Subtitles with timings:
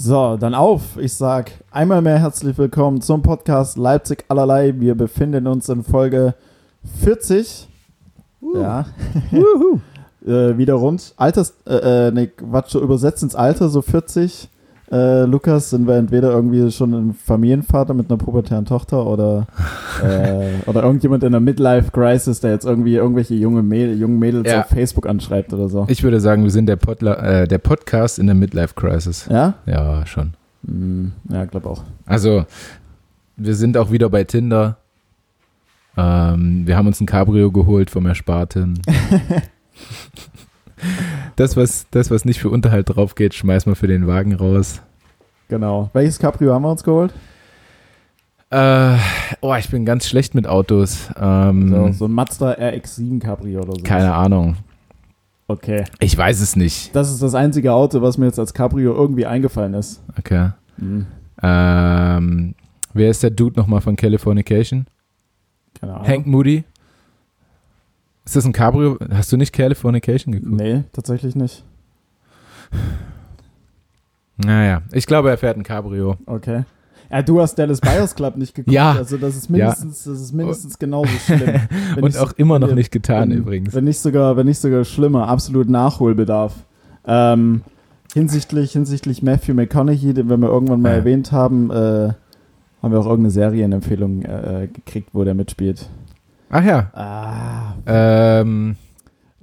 [0.00, 0.96] So, dann auf.
[0.96, 4.72] Ich sag einmal mehr herzlich willkommen zum Podcast Leipzig allerlei.
[4.78, 6.34] Wir befinden uns in Folge
[7.02, 7.66] 40.
[8.40, 8.58] Uh.
[8.58, 8.86] Ja.
[10.24, 11.14] äh, wieder rund.
[11.16, 14.48] Alters, äh, ne, Quatsch, so übersetzt ins Alter, so 40
[14.90, 19.46] äh, Lukas, sind wir entweder irgendwie schon ein Familienvater mit einer pubertären Tochter oder,
[20.02, 24.60] äh, oder irgendjemand in einer Midlife-Crisis, der jetzt irgendwie irgendwelche junge Mäd jungen Mädels ja.
[24.60, 25.86] auf Facebook anschreibt oder so.
[25.88, 29.26] Ich würde sagen, wir sind der, Podla äh, der Podcast in der Midlife-Crisis.
[29.30, 29.54] Ja?
[29.66, 30.34] Ja, schon.
[30.62, 31.82] Mm, ja, glaube auch.
[32.06, 32.46] Also,
[33.36, 34.78] wir sind auch wieder bei Tinder.
[35.96, 38.80] Ähm, wir haben uns ein Cabrio geholt vom Ersparten.
[41.38, 44.82] das, was, das, was nicht für Unterhalt drauf geht, schmeißen wir für den Wagen raus.
[45.48, 45.88] Genau.
[45.92, 47.14] Welches Cabrio haben wir uns geholt?
[48.50, 48.96] Äh,
[49.40, 51.10] oh, ich bin ganz schlecht mit Autos.
[51.20, 53.82] Ähm, so, so, ein Mazda RX-7 Cabrio oder so.
[53.84, 54.56] Keine Ahnung.
[55.46, 55.84] Okay.
[56.00, 56.94] Ich weiß es nicht.
[56.94, 60.02] Das ist das einzige Auto, was mir jetzt als Cabrio irgendwie eingefallen ist.
[60.18, 60.50] Okay.
[60.76, 61.06] Mhm.
[61.42, 62.54] Ähm,
[62.94, 64.86] wer ist der Dude nochmal von Californication?
[65.80, 66.08] Keine Ahnung.
[66.08, 66.64] Hank Moody?
[68.28, 68.98] Ist das ein Cabrio?
[69.10, 70.52] Hast du nicht Californication geguckt?
[70.52, 71.64] Nee, tatsächlich nicht.
[74.36, 76.16] Naja, ich glaube, er fährt ein Cabrio.
[76.26, 76.64] Okay.
[77.10, 78.74] Ja, du hast Dallas Buyers Club nicht geguckt.
[78.74, 78.92] ja.
[78.92, 80.12] Also das ist mindestens, ja.
[80.12, 81.54] das ist mindestens genauso schlimm.
[82.02, 83.72] Und auch immer noch nicht getan wenn, übrigens.
[83.72, 86.54] Wenn nicht sogar, wenn nicht sogar schlimmer, absolut Nachholbedarf.
[87.06, 87.62] Ähm,
[88.12, 90.96] hinsichtlich, hinsichtlich Matthew McConaughey, den wir irgendwann mal ja.
[90.96, 92.12] erwähnt haben, äh,
[92.82, 95.88] haben wir auch irgendeine Serienempfehlung äh, gekriegt, wo der mitspielt.
[96.50, 96.90] Ach ja.
[96.92, 97.74] Ah.
[97.86, 98.76] Ähm.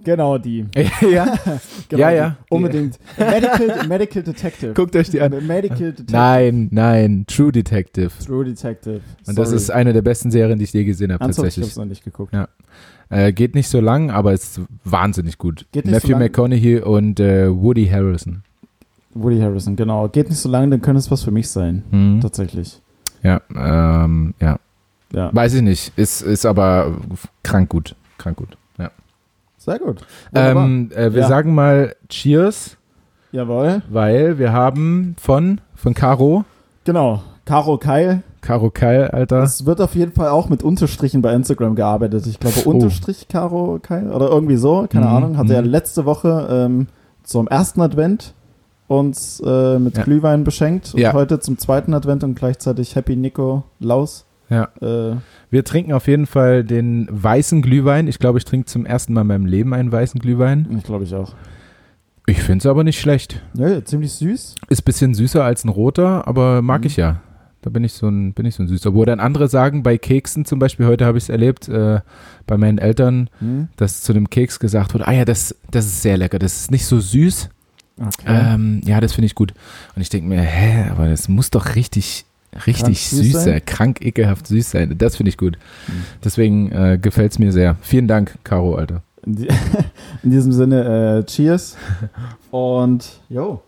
[0.06, 0.66] Genau die.
[1.02, 1.34] ja,
[1.89, 2.30] genau ja, ja.
[2.30, 2.53] Die.
[2.53, 3.00] Unbedingt.
[3.17, 4.73] Medical, Medical Detective.
[4.73, 5.31] Guckt euch die an.
[5.47, 6.12] Medical Detective.
[6.12, 8.12] Nein, nein, True Detective.
[8.23, 9.02] True Detective.
[9.02, 9.30] Sorry.
[9.30, 11.58] Und das ist eine der besten Serien, die ich je gesehen habe, tatsächlich.
[11.58, 12.34] Ich hab's noch nicht geguckt.
[12.34, 12.47] Ja.
[13.09, 15.66] Äh, geht nicht so lang, aber ist wahnsinnig gut.
[15.72, 16.22] Geht nicht Matthew so lang.
[16.22, 18.44] McConaughey und äh, Woody Harrison.
[19.16, 20.08] Woody Harrison, genau.
[20.09, 21.84] Geht nicht so lange, dann könnte es was für mich sein.
[21.90, 22.22] Mhm.
[22.22, 22.80] Tatsächlich.
[23.23, 24.59] Ja, ähm, ja.
[25.11, 25.30] Ja.
[25.34, 25.94] Weiß ich nicht.
[25.98, 26.94] Ist, ist aber
[27.44, 27.96] krank gut.
[28.18, 28.57] Krank gut.
[28.78, 28.90] Ja.
[29.57, 30.06] Sehr gut.
[30.34, 31.28] Ähm, äh, wir Ja.
[31.28, 32.78] sagen mal Cheers,
[33.31, 33.81] Jawohl.
[33.90, 36.44] weil wir haben von, von Caro,
[36.84, 37.24] Genau.
[37.46, 38.24] Caro Keil.
[38.41, 39.41] Caro Keil, Alter.
[39.44, 42.25] Es wird auf jeden Fall auch mit Unterstrichen bei Instagram gearbeitet.
[42.28, 42.69] Ich glaube, Oh.
[42.72, 44.85] Unterstrich Caro Keil oder irgendwie so.
[44.90, 45.47] Keine Mhm, Ahnung.
[45.47, 45.68] Ja mhm.
[45.69, 46.88] letzte Woche ähm,
[47.24, 48.34] zum ersten Advent
[48.88, 50.03] uns äh, mit Ja.
[50.03, 50.94] Glühwein beschenkt.
[50.94, 51.13] Und Ja.
[51.13, 54.25] heute zum zweiten Advent und gleichzeitig Happy Nico Laus.
[54.50, 54.69] Ja.
[54.81, 55.16] Äh,
[55.50, 58.07] Wir trinken auf jeden Fall den weißen Glühwein.
[58.07, 60.67] Ich glaube, ich trinke zum ersten Mal in meinem Leben einen weißen Glühwein.
[60.78, 61.33] ich glaube ich auch.
[62.28, 63.41] Ich finde es aber nicht schlecht.
[63.53, 64.55] Ja, ziemlich süß.
[64.69, 66.88] Ist ein bisschen süßer als ein roter, aber mag Mhm.
[66.88, 67.22] ich ja.
[67.61, 68.94] Da bin ich so ein, bin ich so ein süßer.
[68.94, 72.01] Wo dann andere sagen, bei Keksen zum Beispiel, heute habe ich es erlebt, äh,
[72.45, 73.69] bei meinen Eltern, Hm?
[73.78, 76.72] dass zu einem Keks gesagt wurde, ah ja, das, das ist sehr lecker, das ist
[76.72, 77.50] nicht so süß.
[78.00, 78.25] Okay.
[78.28, 79.53] Ähm, ja, das finde ich gut.
[79.95, 82.25] Und ich denke mir, hä, aber das muss doch richtig,
[82.67, 83.43] richtig süß süß sein?
[83.43, 84.97] sein, krank ekelhaft süß sein.
[84.97, 85.57] Das finde ich gut.
[85.88, 85.91] Mhm.
[86.23, 87.77] Deswegen äh, gefällt es mir sehr.
[87.81, 89.01] Vielen Dank, Caro, Alter.
[89.25, 89.47] In, die,
[90.23, 91.77] in diesem Sinne, äh, Cheers.
[92.51, 93.61] Und, yo.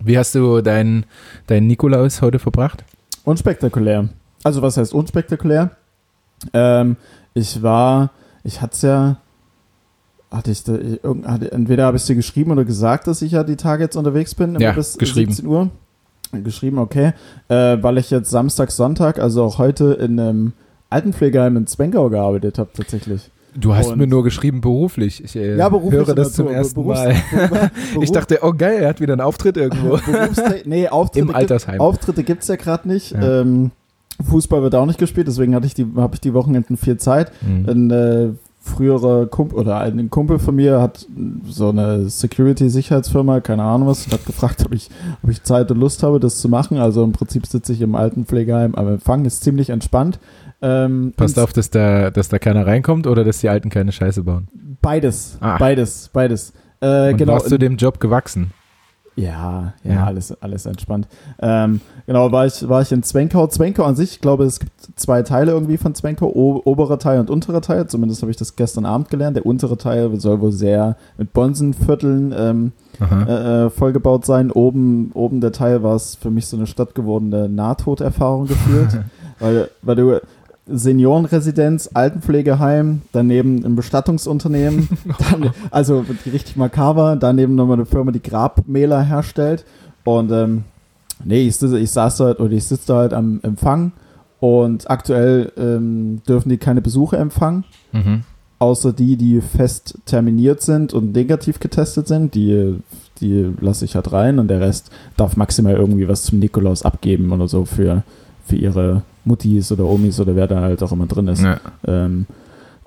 [0.00, 1.04] Wie hast du deinen
[1.46, 2.84] dein Nikolaus heute verbracht?
[3.24, 4.08] Unspektakulär.
[4.44, 5.70] Also was heißt unspektakulär?
[6.52, 6.96] Ähm,
[7.34, 8.10] ich war,
[8.44, 9.16] ich hatte es ja,
[10.30, 13.44] hatte ich, da, irgend- hatte, entweder habe ich dir geschrieben oder gesagt, dass ich ja
[13.44, 15.32] die Tage jetzt unterwegs bin, Ja, bis geschrieben.
[15.32, 15.70] 17 Uhr.
[16.32, 17.12] Geschrieben, okay.
[17.48, 20.52] Äh, weil ich jetzt Samstag, Sonntag, also auch heute in einem
[20.90, 23.30] Altenpflegeheim in Zwengau gearbeitet habe, tatsächlich.
[23.58, 25.24] Du hast Und- mir nur geschrieben beruflich.
[25.24, 27.14] Ich äh, Ja, beruflich höre das zum Natur, ersten Berufs- Mal.
[27.94, 29.98] Beruf- Ich dachte, oh geil, er hat wieder einen Auftritt irgendwo.
[30.66, 31.80] Nee, Auftritte Im gibt- Altersheim.
[31.80, 33.12] Auftritte gibt es ja gerade nicht.
[33.12, 33.40] Ja.
[33.40, 33.70] Ähm,
[34.28, 37.30] Fußball wird auch nicht gespielt, deswegen hatte ich die, habe ich die Wochenenden viel Zeit.
[37.42, 37.68] Mhm.
[37.68, 38.28] Ein äh,
[38.66, 41.06] früherer Kumpel oder ein Kumpel von mir hat
[41.48, 44.90] so eine Security-Sicherheitsfirma, keine Ahnung was, und hat gefragt, ob ich,
[45.22, 46.78] ob ich Zeit und Lust habe, das zu machen.
[46.78, 50.18] Also im Prinzip sitze ich im Altenpflegeheim am Empfang, ist ziemlich entspannt.
[50.62, 54.22] Ähm, Passt auf, dass da, dass da keiner reinkommt oder dass die Alten keine Scheiße
[54.24, 54.48] bauen.
[54.82, 55.56] Beides, Ah.
[55.58, 56.52] beides, beides.
[56.80, 57.32] Äh, Und genau.
[57.34, 58.52] warst du dem Job gewachsen?
[59.16, 60.04] Ja, ja, Ja.
[60.04, 61.08] alles, alles entspannt.
[61.40, 63.46] Ähm, genau, war ich, war ich in Zwenkau.
[63.46, 67.20] Zwenkau an sich, ich glaube, es gibt zwei Teile irgendwie von Zwenkau, o oberer Teil
[67.20, 67.86] und unterer Teil.
[67.86, 69.36] Zumindest habe ich das gestern Abend gelernt.
[69.36, 74.50] Der untere Teil soll wohl sehr mit Bonsenvierteln ähm, äh, äh, vollgebaut sein.
[74.50, 79.00] Oben, oben der Teil war es für mich so eine stattgewordene Nahtoderfahrung gefühlt.
[79.38, 80.20] weil, weil du
[80.66, 84.88] Seniorenresidenz, Altenpflegeheim, daneben ein Bestattungsunternehmen,
[85.30, 89.64] dann, also richtig makaber, daneben nochmal eine Firma, die Grabmäler herstellt.
[90.04, 90.64] Und ähm,
[91.24, 93.92] nee, ich, sitze- ich saß dort oder ich sitze da halt am Empfang
[94.40, 97.64] und aktuell ähm, dürfen die keine Besuche empfangen.
[97.92, 98.22] Mhm.
[98.58, 102.34] außer die, die fest terminiert sind und negativ getestet sind.
[102.34, 102.76] Die,
[103.20, 107.32] die lasse ich halt rein und der Rest darf maximal irgendwie was zum Nikolaus abgeben
[107.32, 108.02] oder so für,
[108.46, 111.42] für ihre Muttis oder Omis oder wer da halt auch immer drin ist.
[111.42, 111.58] Ja.
[111.86, 112.26] Ähm,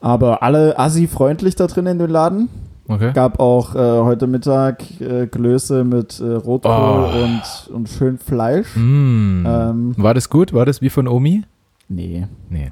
[0.02, 2.50] aber alle assi-freundlich da drin in dem Laden.
[2.88, 3.12] Okay.
[3.14, 7.24] Gab auch äh, heute Mittag äh, Klöße mit äh, Rotkohl Oh.
[7.24, 8.76] und, und schön Fleisch.
[8.76, 9.46] Mm.
[9.46, 10.54] Ähm, War das gut?
[10.54, 11.44] War das wie von Omi?
[11.88, 12.26] nee.
[12.50, 12.72] Nee.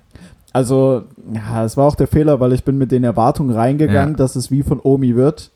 [0.53, 1.03] Also,
[1.35, 4.17] ja, es war auch der Fehler, weil ich bin mit den Erwartungen reingegangen, Ja.
[4.17, 5.51] dass es wie von Omi wird.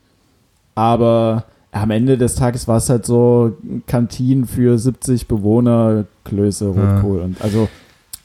[0.76, 3.56] Aber am Ende des Tages war es halt so
[3.88, 7.20] Kantinen für 70 Bewohner, Klöße, Rotkohl.
[7.20, 7.68] Und also,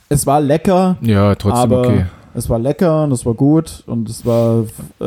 [0.09, 2.05] es war lecker, Ja, trotzdem Aber- okay.
[2.33, 4.65] es war lecker und es war gut und es war
[5.01, 5.05] äh,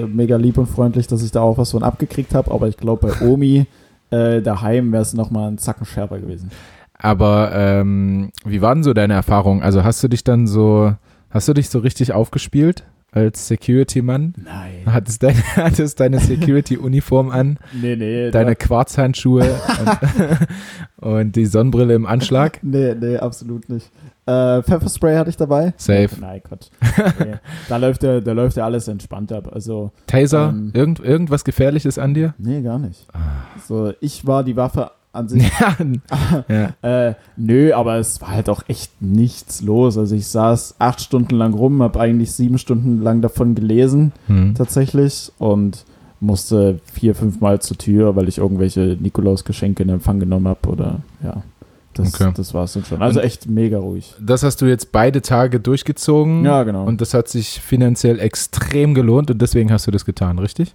[0.00, 2.50] äh, mega lieb und freundlich, dass ich da auch was von abgekriegt habe.
[2.50, 3.66] Aber ich glaube, bei Omi
[4.10, 6.50] äh, daheim wäre es nochmal ein Zacken schärfer gewesen.
[6.94, 9.62] Aber ähm, wie war denn so deine Erfahrung?
[9.62, 10.92] Also hast du dich dann so,
[11.30, 14.34] hast du dich so richtig aufgespielt als Security-Mann?
[14.42, 14.82] Nein.
[14.86, 18.30] Hattest, dein, hattest deine Security-Uniform an, Nee, nee.
[18.30, 19.44] deine Quarzhandschuhe
[20.98, 22.58] und, und die Sonnenbrille im Anschlag?
[22.72, 23.90] Nee, nee, absolut nicht.
[24.24, 25.74] Äh, Pfefferspray hatte ich dabei.
[25.76, 26.08] Safe.
[26.20, 26.68] Nein, Quatsch.
[27.18, 27.34] Nee.
[27.68, 29.50] da, läuft ja, da läuft ja alles entspannt ab.
[29.52, 30.48] Also, Taser?
[30.50, 30.70] Ähm.
[30.72, 32.34] Irgend, irgendwas Gefährliches an dir?
[32.38, 33.06] nee, gar nicht.
[33.66, 35.42] So, ich war die Waffe an sich.
[36.48, 36.74] Ja.
[36.82, 39.96] Äh, nö, aber es war halt auch echt nichts los.
[39.98, 44.54] Also ich saß acht Stunden lang rum, habe eigentlich sieben Stunden lang davon gelesen, Hm.
[44.54, 45.84] tatsächlich, und
[46.20, 51.00] musste vier, fünf Mal zur Tür, weil ich irgendwelche Nikolaus-Geschenke in Empfang genommen habe oder
[51.22, 51.42] ja.
[51.94, 52.32] Das, Okay.
[52.34, 53.02] das war es dann schon.
[53.02, 54.14] Also Und- echt mega ruhig.
[54.18, 56.42] Das hast du jetzt beide Tage durchgezogen.
[56.42, 56.84] Ja, genau.
[56.86, 60.74] Und das hat sich finanziell extrem gelohnt und deswegen hast du das getan, richtig?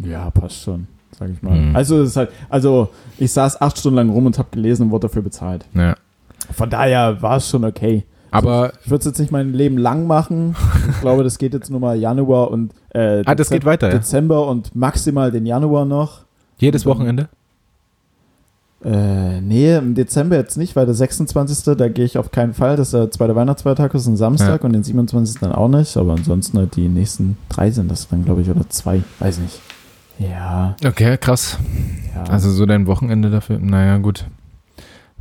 [0.00, 1.56] Ja, passt schon, sag ich mal.
[1.58, 1.76] Mhm.
[1.76, 4.90] Also es ist halt, also ich saß acht Stunden lang rum und habe gelesen und
[4.90, 5.64] wurde dafür bezahlt.
[5.74, 5.94] Ja.
[6.52, 8.04] Von daher war es schon okay.
[8.30, 10.54] Aber Ich würde es jetzt nicht mein Leben lang machen.
[10.90, 13.94] Ich glaube, das geht jetzt nur mal Januar und äh, ah, das geht weiter, ja?
[13.94, 16.24] Dezember und maximal den Januar noch.
[16.58, 17.28] Jedes dann- Wochenende?
[18.84, 21.76] Äh, nee, im Dezember jetzt nicht, weil der 26.
[21.76, 22.76] da gehe ich auf keinen Fall.
[22.76, 25.40] Das ist der zweite Weihnachtsfeiertag, das ist ein Samstag und den 27.
[25.40, 25.96] dann auch nicht.
[25.96, 29.02] Aber ansonsten halt die nächsten drei sind das dann, glaube ich, oder zwei.
[29.18, 29.60] Weiß nicht.
[30.18, 31.58] Ja, Okay, krass.
[32.14, 32.24] ja.
[32.24, 34.24] Also so dein Wochenende dafür, naja, gut.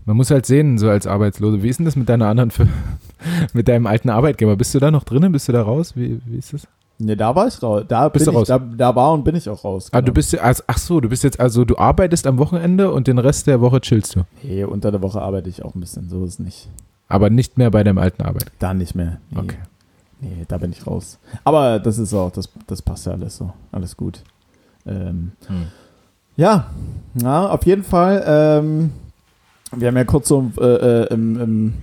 [0.05, 1.63] Man muss halt sehen, so als Arbeitslose.
[1.63, 2.67] Wie ist denn das mit deiner anderen, Fir-
[3.53, 4.55] mit deinem alten Arbeitgeber?
[4.55, 5.31] Bist du da noch drinnen?
[5.31, 5.95] Bist du da raus?
[5.95, 6.67] Wie, wie ist das?
[6.97, 7.83] nee, da war ich raus.
[7.87, 9.89] Da, Bist bin du ich, da, da war und bin ich auch raus.
[9.91, 10.05] Ah, genau.
[10.07, 13.07] du bist ja, also, ach so, du bist jetzt, also du arbeitest am Wochenende und
[13.07, 14.21] den Rest der Woche chillst du.
[14.43, 16.07] Nee, unter der Woche arbeite ich auch ein bisschen.
[16.07, 16.69] So ist es nicht.
[17.09, 18.45] Aber nicht mehr bei deinem alten Arbeit.
[18.59, 19.17] Da nicht mehr.
[19.31, 19.39] Nee.
[19.39, 19.57] Okay.
[20.21, 21.17] Nee, da bin ich raus.
[21.43, 23.51] Aber das ist auch, das, das passt ja alles so.
[23.71, 24.21] Alles gut.
[24.85, 25.31] Ähm,
[26.35, 26.67] ja,
[27.13, 28.23] na, auf jeden Fall.
[28.25, 28.91] Ähm,
[29.75, 31.73] wir haben ja kurz so äh, äh, im, im,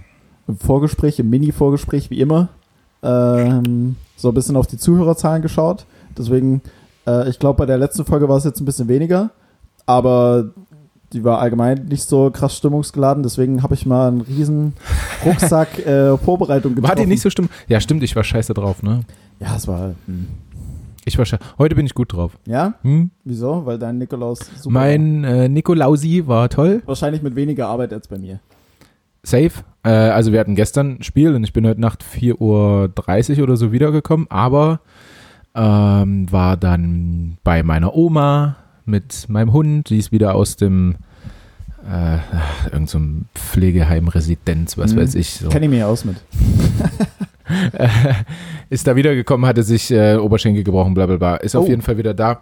[0.48, 2.48] im Vorgespräch, im Mini-Vorgespräch, wie immer,
[3.02, 5.84] ähm, so ein bisschen auf die Zuhörerzahlen geschaut.
[6.16, 6.62] Deswegen,
[7.06, 9.30] äh, ich glaube, bei der letzten Folge war es jetzt ein bisschen weniger,
[9.86, 10.50] aber
[11.12, 13.22] die war allgemein nicht so krass stimmungsgeladen.
[13.22, 14.74] Deswegen habe ich mal einen riesen
[15.24, 16.96] Rucksack äh, Vorbereitung getroffen.
[16.96, 17.48] War die nicht so stimm?
[17.68, 19.02] Ja, stimmt, ich war scheiße drauf, ne?
[19.40, 19.94] Ja, es war.
[20.06, 20.28] Hm.
[21.04, 21.26] Ich war.
[21.58, 22.38] Heute bin ich gut drauf.
[22.46, 22.74] Ja?
[22.82, 23.10] Hm?
[23.24, 23.66] Wieso?
[23.66, 24.70] Weil dein Nikolaus super.
[24.72, 26.82] Mein äh, Nikolausi war toll.
[26.86, 28.40] Wahrscheinlich mit weniger Arbeit als bei mir.
[29.24, 29.50] Safe.
[29.84, 33.56] Äh, also wir hatten gestern ein Spiel und ich bin heute Nacht 4.30 Uhr oder
[33.56, 34.80] so wiedergekommen, aber
[35.54, 40.96] ähm, war dann bei meiner Oma mit meinem Hund, die ist wieder aus dem
[41.88, 42.18] äh,
[42.72, 43.00] irgend so
[43.34, 44.98] Pflegeheim, Residenz, was Mhm.
[45.00, 45.30] weiß ich.
[45.34, 45.48] So.
[45.48, 46.16] Kenne ich mir aus mit.
[48.72, 51.36] ist da wiedergekommen, hatte sich äh, Oberschenkel gebrochen, bla bla bla.
[51.36, 51.68] Ist auf Oh.
[51.68, 52.40] jeden Fall wieder da.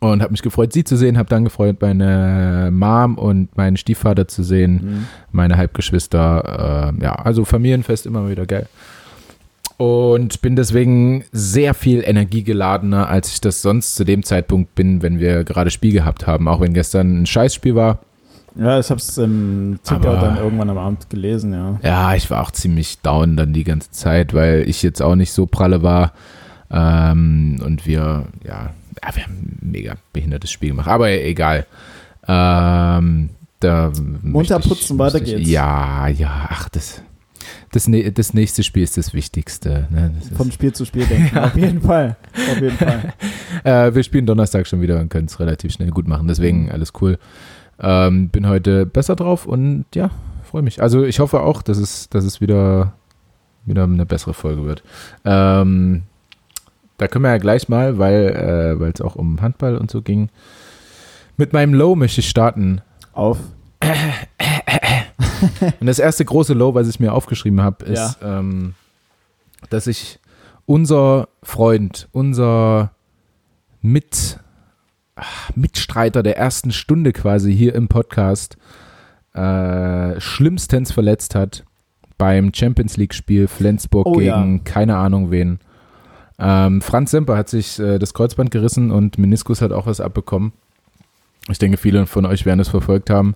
[0.00, 4.28] Und habe mich gefreut, sie zu sehen, habe dann gefreut, meine Mom und meinen Stiefvater
[4.28, 5.06] zu sehen, Mhm.
[5.32, 6.92] meine Halbgeschwister.
[6.98, 8.66] Äh, ja, also Familienfest immer wieder geil.
[9.76, 15.20] Und bin deswegen sehr viel energiegeladener, als ich das sonst zu dem Zeitpunkt bin, wenn
[15.20, 16.48] wir gerade Spiel gehabt haben.
[16.48, 17.98] Auch wenn gestern ein Scheißspiel war.
[18.56, 21.78] Ja, ich habe es im Ticker dann irgendwann am Abend gelesen, ja.
[21.82, 25.32] Ja, ich war auch ziemlich down dann die ganze Zeit, weil ich jetzt auch nicht
[25.32, 26.12] so pralle war.
[26.70, 28.70] Ähm, und wir, ja,
[29.02, 30.88] ja, wir haben ein mega behindertes Spiel gemacht.
[30.88, 31.66] Aber egal.
[32.26, 33.90] Ähm, da
[34.22, 35.48] Munter möchte ich- putzen, weiter ich- geht's.
[35.50, 37.02] Ja, ja, ach, das,
[37.72, 39.86] das, nä- das nächste Spiel ist das Wichtigste.
[39.90, 40.12] Ne?
[40.18, 41.38] Das Von Spiel zu Spiel denken.
[41.38, 42.16] Auf jeden Fall.
[42.34, 43.14] Auf jeden Fall.
[43.64, 46.28] äh, wir spielen Donnerstag schon wieder und können es relativ schnell gut machen.
[46.28, 47.18] Deswegen alles cool.
[47.80, 50.10] Ähm, bin heute besser drauf und ja,
[50.44, 50.82] freue mich.
[50.82, 52.94] Also ich hoffe auch, dass es, dass es wieder,
[53.64, 54.82] wieder eine bessere Folge wird.
[55.24, 56.02] Ähm,
[56.96, 60.30] da können wir ja gleich mal, weil äh, es auch um Handball und so ging.
[61.36, 62.80] Mit meinem Low möchte ich starten.
[63.12, 63.38] Auf.
[65.80, 68.74] Und das erste große Low, was ich mir aufgeschrieben habe, ist, ähm,
[69.70, 70.18] dass ich
[70.66, 72.90] unser Freund, unser
[73.80, 74.40] Mit,
[75.54, 78.56] Mitstreiter der ersten Stunde quasi hier im Podcast
[79.34, 81.64] äh, schlimmstens verletzt hat
[82.16, 84.60] beim Champions League-Spiel Flensburg Oh, gegen ja.
[84.64, 85.60] keine Ahnung wen.
[86.38, 90.52] Ähm, Franz Semper hat sich äh, das Kreuzband gerissen und Meniskus hat auch was abbekommen.
[91.48, 93.34] Ich denke, viele von euch werden es verfolgt haben.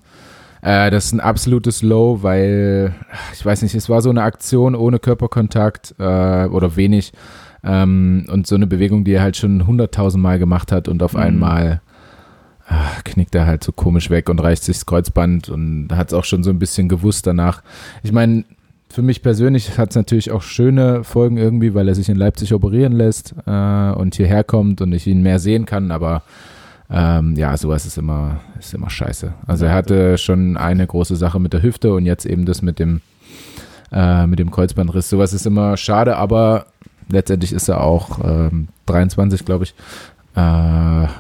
[0.61, 2.95] Äh, das ist ein absolutes Low, weil,
[3.33, 6.03] ich weiß nicht, es war so eine Aktion ohne Körperkontakt äh,
[6.47, 7.13] oder wenig
[7.65, 11.15] ähm, und so eine Bewegung, die er halt schon hunderttausend Mal gemacht hat und auf
[11.15, 11.21] Mhm.
[11.21, 11.81] einmal
[12.69, 16.15] ah, knickt er halt so komisch weg und reißt sich das Kreuzband und hat es
[16.15, 17.63] auch schon so ein bisschen gewusst danach.
[18.03, 18.45] Ich meine,
[18.89, 22.53] für mich persönlich hat es natürlich auch schöne Folgen irgendwie, weil er sich in Leipzig
[22.53, 26.23] operieren lässt äh, und hierher kommt und ich ihn mehr sehen kann, aber
[26.91, 29.33] ähm, ja, sowas ist immer, ist immer scheiße.
[29.47, 32.79] Also er hatte schon eine große Sache mit der Hüfte und jetzt eben das mit
[32.79, 33.01] dem,
[33.91, 35.09] äh, mit dem Kreuzbandriss.
[35.09, 36.67] Sowas ist immer schade, aber
[37.09, 39.75] letztendlich ist er auch ähm, 23, glaube ich.
[40.35, 40.41] Äh,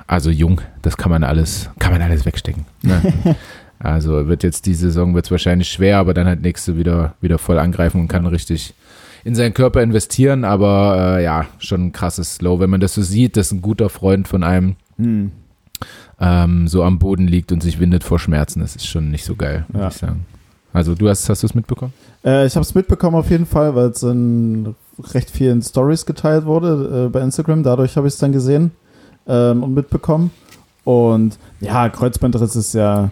[0.06, 2.64] also jung, das kann man alles, kann man alles wegstecken.
[2.82, 3.02] Ne?
[3.78, 7.38] also wird jetzt die Saison wird es wahrscheinlich schwer, aber dann halt nächste wieder, wieder
[7.38, 8.74] voll angreifen und kann richtig
[9.24, 10.44] in seinen Körper investieren.
[10.44, 13.88] Aber äh, ja, schon ein krasses Slow, wenn man das so sieht, dass ein guter
[13.88, 15.32] Freund von einem Hm.
[16.20, 18.60] ähm, so am Boden liegt und sich windet vor Schmerzen.
[18.60, 19.88] Das ist schon nicht so geil, muss Ja.
[19.88, 20.26] ich sagen.
[20.74, 21.92] Also du hast, hast du es mitbekommen?
[22.24, 26.44] Äh, ich habe es mitbekommen auf jeden Fall, weil es in recht vielen Stories geteilt
[26.44, 27.62] wurde äh, bei Instagram.
[27.62, 28.72] Dadurch habe ich es dann gesehen
[29.26, 30.30] ähm, und mitbekommen.
[30.84, 33.10] Und ja, Kreuzbandriss ist ja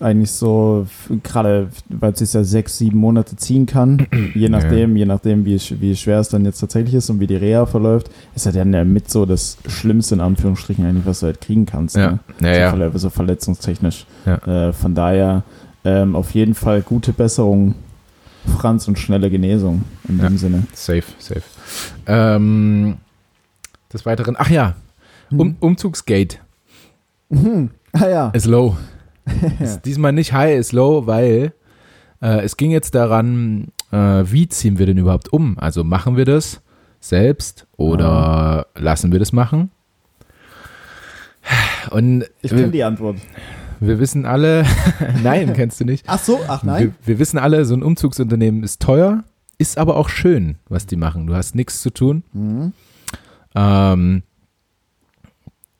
[0.00, 0.86] eigentlich so,
[1.24, 5.58] gerade weil es sich ja sechs, sieben Monate ziehen kann, je nachdem, je nachdem, wie,
[5.80, 8.72] wie schwer es dann jetzt tatsächlich ist und wie die Reha verläuft, ist ja dann
[8.72, 11.96] ja mit so das Schlimmste in Anführungsstrichen eigentlich, was du halt kriegen kannst.
[11.96, 12.20] Ne?
[12.40, 12.98] ja, so, ja.
[12.98, 14.06] so verletzungstechnisch.
[14.24, 14.68] Ja.
[14.68, 15.42] Äh, von daher
[15.84, 17.74] ähm, auf jeden Fall gute Besserung,
[18.48, 20.28] Franz, und schnelle Genesung in Ja.
[20.28, 20.62] dem Sinne.
[20.72, 21.42] Safe, safe.
[22.06, 22.96] Ähm,
[23.92, 24.74] des Weiteren, ach ja,
[25.30, 26.38] um, Umzugsgate
[27.30, 27.70] Mhm.
[27.92, 28.28] Ah ja.
[28.30, 28.76] ist low.
[29.60, 31.52] ist diesmal nicht high, ist low, weil
[32.22, 35.58] äh, es ging jetzt daran, äh, wie ziehen wir denn überhaupt um?
[35.58, 36.60] Also machen wir das
[37.00, 39.70] selbst oder lassen wir das machen?
[41.90, 43.16] Und Ich kenne die Antwort.
[43.80, 44.64] Wir wissen alle,
[45.22, 46.04] nein, kennst du nicht.
[46.08, 46.94] Ach so, ach Wir, nein.
[47.04, 49.24] wir wissen alle, so ein Umzugsunternehmen ist teuer,
[49.58, 51.26] ist aber auch schön, was die machen.
[51.26, 52.22] Du hast nichts zu tun.
[52.32, 52.72] Mhm.
[53.54, 54.22] Ähm,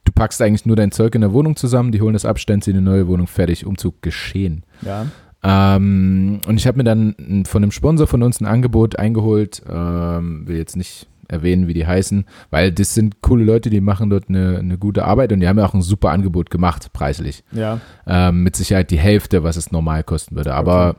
[0.05, 2.61] du packst eigentlich nur dein Zeug in der Wohnung zusammen, die holen das ab, stellen
[2.63, 4.65] sie in eine neue Wohnung, fertig, Umzug geschehen.
[4.83, 5.07] Ja.
[5.43, 10.49] Ähm, und ich habe mir dann von einem Sponsor von uns ein Angebot eingeholt, ähm,
[10.49, 14.29] will jetzt nicht erwähnen, wie die heißen, weil das sind coole Leute, die machen dort
[14.29, 17.45] eine, eine gute Arbeit und die haben ja auch ein super Angebot gemacht, preislich.
[17.53, 17.81] Ja.
[18.07, 20.55] Ähm, mit Sicherheit die Hälfte, was es normal kosten würde.
[20.55, 20.97] Aber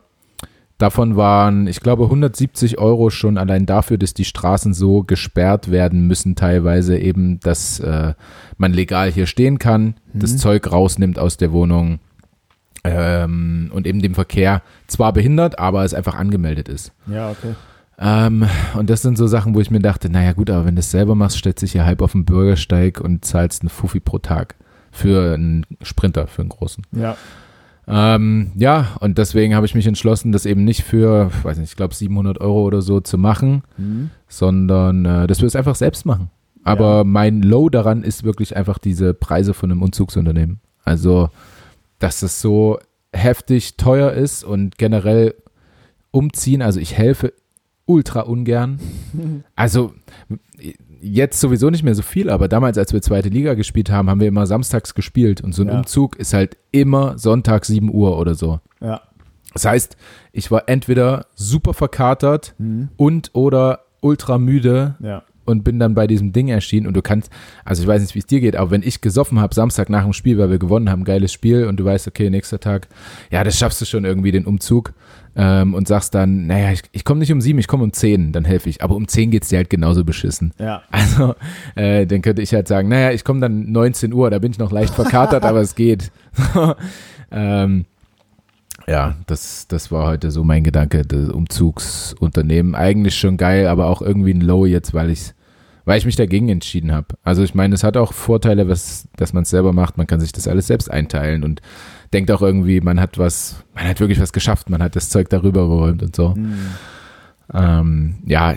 [0.78, 6.08] davon waren, ich glaube, 170 Euro schon allein dafür, dass die Straßen so gesperrt werden
[6.08, 8.14] müssen, teilweise eben, dass äh,
[8.58, 12.00] man legal hier stehen kann, das Zeug rausnimmt aus der Wohnung
[12.84, 16.94] ähm, und eben dem Verkehr zwar behindert, aber es einfach angemeldet ist.
[17.08, 17.56] Ja, okay.
[18.02, 20.80] Ähm, und das sind so Sachen, wo ich mir dachte, naja gut, aber wenn du
[20.80, 24.00] es selber machst, stellst du dich hier halb auf den Bürgersteig und zahlst einen Fuffi
[24.00, 24.56] pro Tag
[24.92, 26.86] für einen Sprinter, für einen großen.
[26.94, 27.18] Ja.
[27.88, 31.72] Ähm, ja, und deswegen habe ich mich entschlossen, das eben nicht für, ich weiß nicht,
[31.72, 34.12] ich glaube 700 Euro oder so zu machen, Mhm.
[34.28, 36.30] sondern äh, dass wir es einfach selbst machen.
[36.64, 37.04] Aber Ja.
[37.04, 40.60] mein Low daran ist wirklich einfach diese Preise von einem Umzugsunternehmen.
[40.84, 41.30] Also,
[41.98, 42.78] dass es so
[43.12, 45.34] heftig teuer ist und generell
[46.12, 47.34] umziehen, also ich helfe
[47.90, 48.80] ultra ungern.
[49.56, 49.94] Also
[51.02, 54.20] jetzt sowieso nicht mehr so viel, aber damals, als wir zweite Liga gespielt haben, haben
[54.20, 55.78] wir immer samstags gespielt und so ein Ja.
[55.78, 58.60] Umzug ist halt immer Sonntag 7 Uhr oder so.
[58.82, 59.02] Ja.
[59.54, 59.98] Das heißt,
[60.32, 62.90] ich war entweder super verkatert Mhm.
[62.98, 65.24] und oder ultra müde Ja.
[65.50, 67.32] Und bin dann bei diesem Ding erschienen und du kannst,
[67.66, 70.04] also ich weiß nicht, wie es dir geht, aber wenn ich gesoffen habe Samstag nach
[70.04, 72.88] dem Spiel, weil wir gewonnen haben, geiles Spiel und du weißt, okay, nächster Tag,
[73.32, 74.94] ja, das schaffst du schon irgendwie, den Umzug
[75.36, 78.32] ähm, und sagst dann, naja, ich, ich komme nicht um sieben, ich komme um zehn,
[78.32, 80.54] dann helfe ich, aber um zehn geht's dir halt genauso beschissen.
[80.60, 80.84] Ja.
[80.92, 81.36] Also,
[81.76, 84.60] äh, dann könnte ich halt sagen, naja, ich komme dann 19 Uhr, da bin ich
[84.60, 86.12] noch leicht verkatert, aber es geht.
[87.32, 87.86] ähm,
[88.88, 92.76] ja, das, das war heute so mein Gedanke, das Umzugsunternehmen.
[92.76, 95.34] Eigentlich schon geil, aber auch irgendwie ein Low jetzt, weil ich
[95.90, 97.08] weil ich mich dagegen entschieden habe.
[97.24, 99.98] Also ich meine, es hat auch Vorteile, was, dass man es selber macht.
[99.98, 101.64] Man kann sich das alles selbst einteilen und
[102.14, 105.30] denkt auch irgendwie, man hat was, man hat wirklich was geschafft, man hat das Zeug
[105.30, 106.30] darüber geräumt und so.
[106.36, 106.54] Mhm.
[107.54, 108.54] Ähm, ja,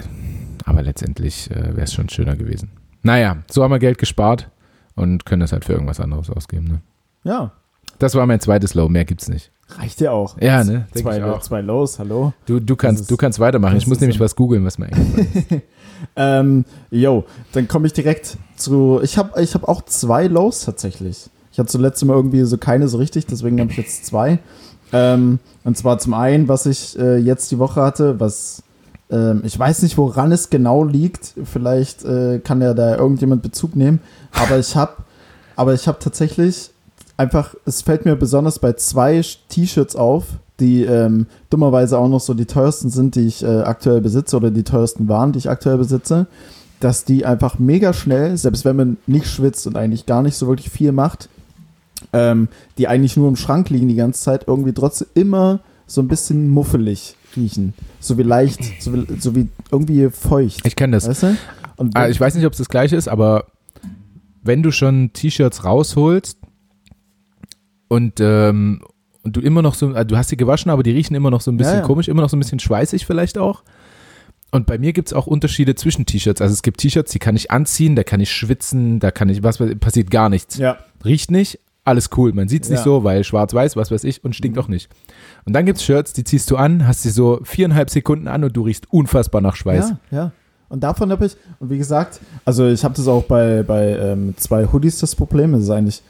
[0.67, 2.69] aber letztendlich äh, wäre es schon schöner gewesen.
[3.03, 4.51] Naja, so haben wir Geld gespart
[4.95, 6.67] und können das halt für irgendwas anderes ausgeben.
[6.67, 6.81] Ne?
[7.25, 7.53] Ja.
[7.99, 9.51] Das war mein zweites Low, mehr gibt's nicht.
[9.79, 10.37] Reicht ja auch.
[10.39, 10.87] Ja, ne?
[10.95, 11.41] Zwei, auch.
[11.41, 12.35] zwei Lows, hallo.
[12.45, 13.77] Du, du, kannst, ist- du kannst weitermachen.
[13.79, 15.63] Ich muss nämlich so- was googeln, was mir ist.
[16.17, 19.01] Ähm, yo, dann komme ich direkt zu.
[19.03, 21.29] Ich habe ich hab auch zwei Lows tatsächlich.
[21.53, 24.39] Ich hatte zuletzt immer irgendwie so keine so richtig, deswegen habe ich jetzt zwei.
[24.93, 28.63] Ähm, und zwar zum einen, was ich äh, jetzt die Woche hatte, was
[29.13, 31.35] ähm, ich weiß nicht, woran es genau liegt.
[31.45, 34.01] Vielleicht äh, kann ja da irgendjemand Bezug nehmen.
[34.33, 34.95] Aber ich habe,
[35.55, 36.71] aber ich habe tatsächlich
[37.17, 40.25] einfach, es fällt mir besonders bei zwei T-Shirts auf,
[40.61, 44.51] die ähm, dummerweise auch noch so die teuersten sind, die ich äh, aktuell besitze oder
[44.51, 46.27] die teuersten waren, die ich aktuell besitze,
[46.81, 50.49] dass die einfach mega schnell, selbst wenn man nicht schwitzt und eigentlich gar nicht so
[50.49, 51.29] wirklich viel macht,
[52.13, 56.09] ähm, die eigentlich nur im Schrank liegen die ganze Zeit, irgendwie trotzdem immer so ein
[56.09, 57.75] bisschen muffelig riechen.
[58.01, 60.67] So wie leicht, so wie, so wie irgendwie feucht.
[60.67, 61.09] Ich kenne das.
[61.09, 61.37] Weißt du?
[61.77, 63.47] Und Ah, ich weiß nicht, ob es das gleiche ist, aber
[64.43, 66.39] wenn du schon T-Shirts rausholst
[67.89, 68.83] und, ähm,
[69.25, 71.41] und du immer noch so, also du hast sie gewaschen, aber die riechen immer noch
[71.41, 71.87] so ein bisschen Ja, ja.
[71.87, 73.63] komisch, immer noch so ein bisschen schweißig vielleicht auch.
[74.51, 76.43] Und bei mir gibt es auch Unterschiede zwischen T-Shirts.
[76.43, 79.43] Also es gibt T-Shirts, die kann ich anziehen, da kann ich schwitzen, da kann ich,
[79.43, 80.59] was passiert gar nichts.
[80.59, 82.33] ja, Riecht nicht, alles cool.
[82.35, 82.85] Man sieht es nicht Ja.
[82.85, 84.91] so, weil schwarz-weiß, was weiß ich, und stinkt auch nicht.
[85.47, 88.45] Und dann gibt es Shirts, die ziehst du an, hast sie so viereinhalb Sekunden an
[88.45, 89.91] und du riechst unfassbar nach Schweiß.
[90.11, 90.33] Ja, ja.
[90.69, 94.35] Und davon habe ich, und wie gesagt, also ich habe das auch bei, bei ähm,
[94.37, 95.53] zwei Hoodies das Problem.
[95.53, 96.03] Das ist eigentlich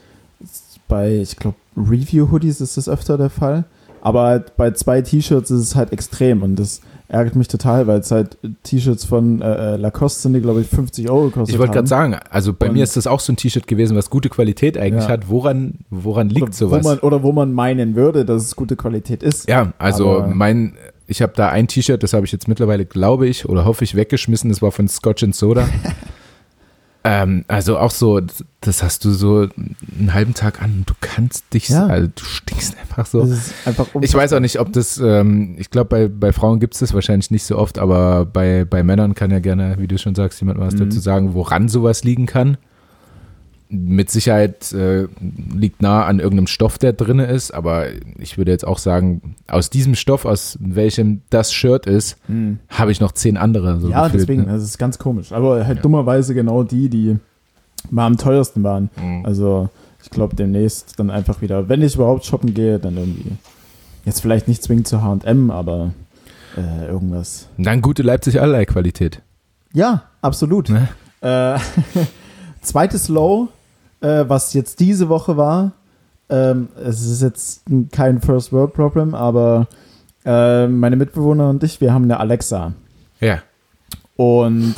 [0.93, 3.63] bei, ich glaube, Review-Hoodies ist das öfter der Fall.
[4.01, 7.99] Aber halt bei zwei T-Shirts ist es halt extrem und das ärgert mich total, weil
[7.99, 11.59] es halt T-Shirts von äh, äh, Lacoste sind, die glaube ich 50 Euro gekostet Ich
[11.59, 14.09] wollte gerade sagen, also bei Und- mir ist das auch so ein T-Shirt gewesen, was
[14.09, 15.09] gute Qualität eigentlich Ja.
[15.09, 15.29] hat.
[15.29, 16.83] Woran, woran liegt oder, sowas?
[16.83, 19.47] Wo man, oder wo man meinen würde, dass es gute Qualität ist.
[19.49, 20.73] ja, also Aber- mein,
[21.07, 23.95] ich habe da ein T-Shirt, das habe ich jetzt mittlerweile, glaube ich, oder hoffe ich,
[23.95, 24.49] weggeschmissen.
[24.49, 25.65] Das war von Scotch and Soda.
[27.05, 28.19] ähm, also auch so,
[28.61, 29.47] das- hast du so
[29.99, 31.87] einen halben Tag an und du kannst dich, Ja.
[31.87, 33.21] also du stinkst einfach so.
[33.65, 36.79] Einfach Ich weiß auch nicht, ob das, ähm, ich glaube, bei, bei Frauen gibt es
[36.79, 40.15] das wahrscheinlich nicht so oft, aber bei, bei Männern kann ja gerne, wie du schon
[40.15, 40.79] sagst, jemand was Mhm.
[40.89, 42.57] dazu sagen, woran sowas liegen kann.
[43.75, 45.07] Mit Sicherheit äh,
[45.55, 47.87] liegt nah an irgendeinem Stoff, der drin ist, aber
[48.19, 52.59] ich würde jetzt auch sagen, aus diesem Stoff, aus welchem das Shirt ist, Mhm.
[52.69, 53.79] habe ich noch zehn andere.
[53.79, 54.53] So ja, gefühlt, deswegen, Ne?
[54.53, 55.31] das ist ganz komisch.
[55.31, 57.17] Aber halt dummerweise genau die, die
[57.89, 58.89] mal am teuersten waren.
[59.01, 59.25] Mhm.
[59.25, 59.69] Also
[60.03, 63.31] ich glaube demnächst dann einfach wieder, wenn ich überhaupt shoppen gehe, dann irgendwie,
[64.05, 65.93] jetzt vielleicht nicht zwingend zu H&M, aber
[66.57, 67.47] äh, irgendwas.
[67.57, 69.21] Dann gute Leipzig allerlei Qualität.
[69.73, 70.69] Ja, absolut.
[70.69, 70.89] Ne?
[71.21, 71.57] Äh,
[72.61, 73.49] zweites Low,
[74.03, 75.71] äh, was jetzt diese Woche war,
[76.29, 79.67] ähm, es ist jetzt kein First World Problem, aber
[80.25, 82.73] äh, meine Mitbewohner und ich, wir haben eine Alexa.
[83.19, 83.39] Ja.
[84.15, 84.75] Und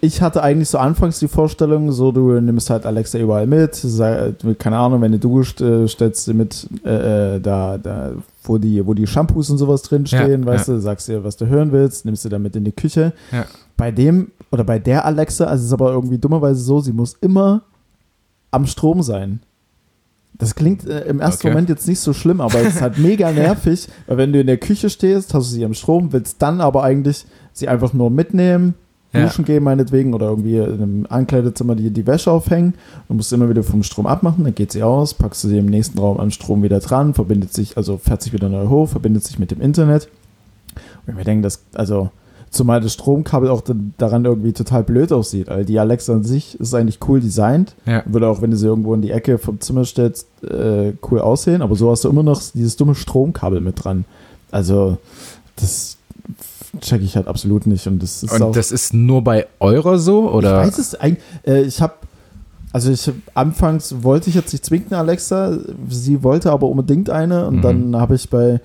[0.00, 3.84] ich hatte eigentlich so anfangs die Vorstellung, so du nimmst halt Alexa überall mit,
[4.58, 8.12] keine Ahnung, wenn du duscht, äh, stellst du mit äh, äh, da, da,
[8.44, 10.74] wo die, wo die Shampoos und sowas drin stehen, Ja, weißt ja.
[10.74, 13.12] du, sagst dir, was du hören willst, nimmst du damit in die Küche.
[13.32, 13.46] Ja.
[13.76, 17.14] Bei dem oder bei der Alexa, also es ist aber irgendwie dummerweise so, sie muss
[17.20, 17.62] immer
[18.50, 19.40] am Strom sein.
[20.38, 21.54] Das klingt äh, im ersten Okay.
[21.54, 24.46] Moment jetzt nicht so schlimm, aber es ist halt mega nervig, weil wenn du in
[24.46, 28.10] der Küche stehst, hast du sie am Strom, willst dann aber eigentlich sie einfach nur
[28.10, 28.74] mitnehmen,
[29.12, 29.24] Ja.
[29.24, 32.74] duschen gehen meinetwegen oder irgendwie in einem Ankleidezimmer die, die Wäsche aufhängen
[33.08, 35.66] und musst immer wieder vom Strom abmachen, dann geht sie aus, packst du sie im
[35.66, 39.24] nächsten Raum am Strom wieder dran, verbindet sich, also fährt sich wieder neu hoch, verbindet
[39.24, 40.08] sich mit dem Internet.
[41.06, 42.10] Und wir denken, dass, also
[42.50, 46.58] zumal das Stromkabel auch dann daran irgendwie total blöd aussieht, weil die Alexa an sich
[46.58, 48.02] ist eigentlich cool designt, Ja.
[48.06, 51.62] würde auch, wenn du sie irgendwo in die Ecke vom Zimmer stellst, äh, cool aussehen,
[51.62, 54.04] aber so hast du immer noch dieses dumme Stromkabel mit dran.
[54.50, 54.96] Also,
[55.56, 55.96] das
[56.80, 59.98] check ich halt absolut nicht und das ist auch Und das ist nur bei eurer
[59.98, 60.30] so?
[60.30, 60.60] Oder?
[60.62, 61.22] ich weiß es eigentlich.
[61.46, 61.94] Äh, ich habe,
[62.72, 65.58] also ich anfangs wollte ich jetzt nicht zwingend eine Alexa,
[65.88, 67.62] sie wollte aber unbedingt eine und Mhm.
[67.62, 68.60] dann habe ich bei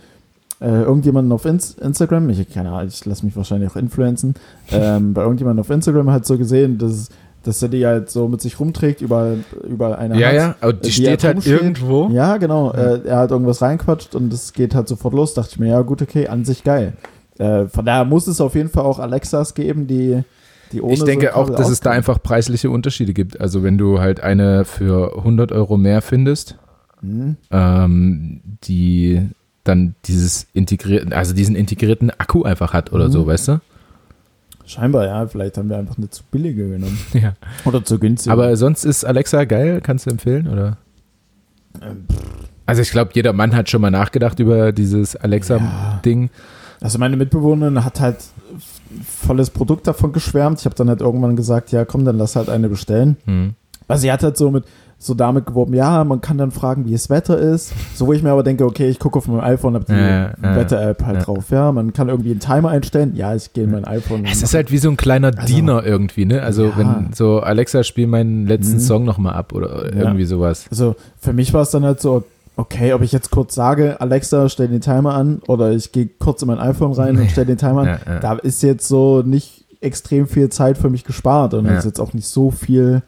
[0.64, 4.36] äh, irgendjemanden auf Inst Instagram, ich keine Ahnung, ich lasse mich wahrscheinlich auch influenzen,
[4.72, 7.10] ähm, bei irgendjemandem auf Instagram halt so gesehen, dass,
[7.44, 10.36] dass er die halt so mit sich rumträgt, überall, überall eine ja, hat.
[10.36, 11.62] ja, aber die die steht halt halt rumsteht.
[11.62, 12.10] irgendwo.
[12.12, 12.72] Ja, genau.
[12.72, 15.34] Äh, er hat irgendwas reinquatscht und es geht halt sofort los.
[15.34, 16.94] Dachte ich mir, ja, gut, okay, an sich geil.
[17.40, 20.24] Äh, von daher muss es auf jeden Fall auch Alexas geben, die,
[20.72, 21.98] die ohne Ich denke so auch, dass es da auskommen.
[21.98, 23.42] einfach preisliche Unterschiede gibt.
[23.42, 26.58] Also wenn du halt eine für 100 Euro mehr findest,
[27.02, 27.36] Mhm.
[27.52, 29.28] ähm, die
[29.64, 33.12] dann dieses integrierten, also diesen integrierten Akku einfach hat oder Mhm.
[33.12, 33.62] so, weißt du?
[34.66, 35.28] Scheinbar, ja.
[35.28, 36.98] Vielleicht haben wir einfach eine zu billige genommen.
[37.14, 37.34] Ja.
[37.66, 38.32] Oder zu günstig.
[38.32, 40.78] Aber sonst ist Alexa geil, kannst du empfehlen, oder?
[41.82, 42.06] Ähm,
[42.66, 46.30] Also ich glaube, jeder Mann hat schon mal nachgedacht über dieses Alexa-Ding.
[46.80, 48.18] Also meine Mitbewohnerin hat halt
[49.06, 50.60] volles Produkt davon geschwärmt.
[50.60, 53.18] Ich habe dann halt irgendwann gesagt, ja komm, dann lass halt eine bestellen.
[53.26, 53.56] Hm.
[53.88, 54.64] Also sie hat halt so mit
[55.06, 57.74] so damit geworben, ja, man kann dann fragen, wie das Wetter ist.
[57.94, 60.28] So, wo ich mir aber denke, okay, ich gucke auf meinem iPhone, habe die Ja,
[60.42, 61.24] ja, Wetter-App halt ja.
[61.24, 61.50] drauf.
[61.52, 63.14] Ja, man kann irgendwie einen Timer einstellen.
[63.16, 64.24] Ja, ich gehe in mein iPhone.
[64.26, 66.42] Es ist halt wie so ein kleiner Also- Diener irgendwie, ne?
[66.42, 68.80] Also wenn so Alexa spiel meinen letzten Mhm.
[68.80, 70.66] Song nochmal ab oder irgendwie sowas.
[70.72, 72.24] Also für mich war es dann halt so,
[72.56, 76.42] okay, ob ich jetzt kurz sage, Alexa, stell den Timer an oder ich gehe kurz
[76.44, 78.20] in mein iPhone rein und stell den Timer an.
[78.22, 82.14] Da ist jetzt so nicht extrem viel Zeit für mich gespart und ist jetzt auch
[82.14, 83.02] nicht so viel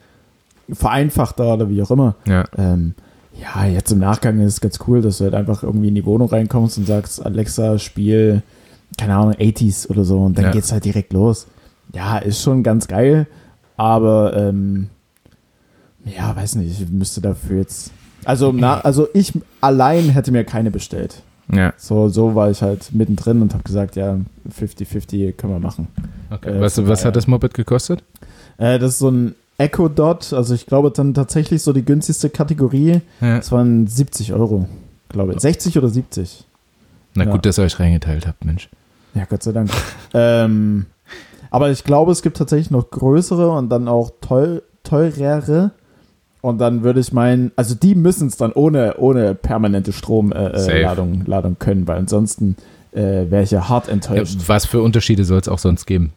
[0.72, 2.16] vereinfachter oder wie auch immer.
[2.26, 2.44] Ja.
[2.56, 2.94] Ähm,
[3.40, 6.06] ja, jetzt im Nachgang ist es ganz cool, dass du halt einfach irgendwie in die
[6.06, 8.42] Wohnung reinkommst und sagst, Alexa, spiel,
[8.98, 10.50] keine Ahnung, 80s oder so und dann Ja.
[10.52, 11.46] geht's halt direkt los.
[11.94, 13.26] Ja, ist schon ganz geil,
[13.76, 14.88] aber ähm,
[16.04, 17.90] ja, weiß nicht, ich müsste dafür jetzt.
[18.24, 21.22] Also, na, also ich allein hätte mir keine bestellt.
[21.52, 21.72] ja.
[21.76, 24.18] So, so war ich halt mittendrin und habe gesagt, ja,
[24.58, 25.88] 50-50 können wir machen.
[26.30, 26.56] Okay.
[26.56, 28.02] Äh, was was hat das Moped gekostet?
[28.58, 32.28] Äh, das ist so ein Echo Dot, also ich glaube dann tatsächlich so die günstigste
[32.30, 33.00] Kategorie.
[33.20, 33.36] Ja.
[33.36, 34.66] Das waren 70 Euro,
[35.08, 35.40] glaube ich.
[35.40, 36.44] 60 oder 70.
[37.14, 37.30] Na Ja.
[37.30, 38.68] gut, dass ihr euch reingeteilt habt, Mensch.
[39.14, 39.70] Ja, Gott sei Dank.
[40.14, 40.86] ähm,
[41.50, 45.70] aber ich glaube, es gibt tatsächlich noch größere und dann auch teuer, teurere.
[46.42, 50.80] Und dann würde ich meinen, also die müssen es dann ohne, ohne permanente Stromladung äh,
[50.80, 52.56] äh, Ladung, können, weil ansonsten
[52.92, 54.38] äh, wäre ich ja hart Ja, enttäuscht.
[54.46, 56.12] was für Unterschiede soll es auch sonst geben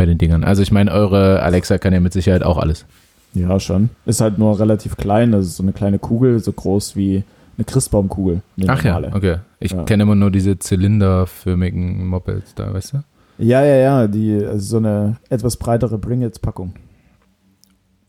[0.00, 0.44] bei den Dingern?
[0.44, 2.86] Also ich meine, eure Alexa kann ja mit Sicherheit auch alles.
[3.34, 3.90] Ja, schon.
[4.06, 7.22] Ist halt nur relativ klein, das ist so eine kleine Kugel, so groß wie
[7.58, 8.40] eine Christbaumkugel.
[8.58, 9.14] eine Ach ja, normale.
[9.14, 9.36] okay.
[9.60, 9.82] Ich Ja.
[9.84, 12.98] kenne immer nur diese zylinderförmigen Mopeds da, weißt du?
[13.36, 16.72] Ja, ja, ja, die, also so eine etwas breitere Bring-Jetzt-Packung.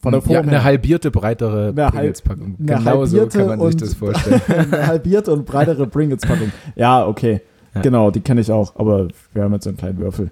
[0.02, 2.14] Von der Form ja, eine halbierte, breitere Eine eine
[2.60, 4.42] Genau so kann man sich das vorstellen.
[4.72, 6.54] eine halbierte und breitere Bring-Its-Packung.
[6.76, 7.42] Ja, okay.
[7.76, 7.82] Ja.
[7.82, 10.32] Genau, die kenne ich auch, aber wir haben jetzt so einen kleinen Würfel.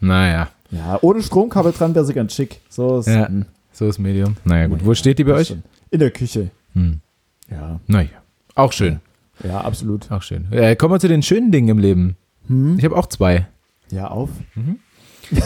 [0.00, 2.60] naja, Ja, ohne Stromkabel dran wäre sie ganz schick.
[2.68, 3.26] So ist, Ja.
[3.28, 4.36] hm, so ist Medium.
[4.44, 5.48] Naja gut, wo naja, steht die bei euch?
[5.48, 5.62] schon.
[5.90, 6.50] In der Küche.
[6.74, 7.00] Hm.
[7.50, 8.08] Ja, Naja,
[8.54, 9.00] auch schön,
[9.42, 10.10] ja, absolut.
[10.12, 10.52] auch schön.
[10.52, 12.16] Äh, kommen wir zu den schönen Dingen im Leben.
[12.48, 12.76] Hm?
[12.78, 13.46] Ich habe auch zwei.
[13.90, 14.28] Ja, auf.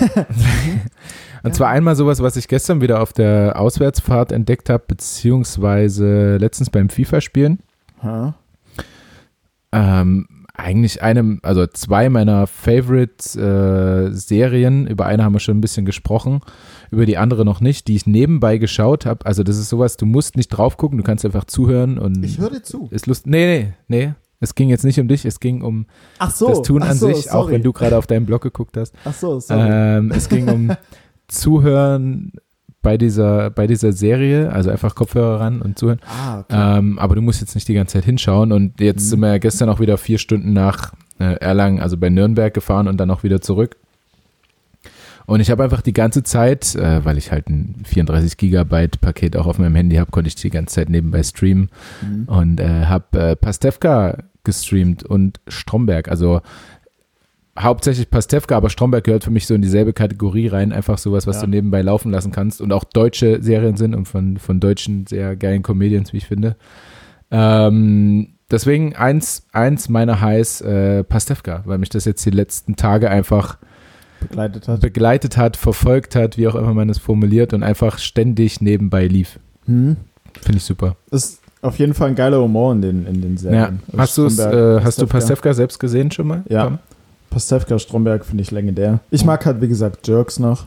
[1.45, 6.71] Und zwar einmal sowas, was ich gestern wieder auf der Auswärtsfahrt entdeckt habe, beziehungsweise letztens
[6.71, 7.59] beim FIFA-Spielen.
[9.73, 10.27] Ähm,
[10.63, 14.87] eigentlich einem, also zwei meiner Favorite-Serien.
[14.87, 16.41] über eine haben wir schon ein bisschen gesprochen,
[16.91, 19.27] über die andere noch nicht, die ich nebenbei geschaut habe.
[19.27, 22.39] Also das ist sowas, du musst nicht drauf gucken, du kannst einfach zuhören und Ich
[22.39, 22.89] höre dir zu.
[22.91, 23.27] ist Lust.
[23.27, 24.13] Nee, nee, nee.
[24.41, 25.87] Es ging jetzt nicht um dich, es ging um
[26.19, 26.49] Ach so.
[26.49, 27.53] das Tun an so, sich, auch sorry.
[27.55, 28.93] wenn du gerade auf deinen Blog geguckt hast.
[29.05, 29.69] Ach so, sorry.
[29.71, 30.73] Ähm, es ging um
[31.29, 32.33] Zuhören
[32.83, 36.01] bei dieser, bei dieser Serie, also einfach Kopfhörer ran und zuhören.
[36.07, 36.79] ah, okay.
[36.79, 38.53] Ähm, aber du musst jetzt nicht die ganze Zeit hinschauen.
[38.53, 39.09] Und jetzt Mhm.
[39.09, 42.89] sind wir ja gestern auch wieder vier Stunden nach äh, Erlangen, also bei Nürnberg gefahren
[42.89, 43.77] und dann auch wieder zurück.
[45.27, 49.37] Und ich habe einfach die ganze Zeit, äh, weil ich halt ein 34 Gigabyte Paket
[49.37, 51.71] auch auf meinem Handy habe, konnte ich die ganze Zeit nebenbei streamen
[52.03, 52.25] Mhm.
[52.27, 56.09] und äh, habe äh, Pastewka gestreamt und Stromberg.
[56.09, 56.41] Also
[57.59, 60.73] hauptsächlich Pastewka, aber Stromberg gehört für mich so in dieselbe Kategorie rein.
[60.73, 61.43] Einfach sowas, was Ja.
[61.43, 65.37] du nebenbei laufen lassen kannst und auch deutsche Serien sind und von, von deutschen sehr
[65.37, 66.57] geilen Comedians, wie ich finde.
[67.31, 73.11] Ähm, deswegen eins, eins meiner Highs äh, Pastewka, weil mich das jetzt die letzten Tage
[73.11, 73.59] einfach
[74.21, 74.81] Begleitet hat.
[74.81, 79.41] begleitet hat, verfolgt hat, wie auch immer man es formuliert und einfach ständig nebenbei lief.
[79.67, 79.97] Hm?
[80.41, 80.97] Finde ich super.
[81.11, 83.39] Ist auf jeden Fall ein geiler Humor in den, in den Ja.
[83.41, 83.81] Serien.
[83.97, 86.43] Hast, du's, Stromberg, äh, hast du Pastewka selbst gesehen schon mal?
[86.49, 86.65] Ja.
[86.65, 86.79] Tom?
[87.33, 89.01] Pastewka, Stromberg finde ich legendär.
[89.11, 90.67] Ich mag halt, wie gesagt, Jerks noch.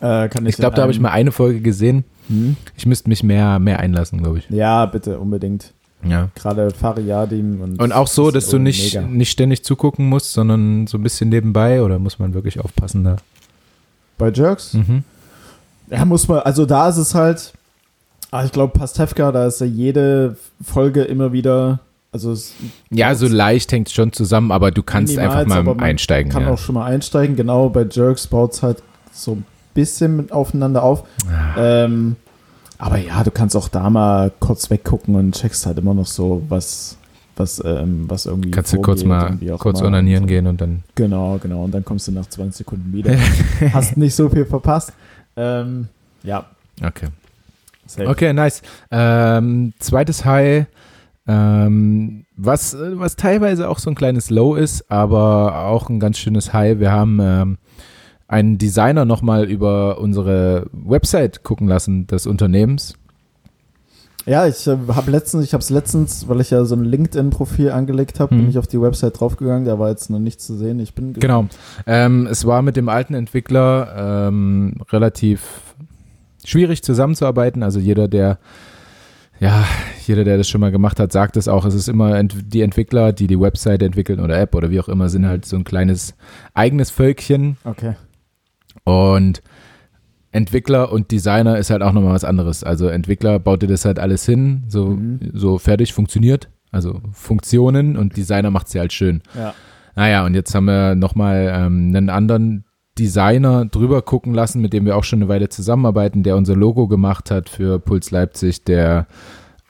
[0.00, 2.04] Äh, kann ich Ich glaube, da habe ich mal eine Folge gesehen.
[2.28, 2.56] Hm?
[2.76, 4.48] Ich müsste mich mehr, mehr einlassen, glaube ich.
[4.50, 5.72] Ja, bitte, unbedingt.
[6.08, 6.28] Ja.
[6.34, 7.80] Gerade Fariadim und.
[7.80, 9.06] Und auch so, dass du nicht, mega.
[9.06, 13.16] nicht ständig zugucken musst, sondern so ein bisschen nebenbei oder muss man wirklich aufpassen da?
[14.18, 14.74] Bei Jerks?
[14.74, 15.02] Mhm.
[15.90, 17.52] Ja, muss man, also da ist es halt,
[18.30, 21.80] ah, ich glaube, Pastewka, da ist ja jede Folge immer wieder,
[22.14, 22.54] also es
[22.90, 26.30] Ja, so leicht hängt es schon zusammen, aber du kannst einfach mal einsteigen.
[26.32, 26.50] kann ja.
[26.50, 27.34] auch schon mal einsteigen.
[27.34, 31.02] Genau, bei Jerks baut es halt so ein bisschen mit aufeinander auf.
[31.28, 31.84] Ah.
[31.84, 32.14] Ähm,
[32.78, 36.42] aber ja, du kannst auch da mal kurz weggucken und checkst halt immer noch so,
[36.48, 36.96] was,
[37.34, 38.52] was, ähm, was irgendwie.
[38.52, 39.88] Kannst du kurz mal kurz immer.
[39.88, 40.84] onanieren gehen und dann.
[40.94, 41.64] Genau, genau.
[41.64, 43.16] Und dann kommst du nach 20 Sekunden wieder.
[43.72, 44.92] Hast nicht so viel verpasst.
[45.36, 45.88] Ähm,
[46.22, 46.46] ja.
[46.80, 47.08] Okay.
[47.86, 48.08] safe.
[48.08, 48.62] Okay, nice.
[48.92, 50.66] Ähm, zweites High,
[51.26, 56.18] ähm, was, äh, was teilweise auch so ein kleines Low ist, aber auch ein ganz
[56.18, 56.78] schönes High.
[56.80, 57.58] Wir haben ähm,
[58.28, 62.94] einen Designer nochmal über unsere Website gucken lassen des Unternehmens.
[64.26, 67.70] Ja, ich äh, habe letztens, ich habe es letztens, weil ich ja so ein LinkedIn-Profil
[67.70, 68.40] angelegt habe, Mhm.
[68.40, 69.66] bin ich auf die Website draufgegangen.
[69.66, 70.80] Da war jetzt noch nichts zu sehen.
[70.80, 71.46] Ich bin Genau.
[71.86, 75.74] Ähm, es war mit dem alten Entwickler ähm, relativ
[76.44, 77.62] schwierig zusammenzuarbeiten.
[77.62, 78.38] Also jeder, der
[79.40, 79.64] ja,
[80.06, 81.64] jeder, der das schon mal gemacht hat, sagt es auch.
[81.64, 85.08] Es ist immer die Entwickler, die die Webseite entwickeln oder App oder wie auch immer,
[85.08, 86.14] sind halt so ein kleines
[86.54, 87.56] eigenes Völkchen.
[87.64, 87.94] Okay.
[88.84, 89.42] Und
[90.32, 92.64] Entwickler und Designer ist halt auch nochmal was anderes.
[92.64, 95.20] Also Entwickler baut dir das halt alles hin, so, Mhm.
[95.32, 96.48] so fertig funktioniert.
[96.72, 99.22] Also Funktionen und Designer macht sie halt schön.
[99.36, 99.54] Ja.
[99.94, 102.64] Naja, und jetzt haben wir nochmal ähm, einen anderen
[102.98, 106.86] Designer drüber gucken lassen, mit dem wir auch schon eine Weile zusammenarbeiten, der unser Logo
[106.86, 109.06] gemacht hat für Puls Leipzig, der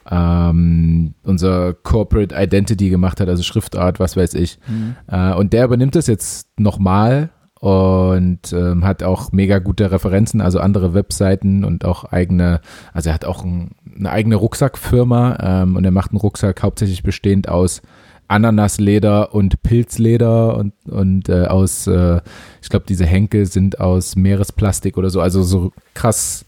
[0.09, 4.59] ähm, unser Corporate Identity gemacht hat, also Schriftart, was weiß ich.
[4.67, 4.95] Mhm.
[5.07, 10.59] Äh, und der übernimmt das jetzt nochmal und ähm, hat auch mega gute Referenzen, also
[10.59, 12.61] andere Webseiten und auch eigene,
[12.93, 17.01] also er hat auch ein, eine eigene Rucksackfirma ähm, und er macht einen Rucksack hauptsächlich
[17.01, 17.81] bestehend aus
[18.27, 22.21] Ananasleder und Pilzleder und, und äh, aus, äh,
[22.61, 26.45] ich glaube, diese Henkel sind aus Meeresplastik oder so, also so krass,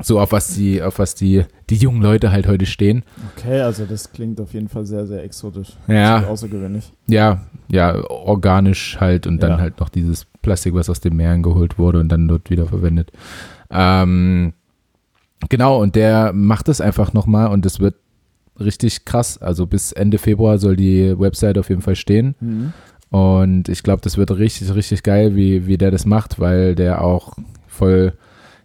[0.00, 3.02] so auf was die, auf was die, die jungen Leute halt heute stehen.
[3.36, 5.70] Okay, also das klingt auf jeden Fall sehr, sehr exotisch.
[5.86, 6.24] Ja.
[6.26, 6.92] Außergewöhnlich.
[7.06, 9.58] Ja, ja, organisch halt und dann Ja.
[9.58, 13.10] halt noch dieses Plastik, was aus den Meeren geholt wurde und dann dort wieder verwendet.
[13.70, 14.52] Ähm,
[15.48, 17.96] genau, und der macht es einfach nochmal und es wird
[18.60, 19.38] richtig krass.
[19.38, 22.34] Also bis Ende Februar soll die Website auf jeden Fall stehen.
[22.40, 22.72] Mhm.
[23.10, 27.02] Und ich glaube, das wird richtig, richtig geil, wie, wie der das macht, weil der
[27.02, 27.32] auch
[27.66, 28.12] voll,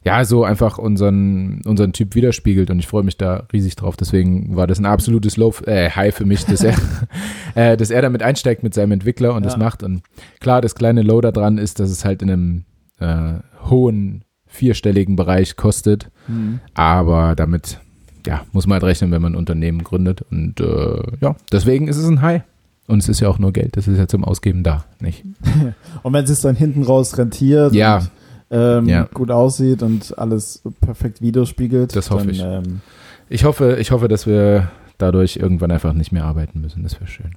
[0.03, 3.95] ja, so einfach unseren, unseren Typ widerspiegelt und ich freue mich da riesig drauf.
[3.95, 6.75] Deswegen war das ein absolutes Low, äh, High für mich, dass er,
[7.55, 9.59] äh, dass er damit einsteigt mit seinem Entwickler und das Ja.
[9.59, 9.81] macht.
[9.81, 10.01] Und
[10.41, 12.65] klar, das kleine Low da dran ist, dass es halt in einem
[12.99, 13.35] äh,
[13.69, 16.59] hohen vierstelligen Bereich kostet, Mhm.
[16.73, 17.79] aber damit,
[18.25, 20.21] ja, muss man halt rechnen, wenn man ein Unternehmen gründet.
[20.31, 22.41] Und äh, ja, deswegen ist es ein High.
[22.87, 25.23] Und es ist ja auch nur Geld, das ist ja zum Ausgeben da, nicht?
[26.03, 27.97] Und wenn es sich dann hinten raus rentiert Ja.
[27.99, 28.09] und
[28.51, 29.07] ähm, Ja.
[29.13, 32.41] gut aussieht und alles perfekt widerspiegelt, Das hoffe dann, ich.
[32.43, 32.81] Ähm,
[33.29, 36.83] Ich hoffe, ich hoffe, dass wir dadurch irgendwann einfach nicht mehr arbeiten müssen.
[36.83, 37.31] Das wäre schön.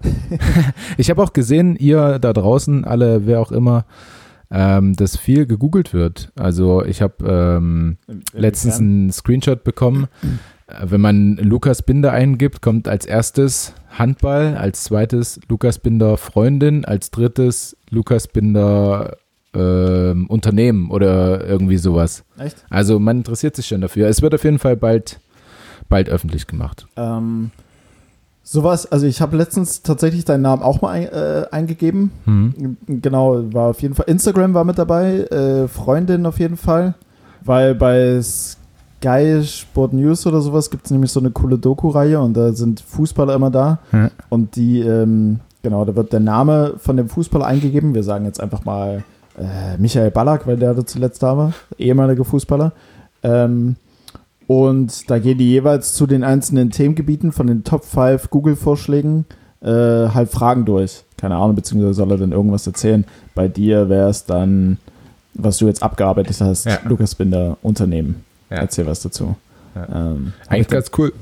[0.96, 3.84] ich habe auch gesehen, ihr da draußen, alle, wer auch immer,
[4.50, 6.32] ähm, dass viel gegoogelt wird.
[6.36, 7.14] Also ich habe
[7.60, 7.98] ähm,
[8.32, 10.08] letztens einen Screenshot bekommen.
[10.66, 16.84] Äh, Wenn man Lukas Binder eingibt, kommt als erstes Handball, als zweites Lukas Binder Freundin,
[16.84, 19.16] als drittes Lukas Binder
[19.54, 22.24] ähm, Unternehmen oder irgendwie sowas.
[22.38, 22.64] Echt?
[22.68, 24.08] Also man interessiert sich schon dafür.
[24.08, 25.18] Es wird auf jeden Fall bald,
[25.88, 26.86] bald öffentlich gemacht.
[26.96, 27.50] Ähm,
[28.42, 32.10] sowas, also ich habe letztens tatsächlich deinen Namen auch mal ein, äh, eingegeben.
[32.26, 32.76] Mhm.
[32.86, 34.06] Genau, war auf jeden Fall.
[34.08, 36.94] Instagram war mit dabei, äh, Freundin auf jeden Fall.
[37.42, 38.20] Weil bei
[39.00, 42.80] Sky Sport News oder sowas gibt es nämlich so eine coole Doku-Reihe und da sind
[42.80, 43.78] Fußballer immer da.
[43.92, 44.10] Ja.
[44.28, 47.94] Und die, ähm, genau, da wird der Name von dem Fußballer eingegeben.
[47.94, 49.04] Wir sagen jetzt einfach mal
[49.38, 52.72] äh, Michael Ballack, weil der da zuletzt da war, ehemaliger Fußballer.
[53.22, 53.76] Ähm,
[54.46, 59.24] und da gehen die jeweils zu den einzelnen Themengebieten von den Top 5 Google-Vorschlägen
[59.60, 61.04] äh, halt Fragen durch.
[61.16, 63.04] Keine Ahnung, beziehungsweise soll er dann irgendwas erzählen.
[63.34, 64.78] Bei dir wäre es dann,
[65.34, 66.78] was du jetzt abgearbeitet hast, Ja.
[66.84, 68.25] Lukas Binder Unternehmen.
[68.50, 68.56] Ja.
[68.58, 69.36] Erzähl was dazu.
[69.74, 70.12] Ja.
[70.12, 71.12] Ähm, Eigentlich ganz cool.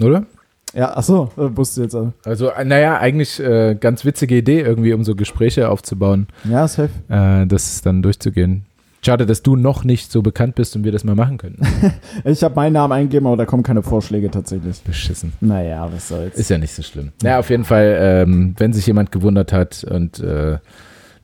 [0.00, 0.24] Oder?
[0.72, 1.94] ja, achso, äh, wusste jetzt.
[1.94, 6.66] äh, Also, äh, naja, eigentlich äh, ganz witzige Idee, irgendwie, um so Gespräche aufzubauen, Ja,
[6.68, 6.90] safe.
[7.08, 8.64] äh, das dann durchzugehen.
[9.02, 11.58] Schade, dass du noch nicht so bekannt bist und wir das mal machen können.
[12.24, 14.80] Ich habe meinen Namen eingegeben, aber da kommen keine Vorschläge tatsächlich.
[14.82, 15.32] Beschissen.
[15.40, 16.36] Naja, was soll's.
[16.36, 17.10] Ist ja nicht so schlimm.
[17.22, 20.58] Naja, auf jeden Fall, ähm, wenn sich jemand gewundert hat und äh,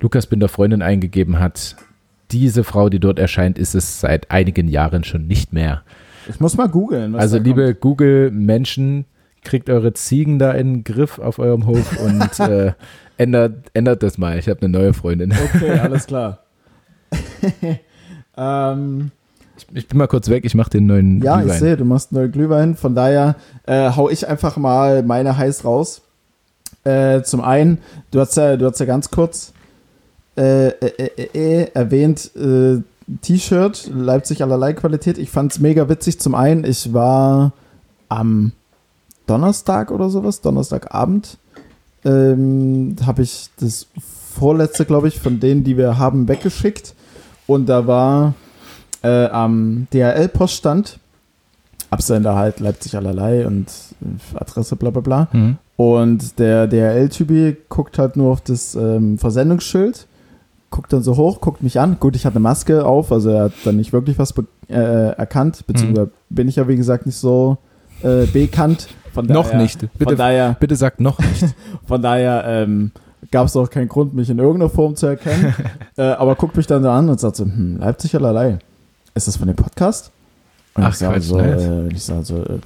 [0.00, 1.76] Lukas Binder Freundin eingegeben hat,
[2.30, 5.82] diese Frau, die dort erscheint, ist es seit einigen Jahren schon nicht mehr.
[6.28, 7.14] ich muss mal googeln.
[7.14, 9.06] also, liebe Google-Menschen,
[9.46, 12.72] kriegt eure Ziegen da in den Griff auf eurem Hof und äh,
[13.16, 14.38] ändert, ändert das mal.
[14.38, 15.32] Ich habe eine neue Freundin.
[15.32, 16.40] Okay, alles klar.
[18.36, 19.12] ähm,
[19.56, 21.60] Ich, ich bin mal kurz weg, ich mache den neuen ja, ich Glühwein.
[21.60, 22.74] sehe, du machst neue Glühwein.
[22.74, 23.36] Von daher
[23.66, 26.02] äh, hau ich einfach mal meine heiß raus.
[26.84, 27.78] Äh, zum einen,
[28.10, 29.52] du hast ja, du hast ja ganz kurz
[30.36, 32.82] äh, äh, äh, äh, erwähnt, äh,
[33.22, 35.18] T-Shirt, Leipzig allerlei Qualität.
[35.18, 36.20] Ich fand es mega witzig.
[36.20, 37.52] Zum einen, ich war
[38.08, 38.52] am
[39.26, 41.38] Donnerstag oder sowas, Donnerstagabend,
[42.04, 46.94] ähm, habe ich das vorletzte, glaube ich, von denen, die wir haben, weggeschickt.
[47.46, 48.34] Und da war
[49.02, 50.98] äh, am DHL-Poststand,
[51.90, 53.68] Absender halt Leipzig allerlei und
[54.02, 55.28] äh, Adresse bla bla bla.
[55.32, 55.58] Mhm.
[55.76, 60.06] Und der DHL-Typi guckt halt nur auf das ähm, Versendungsschild,
[60.76, 61.96] guckt dann so hoch, guckt mich an.
[61.98, 64.74] Gut, ich hatte eine Maske auf, also er hat dann nicht wirklich was be- äh,
[65.16, 67.56] erkannt, beziehungsweise bin ich ja wie gesagt nicht so
[68.02, 68.88] äh, bekannt.
[69.14, 69.80] Von Noch daher, nicht.
[69.80, 71.46] Von Bitte, daher, bitte sagt noch nicht.
[71.86, 72.90] von daher ähm,
[73.30, 75.54] gab es auch keinen Grund, mich in irgendeiner Form zu erkennen.
[75.96, 78.58] äh, aber guckt mich dann so an und sagt so, hm, Leipzig allerlei.
[79.14, 80.12] ist das von dem Podcast?
[80.74, 81.62] Und Ach, ich sage Quatsch, so, nice.
[81.62, 82.58] äh, ich sag so, äh,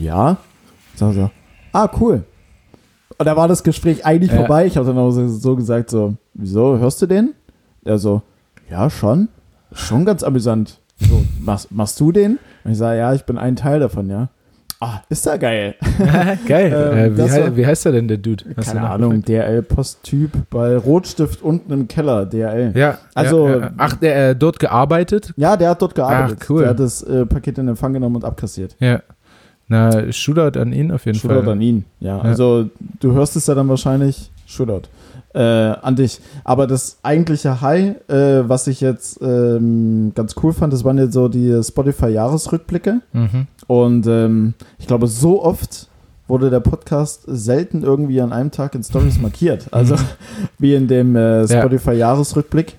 [0.00, 0.38] ja.
[0.94, 1.30] Ich sage so,
[1.74, 2.24] ah, cool.
[3.18, 4.64] Und da war das Gespräch eigentlich vorbei.
[4.64, 7.34] Ich habe dann auch so, so gesagt, so, wieso, hörst du den?
[7.84, 8.22] Er so,
[8.70, 9.28] ja, schon.
[9.72, 10.78] Schon ganz amüsant.
[10.98, 12.38] So, machst, machst du den?
[12.64, 14.28] Und ich sage, ja, ich bin ein Teil davon, ja.
[14.80, 15.74] Ah, ist ja geil.
[16.46, 16.92] Geil.
[16.92, 18.44] Ähm, äh, wie, war- wie heißt der denn, der Dude?
[18.56, 18.88] Hast Keine?
[18.90, 22.72] Ahnung, DRL-Posttyp bei Rotstift unten im Keller, DRL.
[22.76, 23.70] Ja, Also- ja, ja.
[23.78, 25.32] ach, der äh, dort gearbeitet?
[25.36, 26.38] Ja, der hat dort gearbeitet.
[26.42, 26.60] Ach, cool.
[26.62, 28.76] Der hat das äh, Paket in Empfang genommen und abkassiert.
[28.80, 29.00] Ja.
[29.68, 31.52] Na, Shootout an ihn auf jeden Shootout Fall.
[31.52, 31.84] an ihn.
[32.00, 32.68] Ja, also
[33.00, 34.30] du hörst es ja dann wahrscheinlich.
[34.46, 34.82] Shootout.
[35.34, 36.20] Äh, an dich.
[36.44, 41.12] Aber das eigentliche High, äh, was ich jetzt ähm, ganz cool fand, das waren jetzt
[41.12, 43.00] so die Spotify-Jahresrückblicke.
[43.12, 43.48] Mhm.
[43.66, 45.88] Und ähm, ich glaube, so oft
[46.28, 49.66] wurde der Podcast selten irgendwie an einem Tag in Stories markiert.
[49.72, 49.96] Also
[50.60, 52.76] wie in dem äh, Spotify-Jahresrückblick.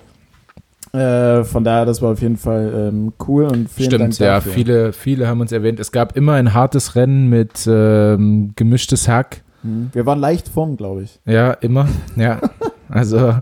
[0.92, 4.36] Äh, von daher, das war auf jeden Fall ähm, cool und vielen Dank Stimmt, ja,
[4.36, 4.52] dafür.
[4.52, 5.78] viele, viele haben uns erwähnt.
[5.78, 9.42] Es gab immer ein hartes Rennen mit ähm, gemischtes Hack.
[9.66, 9.90] Mhm.
[9.92, 11.18] Wir waren leicht vorn, glaube ich.
[11.26, 11.88] Ja, immer.
[12.16, 12.40] Ja,
[12.88, 13.36] also,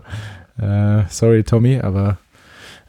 [0.59, 2.17] äh, sorry, Tommy, aber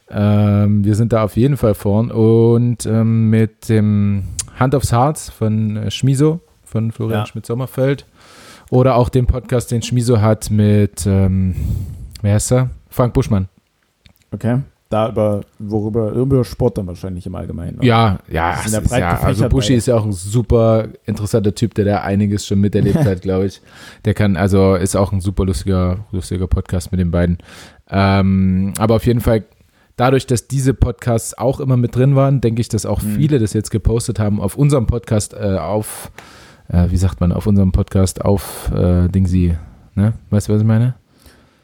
[0.09, 2.11] ähm, wir sind da auf jeden Fall vorn.
[2.11, 4.23] Und ähm, mit dem
[4.59, 7.25] Hand aufs Harz von äh, Schmiso, von Florian Ja.
[7.25, 8.05] Schmidt-Sommerfeld.
[8.69, 11.55] Oder auch den Podcast, den Schmiso hat mit, ähm,
[12.21, 12.69] wer heißt er?
[12.89, 13.47] Frank Buschmann.
[14.31, 14.59] Okay.
[14.89, 17.77] Da über, worüber, über Sport dann wahrscheinlich im Allgemeinen.
[17.77, 17.85] oder?
[17.85, 21.73] Ja, ja, ja ist breit ja also Buschi ist ja auch ein super interessanter Typ,
[21.73, 23.61] der da einiges schon miterlebt hat, glaube ich.
[24.05, 27.37] Der kann, also ist auch ein super lustiger, lustiger Podcast mit den beiden.
[27.89, 29.43] Ähm, aber auf jeden Fall,
[29.97, 33.15] dadurch, dass diese Podcasts auch immer mit drin waren, denke ich, dass auch Mhm.
[33.15, 36.11] viele das jetzt gepostet haben auf unserem Podcast äh, auf,
[36.69, 39.57] äh, wie sagt man, auf unserem Podcast auf äh, Dingsy,
[39.95, 40.13] ne?
[40.29, 40.95] Weißt du, was ich meine?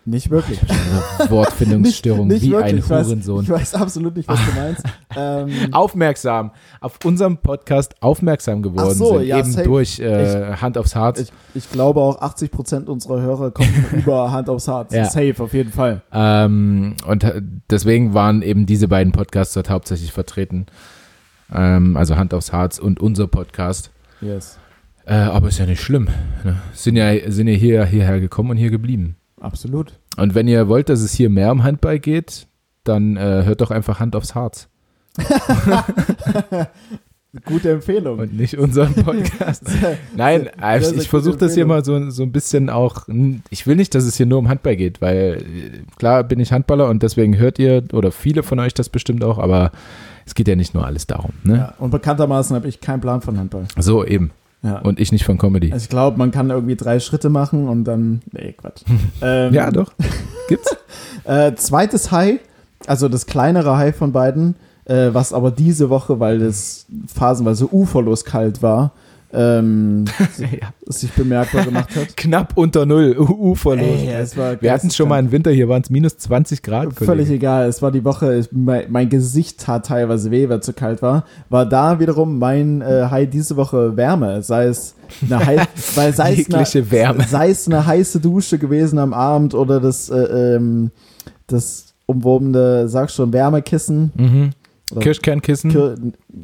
[0.06, 0.60] Nicht wirklich.
[1.30, 2.74] Wortfindungsstörung, Nicht- nicht wie wirklich.
[2.74, 3.44] ein Ich weiß- Hurensohn.
[3.44, 4.84] Ich weiß absolut nicht, was du meinst.
[5.16, 9.64] ähm, aufmerksam, auf unserem Podcast aufmerksam geworden so, sind, ja, eben safe.
[9.66, 11.20] durch äh, Hand aufs Harz.
[11.22, 14.94] ich, ich glaube auch 80% unserer Hörer kommen über Hand aufs Herz.
[14.94, 15.06] Ja.
[15.06, 16.02] Safe, auf jeden Fall.
[16.12, 20.66] ähm, und äh, deswegen waren eben diese beiden Podcasts dort hauptsächlich vertreten.
[21.54, 23.90] Ähm, also Hand aufs Harz und unser Podcast.
[24.22, 24.58] Yes.
[25.06, 26.08] Äh, aber ist ja nicht schlimm.
[26.44, 26.58] Ne?
[26.74, 29.16] Sind ja, sind ja hier, hierher gekommen und hier geblieben.
[29.44, 30.00] Absolut.
[30.18, 32.48] Und wenn ihr wollt, dass es hier mehr um Handball geht,
[32.84, 34.70] dann äh, hört doch einfach Hand aufs Harz
[37.46, 38.20] Gute Empfehlung.
[38.20, 39.64] und nicht unseren Podcast.
[40.16, 43.08] Nein, Sehr, sehr ich versuche das hier mal so, so ein bisschen auch.
[43.50, 46.52] Ich will nicht, dass es hier nur um Handball geht, weil äh, klar bin ich
[46.52, 49.72] Handballer und deswegen hört ihr oder viele von euch das bestimmt auch, aber
[50.26, 51.34] es geht ja nicht nur alles darum.
[51.44, 51.58] Ne?
[51.58, 53.66] Ja, und bekanntermaßen habe ich keinen Plan von Handball.
[53.78, 54.32] So eben.
[54.64, 54.80] Ja.
[54.80, 55.72] Und ich nicht von Comedy.
[55.74, 58.22] also ich glaube, man kann irgendwie drei Schritte machen und dann.
[58.32, 58.84] Nee, Quatsch.
[59.22, 59.94] ähm, ja, doch.
[60.48, 60.76] Gibt's?
[61.26, 62.42] Äh, zweites High,
[62.86, 68.26] also das kleinere High von beiden, äh, was aber diese Woche, weil es phasenweise uferlos
[68.26, 68.92] kalt war,
[69.34, 70.06] ähm,
[70.38, 70.74] ja.
[70.86, 72.16] sich bemerkbar gemacht hat.
[72.18, 73.16] Knapp unter Null.
[74.08, 76.94] Es war Wir hatten schon mal im Winter, hier waren es minus 20 Grad.
[76.94, 77.34] Völlig Kollege.
[77.34, 80.74] egal, es war die Woche, ich, mein, mein Gesicht tat teilweise weh, weil es zu
[80.74, 81.26] kalt war.
[81.50, 85.58] War da wiederum mein äh, High diese Woche Wärme, sei es eine, hei
[85.96, 87.26] weil sei es eine, Wärme.
[87.28, 90.92] sei es eine heiße Dusche gewesen am Abend oder das, äh, ähm,
[91.48, 94.12] das umwobene, sag schon, Wärmekissen.
[94.16, 94.50] Mhm.
[95.00, 95.72] Kirschkernkissen.
[95.72, 95.96] Kir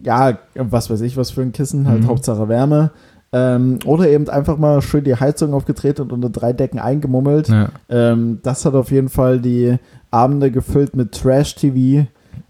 [0.04, 2.08] ja, was weiß ich, was für ein Kissen, halt Mhm.
[2.08, 2.92] Hauptsache Wärme.
[3.32, 7.48] Ähm, oder eben einfach mal schön die Heizung aufgedreht und unter drei Decken eingemummelt.
[7.50, 7.70] ja.
[7.88, 9.78] Ähm, das hat auf jeden Fall die
[10.10, 12.08] Abende gefüllt mit Trash-TV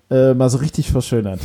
[0.10, 1.40] äh, mal so richtig verschönert.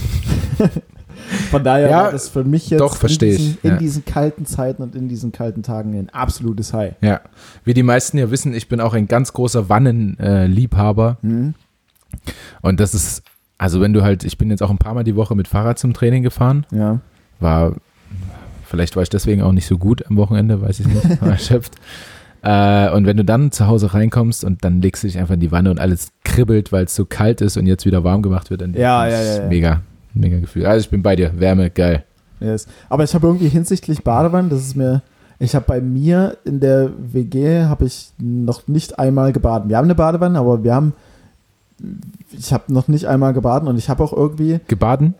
[1.50, 3.76] Von daher Ja, war das für mich jetzt doch, in, diesen, in ja.
[3.76, 6.94] diesen kalten Zeiten und in diesen kalten Tagen ein absolutes High.
[7.00, 7.20] ja.
[7.64, 11.18] Wie die meisten ja wissen, ich bin auch ein ganz großer Wannenliebhaber.
[11.22, 11.54] Hm?
[12.62, 13.22] Und das ist,
[13.58, 15.78] also wenn du halt, ich bin jetzt auch ein paar Mal die Woche mit Fahrrad
[15.78, 16.66] zum Training gefahren.
[16.70, 17.00] Ja.
[17.40, 17.74] War,
[18.64, 21.74] vielleicht war ich deswegen auch nicht so gut am Wochenende, weiß ich nicht, war erschöpft.
[22.42, 25.40] Äh, und wenn du dann zu Hause reinkommst und dann legst du dich einfach in
[25.40, 28.50] die Wanne und alles kribbelt, weil es so kalt ist und jetzt wieder warm gemacht
[28.50, 29.48] wird, dann Ja, ist ja, ja, ja.
[29.48, 29.80] mega,
[30.12, 30.66] mega Gefühl.
[30.66, 32.04] Also ich bin bei dir, Wärme, geil.
[32.40, 32.66] Yes.
[32.90, 35.00] Aber ich habe irgendwie hinsichtlich Badewanne, das ist mir,
[35.38, 39.68] ich habe bei mir in der WG habe ich noch nicht einmal gebadet.
[39.70, 40.92] Wir haben eine Badewanne, aber wir haben,
[42.38, 45.14] ich habe noch nicht einmal gebadet und ich habe auch irgendwie Gebaden?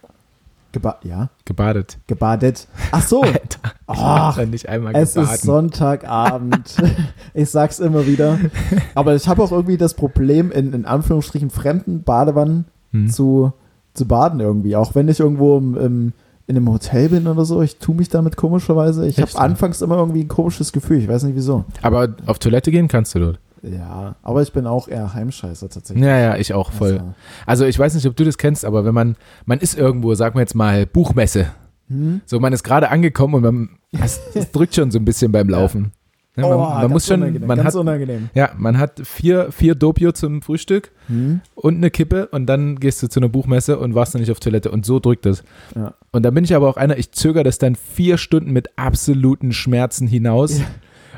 [0.73, 1.99] geba ja, Gebadet.
[2.09, 2.67] gebadet.
[2.91, 3.23] Ach so,
[3.87, 4.35] Alter.
[4.37, 5.35] Dann nicht einmal es gebaden.
[5.35, 6.75] ist Sonntagabend.
[7.35, 8.39] ich sag's immer wieder.
[8.95, 13.09] Aber ich habe auch irgendwie das Problem, in, in Anführungsstrichen fremden Badewannen Hm.
[13.09, 13.53] zu,
[13.95, 14.77] zu baden irgendwie.
[14.77, 16.13] Auch wenn ich irgendwo im, im,
[16.47, 19.07] in einem Hotel bin oder so, ich tue mich damit komischerweise.
[19.09, 20.99] Ich habe anfangs immer irgendwie ein komisches Gefühl.
[20.99, 21.65] Ich weiß nicht wieso.
[21.83, 23.39] Aber auf Toilette gehen kannst du dort.
[23.67, 26.05] Ja, aber ich bin auch eher Heimscheißer tatsächlich.
[26.05, 26.93] Ja, ja, ich auch voll.
[26.93, 27.15] Also,
[27.47, 30.35] Also ich weiß nicht, ob du das kennst, aber wenn man, man ist irgendwo, sagen
[30.37, 31.47] wir jetzt mal, Buchmesse.
[31.89, 32.21] hm?
[32.27, 35.49] So, man ist gerade angekommen und man, es, es drückt schon so ein bisschen beim
[35.49, 35.93] Laufen.
[36.37, 38.29] Ja, man, Oh, man ganz muss schon, unangenehm, man ganz hat, unangenehm.
[38.35, 41.41] ja, man hat vier, vier Dopio zum Frühstück Hm?
[41.55, 44.41] und eine Kippe und dann gehst du zu einer Buchmesse und warst dann nicht auf
[44.41, 45.45] Toilette und so drückt es.
[45.77, 45.95] Ja.
[46.11, 49.53] Und dann bin ich aber auch einer, ich zögere das dann vier Stunden mit absoluten
[49.53, 50.65] Schmerzen hinaus, Ja.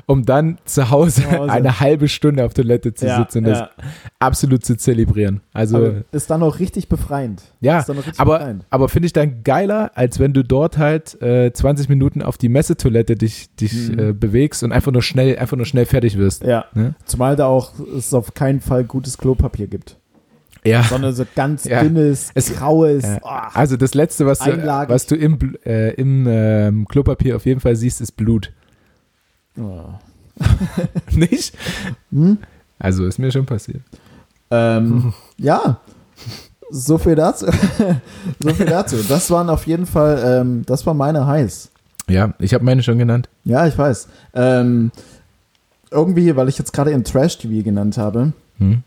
[0.08, 1.50] Um dann zu Hause, Zu Hause.
[1.52, 3.70] eine halbe Stunde auf Toilette zu Ja, sitzen und das ja.
[4.20, 5.40] absolut zu zelebrieren.
[5.52, 7.42] Also Aber ist dann auch richtig befreiend.
[7.60, 8.64] Ja, ist dann auch richtig aber, befreiend.
[8.70, 12.48] aber finde ich dann geiler, als wenn du dort halt äh, 20 Minuten auf die
[12.48, 13.98] Messetoilette dich, dich Mhm.
[13.98, 16.44] äh, bewegst und einfach nur schnell, einfach nur schnell fertig wirst.
[16.44, 16.66] Ja.
[16.74, 16.94] Ne?
[17.04, 19.96] Zumal da auch es auf keinen Fall gutes Klopapier gibt.
[20.64, 20.82] Ja.
[20.82, 21.82] Sondern so ganz Ja.
[21.82, 23.04] dünnes, Es- graues.
[23.04, 23.18] Ja.
[23.22, 24.50] ah, Also das letzte, was du,
[24.88, 28.52] was du im, äh, im ähm, Klopapier auf jeden Fall siehst, ist Blut.
[29.58, 29.90] Oh.
[31.16, 31.54] Nicht?
[32.12, 32.38] Hm?
[32.78, 33.82] Also ist mir schon passiert.
[34.50, 35.80] Ähm, ja,
[36.70, 37.46] so viel dazu.
[38.40, 38.96] so viel dazu.
[39.08, 41.70] Das waren auf jeden Fall, ähm, das war meine Highs.
[42.08, 43.28] Ja, ich habe meine schon genannt.
[43.44, 44.08] Ja, ich weiß.
[44.34, 44.92] Ähm,
[45.90, 48.82] irgendwie, weil ich jetzt gerade im Trash-TV genannt habe, Hm?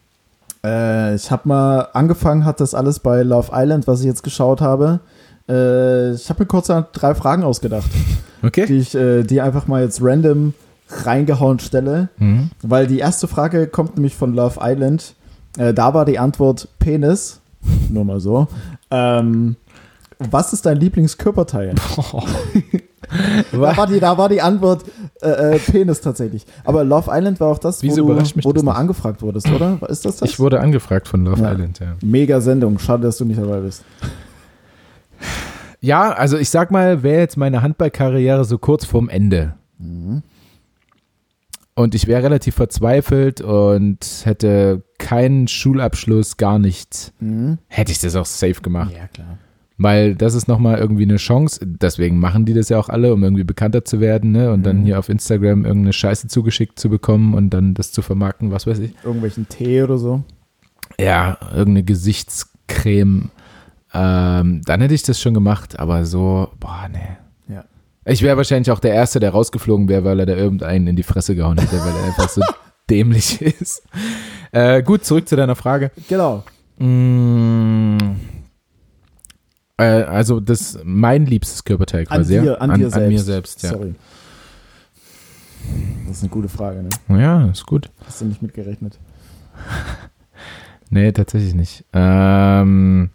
[0.64, 4.62] äh, ich habe mal angefangen, hat das alles bei Love Island, was ich jetzt geschaut
[4.62, 5.00] habe.
[5.50, 7.90] Äh, ich habe mir kurz drei Fragen ausgedacht,
[8.44, 8.66] Okay.
[8.68, 10.54] die ich äh, die einfach mal jetzt random
[10.90, 12.10] reingehauen stelle.
[12.18, 12.52] Mhm.
[12.62, 15.16] Weil die erste Frage kommt nämlich von Love Island.
[15.58, 17.40] Äh, da war die Antwort Penis.
[17.90, 18.48] Nur mal so.
[18.92, 19.56] Ähm,
[20.20, 21.76] was ist dein Lieblingskörperteil?
[23.52, 24.84] Da war die, da war die Antwort
[25.22, 26.46] äh, äh, Penis tatsächlich.
[26.64, 29.24] Aber Love Island war auch das, wo, Wieso du, überrascht mich wo du mal angefragt
[29.24, 29.80] wurdest, oder?
[29.90, 30.30] Ist das das?
[30.30, 31.52] Ich wurde angefragt von Love Ja.
[31.54, 31.96] Island, ja.
[32.04, 32.78] Mega Sendung.
[32.78, 33.84] Schade, dass du nicht dabei bist.
[35.82, 39.56] Ja, also ich sag mal, wäre jetzt meine Handballkarriere so kurz vorm Ende.
[39.78, 40.24] Mhm.
[41.76, 47.14] Und ich wäre relativ verzweifelt und hätte keinen Schulabschluss, gar nichts.
[47.22, 47.58] Mhm.
[47.68, 48.92] Hätte ich das auch safe gemacht.
[48.94, 49.38] Ja, klar.
[49.78, 51.62] Weil das ist nochmal irgendwie eine Chance.
[51.66, 54.52] Deswegen machen die das ja auch alle, um irgendwie bekannter zu werden, ne?
[54.52, 54.84] Und dann Mhm.
[54.84, 58.80] hier auf Instagram irgendeine Scheiße zugeschickt zu bekommen und dann das zu vermarkten, was weiß
[58.80, 58.94] ich.
[59.06, 60.22] Irgendwelchen Tee oder so.
[61.00, 63.30] Ja, irgendeine Gesichtscreme.
[63.94, 67.54] Ähm, dann hätte ich das schon gemacht, aber so, boah, nee.
[67.54, 67.66] Ja.
[68.06, 71.04] Ich wäre wahrscheinlich auch der Erste, der rausgeflogen wäre, weil er da irgendeinen in die
[71.04, 72.42] Fresse gehauen hätte, weil er einfach so
[72.90, 73.84] dämlich ist.
[74.52, 75.92] Äh, gut, zurück zu deiner Frage.
[76.08, 76.44] Genau.
[76.78, 77.98] Mm,
[79.78, 82.36] äh, also das mein liebstes Körperteil An quasi.
[82.36, 82.42] ja?
[82.42, 82.98] dir, an, dir selbst.
[82.98, 83.70] An mir selbst, ja.
[83.70, 83.96] Sorry.
[86.08, 87.22] Das ist eine gute Frage, ne?
[87.22, 87.90] Ja, ist gut.
[88.06, 89.00] Hast du nicht mitgerechnet?
[90.92, 91.86] Nee, tatsächlich nicht.
[91.94, 93.12] Ähm,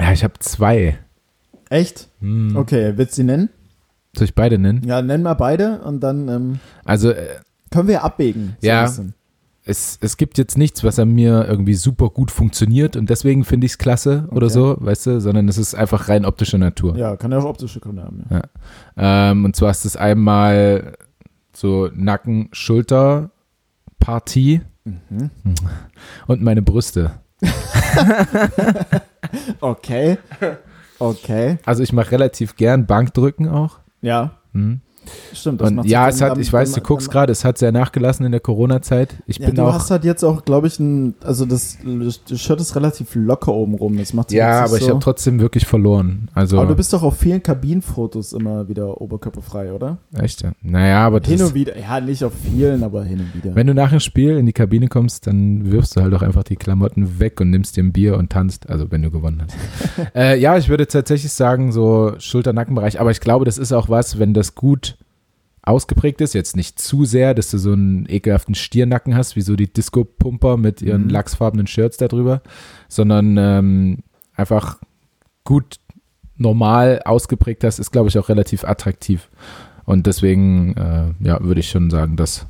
[0.00, 0.98] ja, ich habe zwei.
[1.70, 2.08] Echt?
[2.20, 2.56] Hm.
[2.56, 3.48] Okay, willst du sie nennen?
[4.16, 4.82] Soll ich beide nennen?
[4.86, 7.26] Ja, nenn mal beide und dann ähm, Also äh,
[7.70, 8.56] können wir abwägen.
[8.60, 8.88] so Ja.
[9.64, 13.64] es, es gibt jetzt nichts, was an mir irgendwie super gut funktioniert und deswegen finde
[13.66, 14.52] ich es klasse oder Okay.
[14.54, 16.96] so, weißt du, sondern es ist einfach rein optische Natur.
[16.96, 18.24] Ja, kann ja auch optische Gründe haben.
[18.30, 18.42] Ja.
[19.30, 20.96] Ähm, und zwar ist es einmal
[21.56, 23.30] so Nacken, Schulter,
[23.98, 25.30] Partie Mhm.
[26.26, 27.12] und meine Brüste.
[29.60, 30.18] Okay.
[30.98, 31.58] Okay.
[31.64, 33.78] Also ich mache relativ gern Bankdrücken auch.
[34.02, 34.80] Ja, Hm.
[35.32, 35.60] Stimmt.
[35.60, 38.32] das Und ja, es hat, ich weiß, du guckst gerade, es hat sehr nachgelassen in
[38.32, 39.16] der Corona-Zeit.
[39.26, 39.74] Ich Ja, bin du auch.
[39.74, 41.78] hast halt jetzt auch, glaube ich, ein, also das,
[42.28, 43.96] das Shirt ist relativ locker oben rum.
[43.98, 44.90] Das macht ja, aber nicht ich so.
[44.90, 46.28] habe trotzdem wirklich verloren.
[46.34, 49.98] Also Aber du bist doch auf vielen Kabinenfotos immer wieder oberkörperfrei, oder?
[50.18, 50.42] echt.
[50.42, 50.52] Ja.
[50.62, 51.78] Naja, aber Hin das, und wieder.
[51.78, 53.54] Ja, nicht auf vielen, aber hin und wieder.
[53.54, 56.44] wenn du nach dem Spiel in die Kabine kommst, dann wirfst du halt auch einfach
[56.44, 58.68] die Klamotten weg und nimmst dir ein Bier und tanzt.
[58.70, 59.56] Also wenn du gewonnen hast.
[60.14, 63.00] äh, ja, ich würde tatsächlich sagen so Schulter-Nackenbereich.
[63.00, 64.93] Aber ich glaube, das ist auch was, wenn das gut
[65.66, 69.56] ausgeprägt ist, jetzt nicht zu sehr, dass du so einen ekelhaften Stiernacken hast, wie so
[69.56, 71.10] die Disco-Pumper mit ihren Mhm.
[71.10, 72.42] lachsfarbenen Shirts da drüber,
[72.88, 73.98] sondern ähm,
[74.36, 74.78] einfach
[75.44, 75.76] gut
[76.36, 79.28] normal ausgeprägt hast, ist, glaube ich, auch relativ attraktiv.
[79.84, 82.46] Und deswegen, äh, ja, würde ich schon sagen, dass,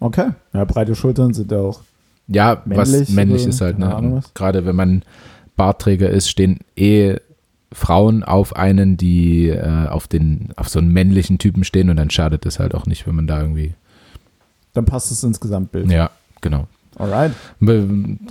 [0.00, 0.30] Okay.
[0.52, 1.80] Ja, breite Schultern sind ja auch.
[2.28, 4.22] ja, was Männlich männlich oder ist halt, ne?
[4.34, 5.02] Gerade wenn man
[5.56, 7.16] Bartträger ist, stehen eh
[7.74, 12.08] Frauen auf einen, die äh, auf den, auf so einen männlichen Typen stehen und dann
[12.10, 13.74] schadet es halt auch nicht, wenn man da irgendwie,
[14.72, 15.90] Dann passt es ins Gesamtbild.
[15.90, 16.10] ja,
[16.40, 16.66] genau.
[16.96, 17.32] Alright.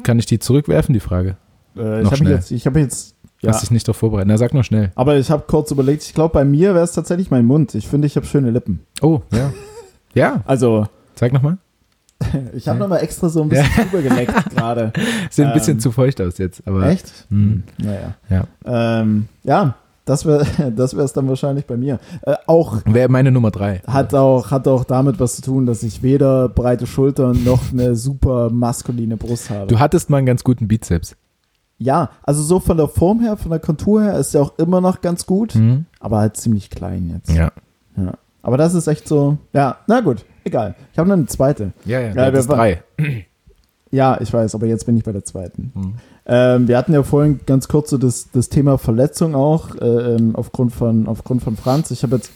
[0.03, 1.35] Kann ich die zurückwerfen, die Frage?
[1.75, 3.49] Äh, ich habe jetzt, ich habe jetzt, ja.
[3.51, 4.29] Lass dich nicht darauf vorbereiten.
[4.29, 4.93] Na, sag nur schnell.
[4.95, 7.75] Aber ich habe kurz überlegt, ich glaube, bei mir wäre es tatsächlich mein Mund.
[7.75, 8.79] Ich finde, ich habe schöne Lippen.
[9.01, 9.51] Oh, ja.
[10.13, 11.57] ja, Also, zeig nochmal.
[12.53, 14.91] ich habe nochmal extra so ein bisschen drüber geleckt gerade.
[15.29, 16.85] Sieht ein bisschen Ähm, zu feucht aus jetzt, aber.
[16.87, 17.11] Echt?
[17.29, 17.63] Hm.
[17.77, 18.15] Naja.
[18.29, 18.43] Ja.
[18.65, 19.75] Ähm, ja,
[20.05, 21.99] das wäre das es dann wahrscheinlich bei mir.
[22.23, 23.81] Äh, auch Wäre meine Nummer drei.
[23.87, 27.95] hat auch, hat auch damit was zu tun, dass ich weder breite Schultern noch eine
[27.95, 29.67] super maskuline Brust habe.
[29.67, 31.15] Du hattest mal einen ganz guten Bizeps.
[31.77, 34.79] ja, also so von der Form her, von der Kontur her ist er auch immer
[34.81, 35.85] noch ganz gut, Mhm.
[35.99, 37.31] aber halt ziemlich klein jetzt.
[37.35, 37.51] Ja.
[37.97, 38.13] Ja.
[38.41, 40.75] Aber das ist echt so, ja, na gut, egal.
[40.91, 41.73] Ich habe noch eine zweite.
[41.85, 42.83] Ja, ja, Ja, das wir drei.
[43.91, 45.71] Ja, ich weiß, aber jetzt bin ich bei der zweiten.
[45.75, 45.93] Mhm.
[46.25, 50.35] Ähm, wir hatten ja vorhin ganz kurz so das, das Thema Verletzung auch, äh, ähm,
[50.35, 51.91] aufgrund, von, aufgrund von Franz.
[51.91, 52.31] Ich habe jetzt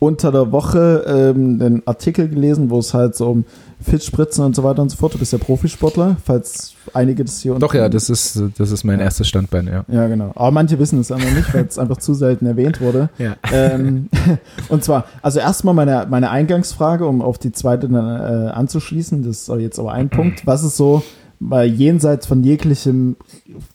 [0.00, 3.44] unter der Woche ähm, einen Artikel gelesen, wo es halt so um
[3.82, 5.14] Fittspritzen und so weiter und so fort.
[5.14, 8.98] Du bist ja Profisportler, falls einige das hier Doch, ja, das ist, das ist mein
[8.98, 9.84] erstes Standbein, ja.
[9.88, 10.32] Ja, genau.
[10.34, 13.10] Aber manche wissen es einfach nicht, weil es einfach zu selten erwähnt wurde.
[13.18, 13.36] Ja.
[13.52, 14.08] Ähm,
[14.70, 19.22] und zwar, also erstmal meine, meine Eingangsfrage, um auf die zweite dann äh, anzuschließen.
[19.22, 20.46] Das ist jetzt aber ein Punkt.
[20.46, 21.02] Was ist so,
[21.40, 23.16] bei jenseits von jeglichem,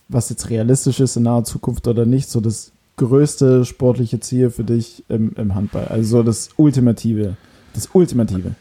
[0.07, 4.63] was jetzt realistisch ist in naher Zukunft oder nicht, so das größte sportliche Ziel für
[4.63, 5.85] dich im, im Handball?
[5.89, 7.35] Also so das Ultimative.
[7.73, 8.55] Das Ultimative.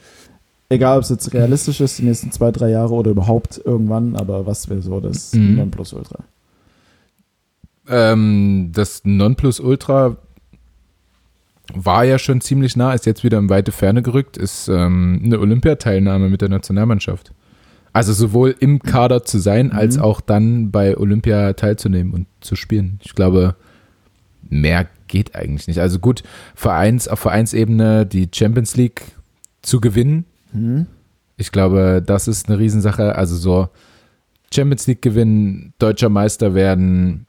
[0.71, 4.47] Egal, ob es jetzt realistisch ist, die nächsten zwei, drei Jahre oder überhaupt irgendwann, aber
[4.47, 5.57] was wäre so das Mhm.
[5.57, 6.25] Nonplusultra?
[7.89, 10.17] Ähm, das Nonplusultra
[11.75, 15.39] war ja schon ziemlich nah, ist jetzt wieder in weite Ferne gerückt, ist ähm, eine
[15.39, 17.33] Olympiateilnahme mit der Nationalmannschaft.
[17.93, 20.03] Also sowohl im Kader zu sein, als Mhm.
[20.03, 22.99] auch dann bei Olympia teilzunehmen und zu spielen.
[23.05, 23.55] Ich glaube,
[24.49, 25.79] mehr geht eigentlich nicht.
[25.81, 26.23] Also gut,
[26.55, 29.03] Vereins, auf Vereinsebene die Champions League
[29.63, 30.87] zu gewinnen, Hm?
[31.37, 33.17] ich glaube, das ist eine Riesensache.
[33.17, 33.69] Also so
[34.55, 37.27] Champions League gewinnen, deutscher Meister werden,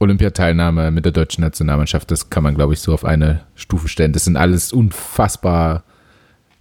[0.00, 4.12] Olympiateilnahme mit der deutschen Nationalmannschaft, das kann man, glaube ich, so auf eine Stufe stellen.
[4.12, 5.82] Das sind alles unfassbar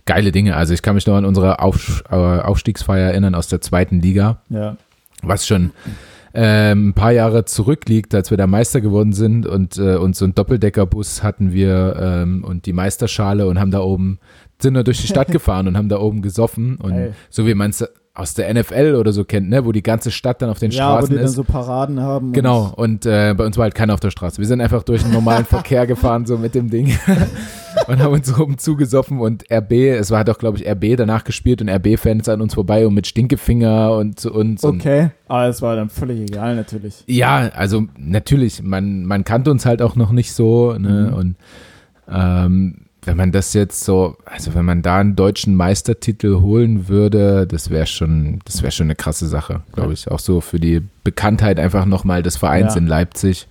[0.06, 0.56] geile Dinge.
[0.56, 4.42] Also ich kann mich noch an unsere Auf äh, Aufstiegsfeier erinnern aus der zweiten Liga,
[4.50, 4.78] Ja.
[5.22, 5.72] was schon
[6.40, 10.26] ähm, ein paar Jahre zurückliegt, als wir da Meister geworden sind und äh, uns so
[10.26, 14.20] einen Doppeldeckerbus hatten wir ähm, und die Meisterschale und haben da oben,
[14.62, 17.16] sind wir durch die Stadt gefahren und haben da oben gesoffen und Geil.
[17.32, 17.84] so wie man es
[18.18, 20.88] aus der NFL oder so kennt, ne, wo die ganze Stadt dann auf den Ja,
[20.88, 21.34] wo Straßen die dann ist.
[21.34, 22.34] so Paraden haben.
[22.34, 24.40] Genau, und äh, bei uns war halt keiner auf der Straße.
[24.40, 26.98] Wir sind einfach durch den normalen Verkehr gefahren, so mit dem Ding.
[27.88, 31.24] und haben uns oben zugesoffen und RB, es war halt auch, glaube ich, RB danach
[31.26, 34.64] gespielt und RB-Fans an uns vorbei und mit Stinkefinger und zu uns.
[34.64, 37.04] Und, Und, okay, aber es war dann völlig egal natürlich.
[37.06, 40.74] ja, also natürlich, man, man kannte uns halt auch noch nicht so.
[40.74, 41.10] Ne?
[41.12, 41.14] Mhm.
[41.14, 41.36] Und
[42.12, 47.48] ähm, wenn man das jetzt so, also wenn man da einen deutschen Meistertitel holen würde,
[47.48, 50.12] das wäre schon, das wäre schon eine krasse Sache, glaube ich.
[50.12, 52.80] Auch so für die Bekanntheit einfach nochmal des Vereins Ja.
[52.82, 53.48] in Leipzig.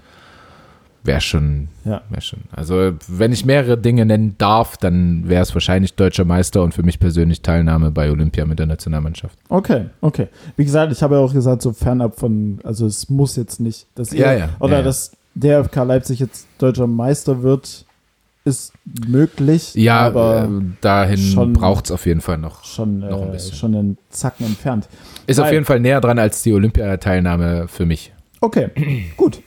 [1.04, 2.02] Wäre schon, Ja.
[2.10, 2.40] wäre schon.
[2.50, 6.82] Also wenn ich mehrere Dinge nennen darf, dann wäre es wahrscheinlich deutscher Meister und für
[6.82, 9.38] mich persönlich Teilnahme bei Olympia mit der Nationalmannschaft.
[9.48, 10.26] Okay, okay.
[10.56, 13.86] Wie gesagt, ich habe ja auch gesagt, so fernab von, also es muss jetzt nicht,
[13.94, 17.85] dass ihr, Ja, ja, oder dass der FK Leipzig jetzt deutscher Meister wird,
[18.46, 18.72] ist
[19.06, 22.64] möglich, Ja, aber äh, dahin braucht es auf jeden Fall noch.
[22.64, 23.56] schon, noch ein äh, bisschen.
[23.56, 24.88] schon einen Zacken entfernt.
[25.26, 28.12] Ist auf Weil- jeden Fall näher dran als die Olympiateilnahme für mich.
[28.40, 28.70] Okay,
[29.16, 29.40] gut.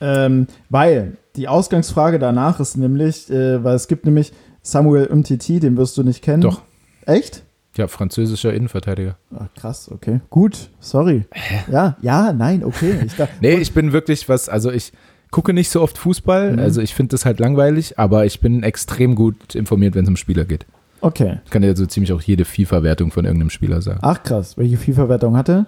[0.00, 5.76] Ähm, weil die Ausgangsfrage danach ist nämlich, äh, weil es gibt nämlich Samuel Umtiti, den
[5.76, 6.42] wirst du nicht kennen.
[6.42, 6.62] Doch.
[7.06, 7.44] Echt?
[7.76, 9.16] Ja, französischer Innenverteidiger.
[9.34, 10.20] Ah, krass, okay.
[10.30, 11.26] Gut, sorry.
[11.70, 12.94] Ja, ja, nein, okay.
[13.06, 14.92] Ich dachte, Nee, ich bin wirklich was, also ich
[15.36, 16.58] gucke nicht so oft Fußball, Mhm.
[16.60, 20.16] also ich finde das halt langweilig, aber ich bin extrem gut informiert, wenn es um
[20.16, 20.64] Spieler geht.
[21.02, 21.40] okay.
[21.44, 23.98] Ich kann dir so ziemlich auch jede FIFA-Wertung von irgendeinem Spieler sagen.
[24.00, 25.66] Ach krass, welche FIFA-Wertung hatte?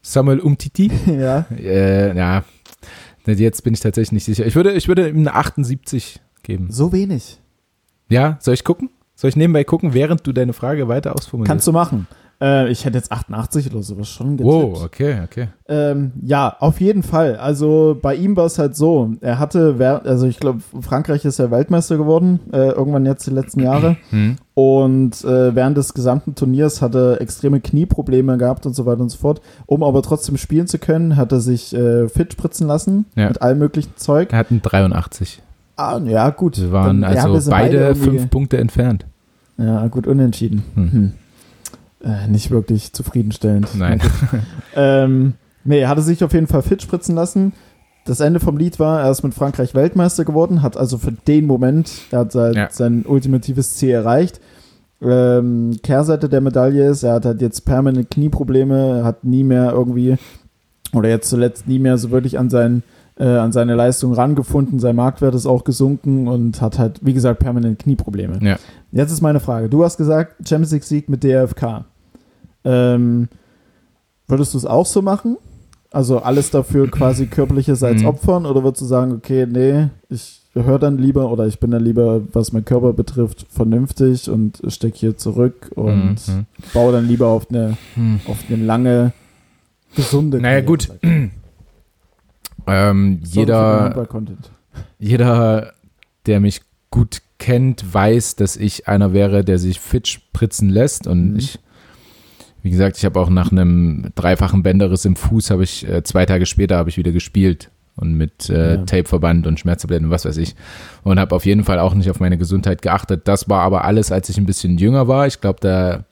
[0.00, 0.90] Samuel Umtiti?
[1.06, 1.44] ja.
[1.58, 2.42] äh, ja,
[3.26, 4.46] jetzt bin ich tatsächlich nicht sicher.
[4.46, 6.68] Ich würde, ich würde ihm eine 78 geben.
[6.70, 7.38] So wenig.
[8.08, 8.88] Ja, soll ich gucken?
[9.14, 11.50] Soll ich nebenbei gucken, während du deine Frage weiter ausformulierst?
[11.50, 12.06] Kannst du machen.
[12.42, 14.52] Äh, ich hätte jetzt 88 oder sowas schon getippt.
[14.52, 15.48] Wow, okay, okay.
[15.68, 17.36] Ähm, ja, auf jeden Fall.
[17.36, 21.50] Also bei ihm war es halt so, er hatte, also ich glaube, Frankreich ist ja
[21.52, 23.96] Weltmeister geworden, äh, irgendwann jetzt die letzten Jahre.
[24.10, 24.36] Hm.
[24.54, 29.08] Und äh, während des gesamten Turniers hat er extreme Knieprobleme gehabt und so weiter und
[29.08, 29.40] so fort.
[29.64, 33.28] Um aber trotzdem spielen zu können, hat er sich äh, fit spritzen lassen Ja.
[33.28, 34.30] mit allem möglichen Zeug.
[34.32, 35.40] Er hat einen 83.
[35.76, 36.60] Ah, ja, gut.
[36.60, 39.06] Wir waren Dann- also beide, irgendwie- fünf Punkte entfernt.
[39.56, 40.62] Ja, gut, unentschieden.
[40.74, 40.92] Hm.
[40.92, 41.12] Hm.
[42.02, 43.68] Äh, nicht wirklich zufriedenstellend.
[43.76, 44.00] Nein.
[44.74, 45.34] Ähm,
[45.64, 47.52] nee, er hatte sich auf jeden Fall fit spritzen lassen.
[48.04, 51.46] Das Ende vom Lied war, er ist mit Frankreich Weltmeister geworden, hat also für den
[51.46, 52.68] Moment, er hat sein, Ja.
[52.70, 54.40] sein ultimatives Ziel erreicht.
[55.00, 60.16] Ähm, Kehrseite der Medaille ist, er hat halt jetzt permanent Knieprobleme, hat nie mehr irgendwie,
[60.92, 62.82] oder jetzt zuletzt nie mehr so wirklich an, sein,
[63.16, 64.78] äh, an seine Leistung rangefunden.
[64.80, 68.38] Sein Marktwert ist auch gesunken und hat halt, wie gesagt, permanent Knieprobleme.
[68.42, 68.56] Ja.
[68.90, 69.68] Jetzt ist meine Frage.
[69.68, 71.84] Du hast gesagt, Champions League Sieg mit DFK.
[72.64, 73.28] Ähm,
[74.28, 75.36] würdest du es auch so machen?
[75.90, 78.08] Also alles dafür quasi körperliches als Mhm.
[78.08, 81.84] opfern oder würdest du sagen, okay, nee, ich höre dann lieber oder ich bin dann
[81.84, 86.46] lieber, was mein Körper betrifft, vernünftig und stecke hier zurück und Mhm.
[86.72, 88.20] baue dann lieber auf eine, Mhm.
[88.26, 89.12] auf eine lange,
[89.94, 90.90] gesunde Naja, Karriere, gut.
[92.66, 94.06] Ähm, jeder,
[94.98, 95.72] jeder,
[96.26, 96.60] der mich
[96.90, 101.06] gut kennt, weiß, dass ich einer wäre, der sich fit spritzen lässt.
[101.06, 101.36] Und Mhm.
[101.38, 101.58] ich,
[102.62, 106.26] wie gesagt, ich habe auch nach einem dreifachen Bänderriss im Fuß, habe ich äh, zwei
[106.26, 108.84] Tage später habe ich wieder gespielt und mit äh, Ja.
[108.84, 110.54] Tapeverband und Schmerztabletten und was weiß ich.
[111.02, 113.22] Und habe auf jeden Fall auch nicht auf meine Gesundheit geachtet.
[113.28, 115.26] Das war aber alles, als ich ein bisschen jünger war.
[115.26, 116.04] Ich glaube, da,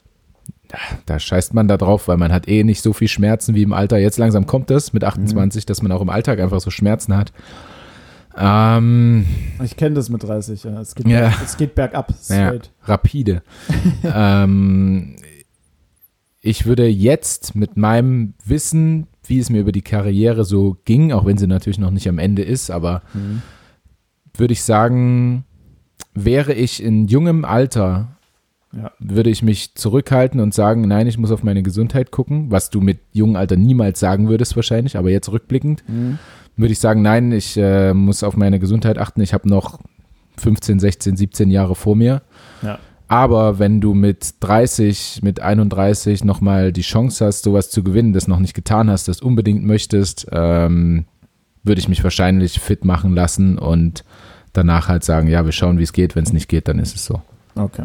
[1.06, 3.72] da scheißt man da drauf, weil man hat eh nicht so viel Schmerzen wie im
[3.72, 3.96] Alter.
[3.98, 7.32] Jetzt langsam kommt es mit 28, dass man auch im Alltag einfach so Schmerzen hat.
[8.36, 9.26] Ähm,
[9.62, 10.80] Ich kenne das mit 30, ja.
[10.80, 11.32] Es geht, Ja.
[11.44, 12.52] es geht bergab, Ja.
[12.84, 13.42] rapide.
[14.04, 15.16] ähm,
[16.40, 21.24] ich würde jetzt mit meinem Wissen, wie es mir über die Karriere so ging, auch
[21.26, 23.42] wenn sie natürlich noch nicht am Ende ist, aber Mhm.
[24.36, 25.44] würde ich sagen,
[26.14, 28.16] wäre ich in jungem Alter,
[28.72, 28.90] Ja.
[28.98, 32.80] würde ich mich zurückhalten und sagen, nein, ich muss auf meine Gesundheit gucken, was du
[32.80, 36.18] mit jungem Alter niemals sagen würdest wahrscheinlich, aber jetzt rückblickend Mhm.
[36.56, 39.20] würde ich sagen, nein, ich äh, muss auf meine Gesundheit achten.
[39.22, 39.78] Ich habe noch
[40.38, 42.22] 15, 16, 17 Jahre vor mir.
[42.62, 42.78] Ja.
[43.10, 48.28] Aber wenn du mit 30, mit 31 nochmal die Chance hast, sowas zu gewinnen, das
[48.28, 51.06] noch nicht getan hast, das unbedingt möchtest, ähm,
[51.64, 54.04] würde ich mich wahrscheinlich fit machen lassen und
[54.52, 56.14] danach halt sagen, ja, wir schauen, wie es geht.
[56.14, 57.20] Wenn es nicht geht, dann ist es so.
[57.56, 57.82] Okay.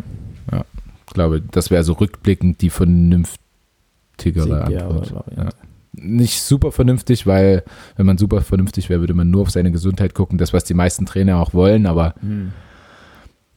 [1.07, 5.11] Ich glaube, das wäre so rückblickend die vernünftigere Antwort.
[5.11, 5.55] Variante.
[5.93, 7.63] Nicht super vernünftig, weil
[7.95, 10.73] wenn man super vernünftig wäre, würde man nur auf seine Gesundheit gucken, das, was die
[10.76, 12.51] meisten Trainer auch wollen, aber Mhm.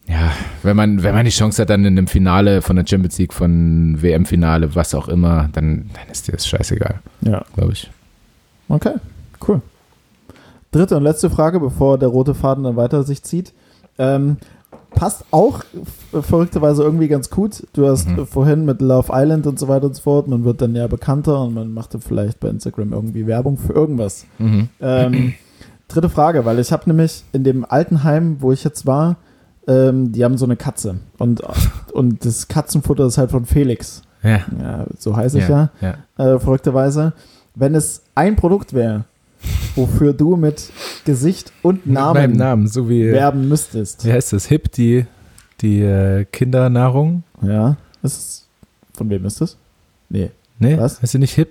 [0.09, 0.33] Ja,
[0.63, 3.35] wenn man, wenn man die Chance hat, dann in einem Finale von der Champions League,
[3.35, 7.45] von WM-Finale, was auch immer, dann, dann ist dir das scheißegal, Ja.
[7.55, 7.91] glaube ich.
[8.69, 8.95] Okay,
[9.47, 9.61] cool.
[10.71, 13.53] Dritte und letzte Frage, bevor der rote Faden dann weiter sich zieht.
[13.99, 14.37] Ähm,
[14.95, 15.63] passt auch
[16.13, 17.67] verrückterweise irgendwie ganz gut.
[17.73, 18.27] Du hast Mhm.
[18.27, 21.41] vorhin mit Love Island und so weiter und so fort, man wird dann ja bekannter
[21.43, 24.27] und man macht dann vielleicht bei Instagram irgendwie Werbung für irgendwas.
[24.39, 24.69] Mhm.
[24.81, 25.35] Ähm,
[25.89, 29.17] dritte Frage, weil ich habe nämlich in dem Altenheim, wo ich jetzt war,
[29.69, 31.41] ähm, die haben so eine Katze und,
[31.93, 34.03] und das Katzenfutter ist halt von Felix.
[34.23, 35.95] Ja, Ja, so heiße ich ja ja.
[36.17, 37.13] äh, verrückterweise,
[37.55, 39.05] wenn es ein Produkt wäre,
[39.77, 40.71] wofür du mit
[41.05, 44.05] Gesicht und Namen, Namen, so wie, werben müsstest.
[44.05, 45.07] wie heißt das, HIP, die,
[45.61, 47.23] die äh, Kindernahrung?
[47.43, 47.77] Ja.
[48.03, 48.49] Ist,
[48.95, 49.57] von wem ist das?
[50.09, 50.31] Nee.
[50.59, 51.01] Nee, Was?
[51.01, 51.51] heißt sie nicht HIP?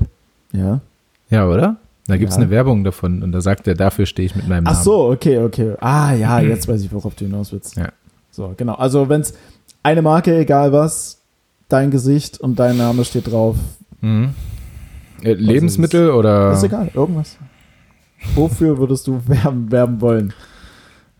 [0.51, 0.82] Ja.
[1.30, 1.78] Ja, oder?
[2.07, 2.41] Da gibt es Ja.
[2.41, 4.84] eine Werbung davon und da sagt er, dafür stehe ich mit meinem Ach Namen.
[4.84, 5.76] so, okay, okay.
[5.80, 7.78] Ah, ja, jetzt weiß ich, worauf du hinaus willst.
[7.78, 7.89] Ja.
[8.38, 8.76] So, genau.
[8.76, 9.34] Also, wenn es
[9.82, 11.24] eine Marke, egal was,
[11.70, 13.56] dein Gesicht und dein Name steht drauf,
[14.00, 14.36] Mhm.
[15.24, 16.52] Äh, Lebensmittel oder?
[16.52, 17.36] ist egal, irgendwas.
[18.36, 20.34] Wofür würdest du werben, werben wollen?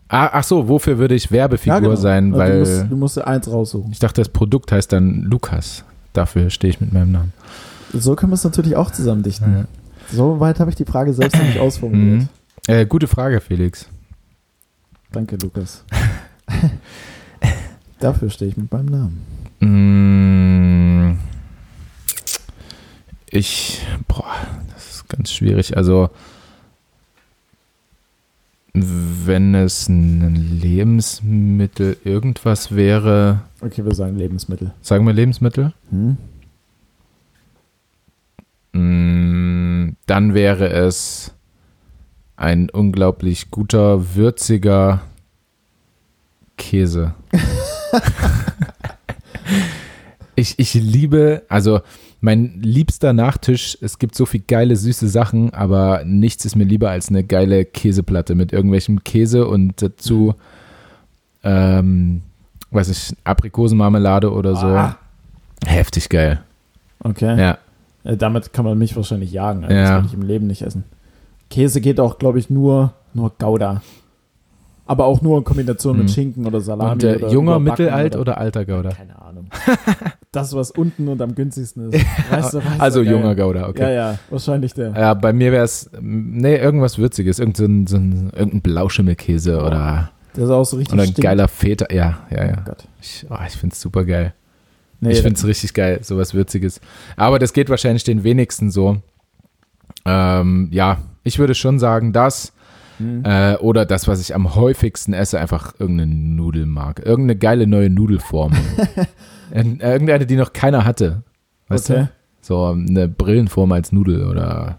[0.06, 1.96] Ah, ach so, wofür würde ich Werbefigur genau.
[1.96, 2.26] sein?
[2.32, 3.90] Also Weil du, musst, du musst dir eins raussuchen.
[3.90, 5.82] ich dachte, das Produkt heißt dann Lukas.
[6.12, 7.32] Dafür stehe ich mit meinem Namen.
[7.92, 9.52] So können wir es natürlich auch zusammendichten.
[9.52, 9.64] Ja.
[10.12, 12.20] So weit habe ich die Frage selbst noch nicht ausformuliert.
[12.20, 12.28] Mhm.
[12.68, 13.88] Äh, gute Frage, Felix.
[15.10, 15.82] Danke, Lukas.
[18.00, 19.20] Dafür stehe ich mit meinem Namen.
[19.60, 21.18] Mm,
[23.30, 24.24] Ich, boah,
[24.72, 25.76] das ist ganz schwierig.
[25.76, 26.08] Also,
[28.72, 34.72] wenn es ein Lebensmittel irgendwas wäre, Okay, wir sagen Lebensmittel.
[34.80, 36.16] sagen wir Lebensmittel, Hm?
[38.72, 41.34] Mm, dann wäre es
[42.36, 45.00] ein unglaublich guter, würziger
[46.58, 47.14] Käse.
[50.34, 51.80] ich, ich liebe, also
[52.20, 56.90] mein liebster Nachtisch, es gibt so viel geile, süße Sachen, aber nichts ist mir lieber
[56.90, 60.34] als eine geile Käseplatte mit irgendwelchem Käse und dazu,
[61.44, 62.22] ähm,
[62.70, 64.66] weiß ich, Aprikosenmarmelade oder so.
[64.66, 64.98] Ah.
[65.64, 66.40] Heftig geil.
[67.00, 67.38] Okay.
[67.40, 67.58] Ja.
[68.04, 69.64] Äh, damit kann man mich wahrscheinlich jagen.
[69.64, 69.82] Also Ja.
[69.82, 70.84] Das würde ich im Leben nicht essen.
[71.50, 73.82] Käse geht auch, glaube ich, nur, nur Gouda.
[74.88, 76.02] Aber auch nur in Kombination Mhm.
[76.02, 76.92] mit Schinken oder Salami.
[76.92, 78.88] Und äh, oder junger, mittelalt oder alter Gouda?
[78.90, 79.46] Keine Ahnung.
[80.32, 82.04] das, was unten und am günstigsten ist.
[82.30, 83.82] Weißt du, weißt Also junger Gouda, okay.
[83.82, 84.92] Ja, ja, wahrscheinlich der.
[84.92, 89.62] Ja, bei mir wäre es, nee, irgendwas Würziges, irgend so ein, so ein, irgendein Blauschimmelkäse
[89.62, 91.20] oder, Der ist auch so richtig oder ein stinkt.
[91.22, 91.86] geiler Feta.
[91.94, 92.60] Ja, ja, Oh ja.
[92.64, 92.84] Gott.
[93.00, 94.32] Ich, oh, ich finde es super geil.
[95.00, 96.80] Nee, ich finde es richtig geil, sowas Würziges.
[97.16, 98.96] Aber das geht wahrscheinlich den wenigsten so.
[100.04, 102.52] Ähm, ja, ich würde schon sagen, das
[102.98, 103.22] Hm.
[103.24, 107.02] äh, oder das, was ich am häufigsten esse, einfach irgendeine Nudelmarke.
[107.02, 108.52] Irgendeine geile neue Nudelform.
[109.52, 111.22] Ir- Irgendeine, die noch keiner hatte.
[111.68, 112.02] Weißt Okay.
[112.02, 112.08] du?
[112.40, 114.78] So eine Brillenform als Nudel oder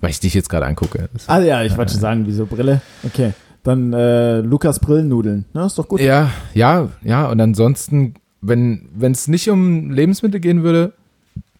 [0.00, 1.08] Weil ich dich jetzt gerade angucke.
[1.12, 2.80] Das- Ah ja, ich wollte schon sagen, wieso Brille?
[3.04, 3.32] Okay.
[3.62, 5.44] Dann äh, Lukas Brillennudeln.
[5.52, 6.00] Na, ist doch gut.
[6.00, 7.26] Ja, ja, ja.
[7.28, 10.92] Und ansonsten, wenn es nicht um Lebensmittel gehen würde,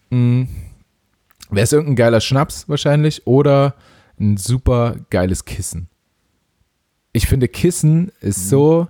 [0.09, 3.73] wäre es irgendein geiler Schnaps wahrscheinlich oder
[4.19, 5.87] ein super geiles Kissen.
[7.13, 8.87] Ich finde, Kissen ist so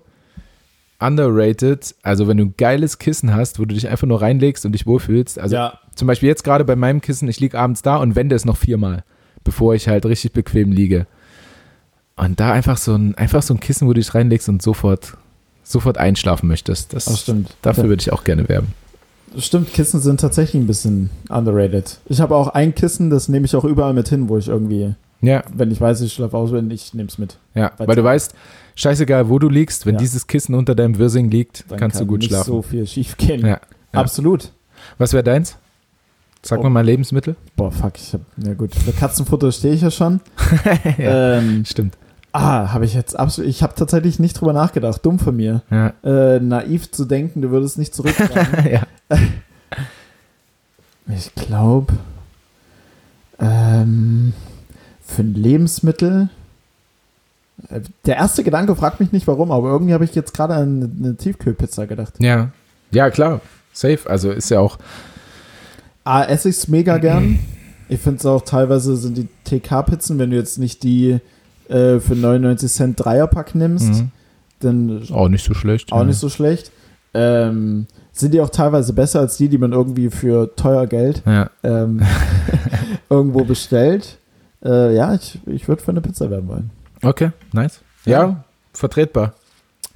[1.00, 1.96] underrated.
[2.04, 4.86] Also, wenn du ein geiles Kissen hast, wo du dich einfach nur reinlegst und dich
[4.86, 5.40] wohlfühlst.
[5.40, 8.36] Also, ja, zum Beispiel jetzt gerade bei meinem Kissen, ich liege abends da und wende
[8.36, 9.04] es noch viermal,
[9.44, 11.08] bevor ich halt richtig bequem liege.
[12.16, 15.18] Und da einfach so ein, einfach so ein Kissen, wo du dich reinlegst und sofort,
[15.64, 16.94] sofort einschlafen möchtest.
[16.94, 17.56] Das, das stimmt.
[17.62, 17.90] Dafür Ja.
[17.90, 18.74] würde ich auch gerne werben.
[19.38, 22.00] Stimmt, Kissen sind tatsächlich ein bisschen underrated.
[22.08, 24.96] Ich habe auch ein Kissen, das nehme ich auch überall mit hin, wo ich irgendwie,
[25.22, 27.38] Ja, wenn ich weiß, ich schlafe auswendig, ich nehme es mit.
[27.55, 27.72] ja.
[27.78, 28.36] Weil's- Weil du weißt,
[28.76, 29.99] scheißegal, wo du liegst, wenn Ja.
[29.99, 32.45] dieses Kissen unter deinem Wirsing liegt, Dann kannst kann du gut nicht schlafen.
[32.51, 33.41] so viel schief gehen.
[33.41, 33.59] Ja, ja.
[33.93, 34.51] Absolut.
[34.99, 35.57] Was wäre deins?
[36.43, 36.63] Sag Oh.
[36.63, 37.36] mir mal Lebensmittel.
[37.55, 40.22] Boah, fuck, ich hab, na gut, für Katzenfutter stehe ich ja schon.
[40.99, 41.97] ähm, Stimmt.
[42.32, 45.63] ah, habe ich jetzt absolut, ich habe tatsächlich nicht drüber nachgedacht, dumm von mir.
[45.72, 45.93] Ja.
[46.03, 48.72] Äh, naiv zu denken, du würdest nicht zurückfragen.
[48.72, 48.84] ja.
[51.09, 51.93] ich glaube,
[53.39, 54.34] ähm,
[55.08, 56.30] für ein Lebensmittel,
[57.70, 60.95] äh, der erste Gedanke fragt mich nicht warum, aber irgendwie habe ich jetzt gerade an
[60.99, 62.14] eine Tiefkühlpizza gedacht.
[62.20, 62.49] ja.
[62.91, 63.41] Ja, klar.
[63.74, 63.99] Safe.
[64.10, 64.78] Also ist ja auch.
[66.05, 67.38] A, esse ich es mega gern.
[67.89, 71.20] Ich finde es auch teilweise sind die TK-Pizzen, wenn du jetzt nicht die
[71.68, 74.12] äh, für 99 Cent Dreierpack nimmst, Mhm.
[74.62, 75.91] dann Auch nicht so schlecht.
[75.91, 76.03] auch ja.
[76.05, 76.72] nicht so schlecht.
[77.14, 81.49] Ähm, sind die auch teilweise besser als die, die man irgendwie für teuer Geld Ja.
[81.64, 82.01] ähm,
[83.10, 84.18] irgendwo bestellt.
[84.64, 86.70] Äh, ja, ich, ich würde für eine Pizza werden wollen.
[87.03, 87.82] Okay, nice.
[88.05, 88.43] Ja, Ja.
[88.74, 89.34] vertretbar.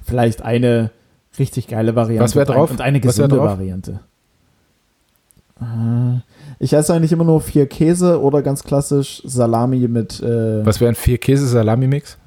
[0.04, 0.90] Vielleicht eine
[1.38, 2.24] richtig geile Variante.
[2.24, 2.70] Was wär drauf?
[2.70, 3.38] Und eine gesunde?
[3.38, 4.00] Variante.
[5.60, 6.20] Äh,
[6.58, 10.92] Ich esse eigentlich immer nur vier Käse oder ganz klassisch Salami mit äh, Was wäre
[10.92, 12.18] ein Vier-Käse-Salami-Mix?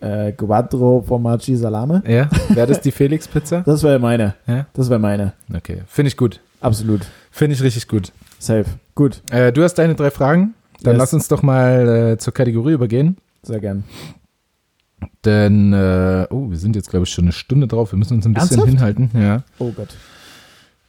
[0.00, 2.02] äh, Quattro Formaggi Salame.
[2.06, 2.28] Ja.
[2.50, 3.62] Wäre das die Felix-Pizza?
[3.62, 4.34] Das wäre meine.
[4.46, 4.66] Ja.
[4.74, 5.32] Das wäre meine.
[5.54, 5.82] Okay.
[5.86, 6.40] Finde ich gut.
[6.60, 7.02] Absolut.
[7.30, 8.12] Finde ich richtig gut.
[8.38, 8.66] Safe.
[8.94, 9.22] Gut.
[9.30, 10.54] Äh, du hast deine drei Fragen.
[10.82, 10.98] Dann Yes.
[11.00, 13.16] lass uns doch mal äh, zur Kategorie übergehen.
[13.42, 13.84] Sehr gern.
[15.24, 17.92] Denn, äh, oh, wir sind jetzt, glaube ich, schon eine Stunde drauf.
[17.92, 18.68] Wir müssen uns ein bisschen Ernsthaft?
[18.96, 19.10] hinhalten.
[19.20, 19.42] Ja.
[19.58, 19.88] Oh Gott.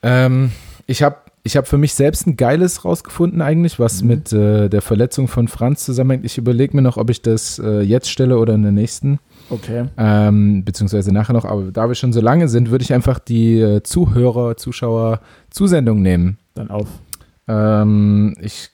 [0.04, 0.52] Ähm,
[0.86, 4.08] ich habe ich hab für mich selbst ein geiles rausgefunden eigentlich, was Mhm.
[4.08, 6.26] mit äh, der Verletzung von Franz zusammenhängt.
[6.26, 9.20] Ich überlege mir noch, ob ich das äh, jetzt stelle oder in der nächsten,
[9.50, 9.86] Okay.
[9.98, 11.46] ähm, beziehungsweise nachher noch.
[11.46, 16.02] Aber da wir schon so lange sind, würde ich einfach die äh, Zuhörer, Zuschauer Zusendung
[16.02, 16.38] nehmen.
[16.54, 16.88] Dann auf.
[17.48, 18.70] Ähm, ich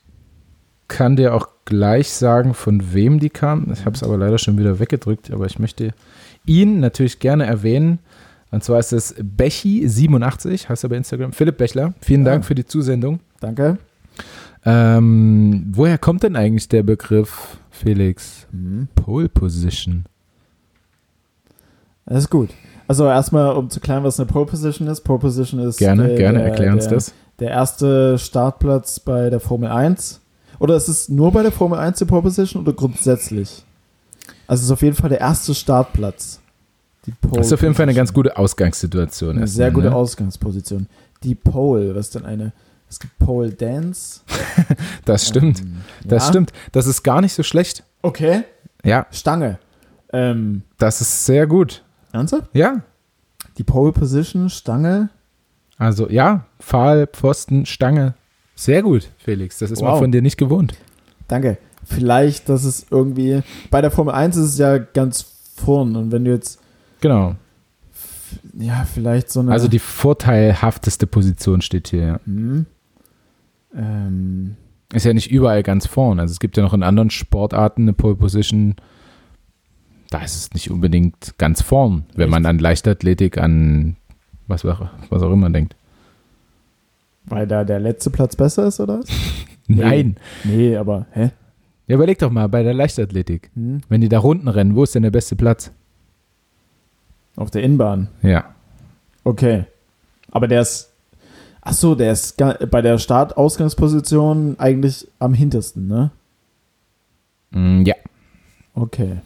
[0.88, 3.72] kann dir auch gleich sagen, von wem die kam.
[3.72, 5.94] Ich habe es aber leider schon wieder weggedrückt, aber ich möchte
[6.46, 8.00] ihn natürlich gerne erwähnen.
[8.52, 11.34] Und zwar ist es Bechi87, heißt er bei Instagram.
[11.34, 13.20] Philipp Bechler, vielen Dank für die Zusendung.
[13.40, 13.78] Danke.
[14.66, 18.48] Ähm, woher kommt denn eigentlich der Begriff, Felix?
[18.52, 18.88] Mhm.
[18.96, 20.06] Pole Position.
[22.06, 22.50] Das ist gut.
[22.88, 25.02] Also erstmal, um zu klären, was eine Pole Position ist.
[25.02, 27.14] Pole Position ist Gerne, äh, gerne, der, erklär uns der, das.
[27.40, 30.20] Der erste Startplatz bei der Formel 1.
[30.60, 33.64] Oder ist es nur bei der Formel 1 die Pole Position oder grundsätzlich?
[34.48, 36.40] Also es ist auf jeden Fall der erste Startplatz.
[37.06, 39.38] Die Pole Das ist auf jeden Fall eine ganz gute Ausgangssituation.
[39.38, 39.96] Eine sehr gute ne?
[39.96, 40.88] Ausgangsposition.
[41.24, 42.54] Die Pole, was ist denn eine?
[42.90, 44.22] Es gibt Pole Dance.
[45.06, 46.30] Das stimmt, Ähm, das ja.
[46.30, 46.54] stimmt.
[46.72, 47.84] Das ist gar nicht so schlecht.
[48.04, 48.44] Okay.
[48.86, 49.58] Ja, Stange.
[50.14, 51.84] Ähm, das ist sehr gut.
[52.14, 52.50] ernsthaft?
[52.54, 52.82] Ja,
[53.58, 55.10] Die Pole Position, Stange.
[55.84, 58.14] Also ja, Pfahl, Pfosten, Stange.
[58.56, 59.58] Sehr gut, Felix.
[59.60, 60.00] Das ist mal Wow.
[60.00, 60.74] von dir nicht gewohnt.
[61.28, 61.58] Danke.
[61.86, 63.42] Vielleicht, dass es irgendwie.
[63.70, 65.26] Bei der Formel 1 ist es ja ganz
[65.58, 65.96] vorn.
[65.96, 66.60] Und wenn du jetzt.
[67.02, 67.36] Genau.
[68.58, 69.52] Ja, vielleicht so eine.
[69.52, 72.06] Also die vorteilhafteste Position steht hier.
[72.06, 72.20] Ja.
[72.26, 72.66] Hm.
[73.76, 74.56] Ähm,
[74.94, 76.20] Ist ja nicht überall ganz vorn.
[76.20, 78.76] Also es gibt ja noch in anderen Sportarten eine Pole Position.
[80.10, 82.32] Da ist es nicht unbedingt ganz vorn, wenn Echt?
[82.32, 83.96] man an Leichtathletik, an
[84.64, 85.76] was, auch- was auch immer denkt.
[87.26, 89.02] weil da der letzte Platz besser ist, oder?
[89.66, 89.76] Nee.
[89.82, 90.18] Nein.
[90.44, 91.06] Nee, aber.
[91.14, 91.30] Hä?
[91.88, 93.50] Ja, überleg doch mal bei der Leichtathletik.
[93.56, 93.80] Hm?
[93.88, 95.72] Wenn die da Runden rennen, wo ist denn der beste Platz?
[97.38, 98.10] Auf der Innenbahn.
[98.24, 98.54] Ja.
[99.24, 99.64] Okay.
[100.32, 100.92] Aber der ist.
[101.62, 102.36] Ach so, der ist
[102.72, 106.12] bei der Startausgangsposition eigentlich am hintersten, ne?
[107.52, 107.96] Mm, Ja.
[108.76, 109.22] Okay.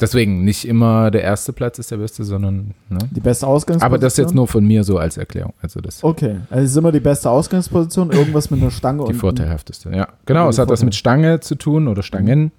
[0.00, 2.74] Deswegen nicht immer der erste Platz ist der beste, sondern.
[2.88, 2.98] Ne?
[3.10, 3.82] Die beste Ausgangsposition.
[3.94, 5.54] Aber das jetzt nur von mir so als Erklärung.
[5.60, 6.36] Also das Okay.
[6.50, 9.90] Also es ist immer die beste Ausgangsposition, irgendwas mit einer Stange die vorteilhafteste.
[9.90, 10.48] Ja, genau.
[10.48, 12.52] Es hat was mit Stange zu tun oder Stangen.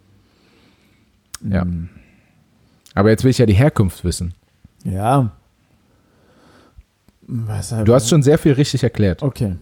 [1.49, 1.61] Ja.
[1.61, 1.87] Hm.
[2.93, 4.33] Aber jetzt will ich ja die Herkunft wissen.
[4.83, 5.31] Ja.
[7.21, 9.23] Was, Du hast schon sehr viel richtig erklärt.
[9.23, 9.55] Okay.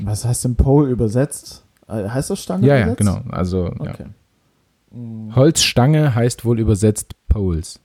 [0.00, 1.62] Was heißt denn Pole übersetzt?
[1.88, 2.66] Äh, heißt das Stange?
[2.66, 2.96] Ja, ja, jetzt?
[2.96, 3.20] genau.
[3.30, 3.92] Also ja.
[3.92, 4.04] Okay.
[4.06, 4.25] Mhm.
[5.34, 7.78] Holzstange heißt wohl übersetzt Poles.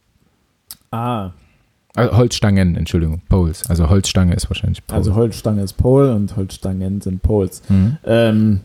[0.91, 1.32] Ah,
[1.95, 3.70] Also Holzstangen, Entschuldigung, Poles.
[3.70, 4.97] Also Holzstange ist wahrscheinlich Pole.
[4.97, 7.62] also Holzstange ist Pole und Holzstangen sind Poles.
[7.70, 7.97] Mhm.
[8.05, 8.62] Ähm,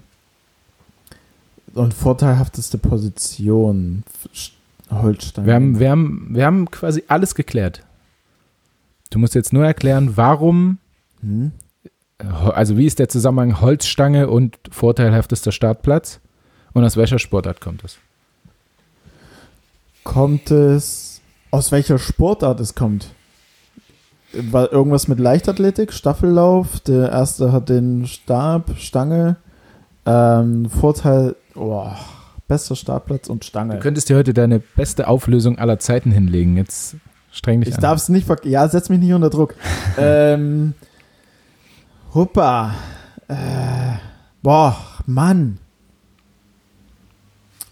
[1.74, 4.02] und vorteilhafteste Position.
[4.90, 5.46] Holzstange.
[5.46, 7.82] wir, haben, wir, haben, wir haben quasi alles geklärt.
[9.10, 10.78] Du musst jetzt nur erklären, warum,
[11.20, 11.52] Hm?
[12.18, 16.20] äh, also wie ist der Zusammenhang Holzstange und vorteilhaftester Startplatz
[16.72, 17.98] und aus welcher Sportart kommt es?
[20.06, 21.20] Kommt es.
[21.50, 23.08] Aus welcher Sportart es kommt?
[24.32, 26.80] War irgendwas mit Leichtathletik, Staffellauf.
[26.80, 29.36] Der erste hat den Stab, Stange.
[30.04, 31.34] Ähm, Vorteil.
[31.54, 31.88] Oh,
[32.46, 33.78] bester Startplatz und Du Stange.
[33.80, 36.56] könntest dir heute deine beste Auflösung aller Zeiten hinlegen.
[36.56, 36.96] Jetzt
[37.32, 37.80] streng dich Ich an.
[37.82, 39.54] darf es nicht ver Ja, setz mich nicht unter Druck.
[39.98, 40.74] ähm,
[42.14, 42.74] huppa.
[43.28, 43.34] Äh,
[44.42, 44.76] boah,
[45.06, 45.58] Mann.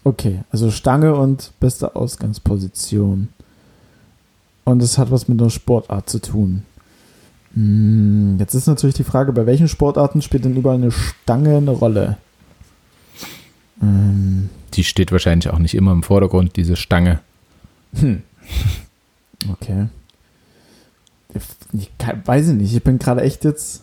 [0.05, 3.29] Okay, also Stange und beste Ausgangsposition.
[4.63, 6.63] Und es hat was mit einer Sportart zu tun.
[7.55, 11.71] Hm, jetzt ist natürlich die Frage, bei welchen Sportarten spielt denn überall eine Stange eine
[11.71, 12.17] Rolle?
[13.81, 17.19] Ähm, Die steht wahrscheinlich auch nicht immer im Vordergrund, diese Stange.
[17.95, 18.21] Hm.
[19.51, 19.87] Okay.
[21.73, 21.89] Ich
[22.25, 23.81] weiß ich nicht, ich bin gerade echt jetzt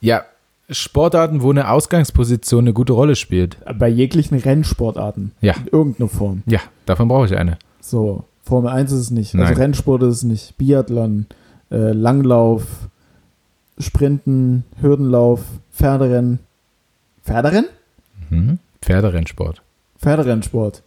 [0.00, 0.24] Ja,
[0.70, 3.56] Sportarten, wo eine Ausgangsposition eine gute Rolle spielt.
[3.78, 5.32] bei jeglichen Rennsportarten.
[5.40, 5.54] Ja.
[5.56, 6.42] In irgendeiner Form.
[6.46, 7.58] Ja, davon brauche ich eine.
[7.80, 9.34] So, Formel 1 ist es nicht.
[9.34, 9.46] Nein.
[9.46, 10.56] Also Rennsport ist es nicht.
[10.56, 11.26] Biathlon,
[11.70, 12.64] äh, Langlauf,
[13.78, 15.40] Sprinten, Hürdenlauf,
[15.72, 16.38] Pferderennen.
[17.24, 17.70] Pferderennen?
[18.30, 18.58] Mhm.
[18.80, 19.62] Pferderennsport.
[19.98, 20.82] Pferderennsport.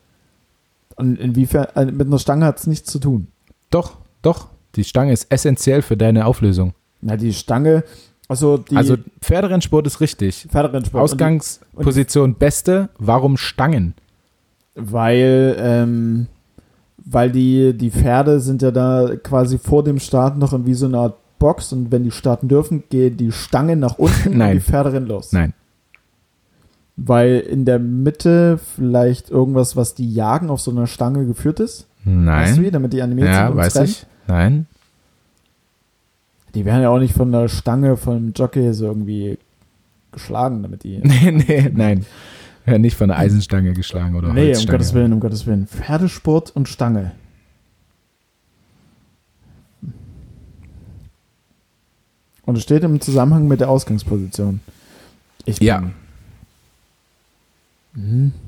[0.96, 3.28] Und inwiefern, äh, mit einer Stange hat es nichts zu tun.
[3.70, 4.48] Doch, doch.
[4.76, 6.74] Die Stange ist essentiell für deine Auflösung.
[7.02, 7.84] Na, die Stange,
[8.28, 10.48] also die also Pferderennsport ist richtig.
[10.50, 11.04] Pferderennsport.
[11.04, 12.90] Ausgangsposition beste.
[13.00, 13.94] Warum Stangen?
[14.76, 16.28] Weil, ähm,
[16.98, 20.86] weil die, die Pferde sind ja da quasi vor dem Start noch in wie so
[20.88, 24.50] eine Art Box und wenn die starten dürfen, geht die Stange nach unten Nein.
[24.50, 25.32] und die Pferde rennen los.
[25.34, 25.54] Nein.
[26.96, 31.88] Weil in der Mitte vielleicht irgendwas, was die jagen, auf so einer Stange geführt ist.
[32.06, 32.72] Weißt du wie, Nein.
[32.74, 33.86] damit die animiert Ja, sind ums weiß Rennen.
[33.90, 34.06] ich.
[34.28, 34.68] Nein.
[36.58, 39.38] Die werden ja auch nicht von der Stange vom Jockey so irgendwie
[40.12, 40.98] geschlagen, damit die.
[41.04, 42.04] Nee, nee, nein.
[42.66, 44.72] Ja, nicht von der Eisenstange geschlagen oder nee, um Holzstange.
[44.72, 45.68] Gottes Willen, um Gottes Willen.
[45.68, 47.12] Pferdesport und Stange.
[52.46, 54.62] Und es steht im Zusammenhang mit der Ausgangsposition.
[55.46, 55.84] Ich Ja.
[57.94, 58.32] Mhm.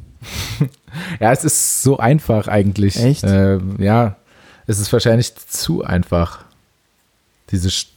[1.19, 2.97] Ja, es ist so einfach eigentlich.
[2.99, 3.23] Echt?
[3.23, 4.15] Ähm, ja,
[4.65, 6.43] es ist wahrscheinlich zu einfach.
[7.51, 7.87] Diese, St-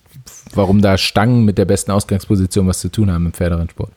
[0.55, 3.91] warum da Stangen mit der besten Ausgangsposition was zu tun haben im Pferderennsport.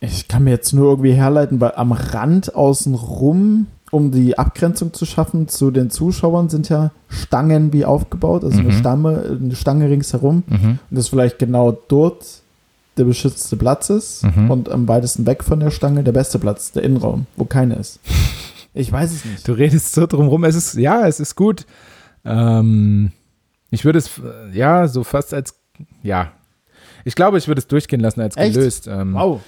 [0.00, 4.94] Ich kann mir jetzt nur irgendwie herleiten, weil am Rand außen rum, um die Abgrenzung
[4.94, 8.78] zu schaffen zu den Zuschauern, sind ja Stangen wie aufgebaut, also eine, Mhm.
[8.78, 10.42] Stamme, eine Stange ringsherum.
[10.46, 10.78] Mhm.
[10.90, 12.24] Und das vielleicht genau dort
[12.96, 14.50] der beschützte Platz ist Mhm.
[14.50, 18.00] und am weitesten weg von der Stange der beste Platz, der Innenraum, wo keine ist.
[18.72, 19.46] Ich weiß es nicht.
[19.48, 20.44] Du redest so drum rum.
[20.44, 21.66] Es ist, ja, es ist gut.
[22.24, 23.10] Ähm,
[23.70, 25.60] ich würde es, äh, ja, so fast als,
[26.02, 26.32] ja.
[27.04, 28.54] Ich glaube, ich würde es durchgehen lassen als Echt?
[28.54, 28.88] gelöst.
[28.88, 29.40] Ähm, Wow.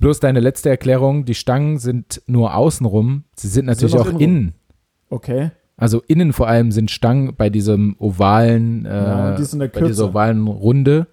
[0.00, 3.24] Bloß deine letzte Erklärung, die Stangen sind nur außenrum.
[3.34, 4.54] Sie sind natürlich auch auch innen.
[5.10, 5.50] Okay.
[5.76, 10.08] Also innen vor allem sind Stangen bei diesem ovalen, äh, Ja, die sind bei dieser
[10.10, 11.06] ovalen Runde.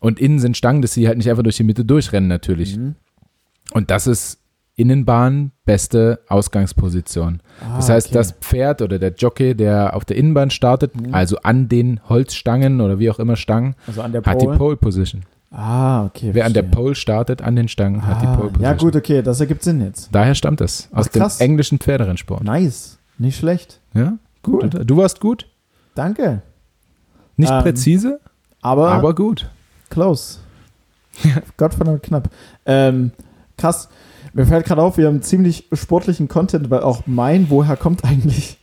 [0.00, 2.76] Und innen sind Stangen, dass sie halt nicht einfach durch die Mitte durchrennen natürlich.
[2.76, 2.96] Mhm.
[3.72, 4.41] Und das ist
[4.76, 7.40] Innenbahn beste Ausgangsposition.
[7.60, 8.14] Ah, Das heißt, okay.
[8.14, 11.14] das Pferd oder der Jockey, der auf der Innenbahn startet, Mhm.
[11.14, 14.76] also an den Holzstangen oder wie auch immer Stangen, also an der hat die Pole.
[14.76, 15.22] Position.
[15.50, 16.30] Ah, okay.
[16.32, 16.82] Wer an der verstehe.
[16.82, 18.64] Pole startet, an den Stangen, hat die Ah, Pole Position.
[18.64, 20.08] Ja, gut, okay, das ergibt Sinn jetzt.
[20.10, 20.88] Daher stammt es.
[20.92, 22.42] Aus Ach, dem englischen Pferderennsport.
[22.42, 22.98] Nice.
[23.18, 23.78] Nicht schlecht.
[23.92, 24.14] Ja,
[24.46, 24.60] Cool.
[24.70, 24.90] gut.
[24.90, 25.46] Du warst gut.
[25.94, 26.40] Danke.
[27.36, 28.20] Nicht Ähm, präzise,
[28.62, 29.50] Aber, aber gut.
[29.90, 30.38] close.
[31.58, 32.30] Gottverdammt knapp.
[32.64, 33.10] Ähm,
[33.58, 33.90] krass.
[34.34, 38.58] Mir fällt gerade auf, wir haben ziemlich sportlichen Content, weil auch mein Woher kommt eigentlich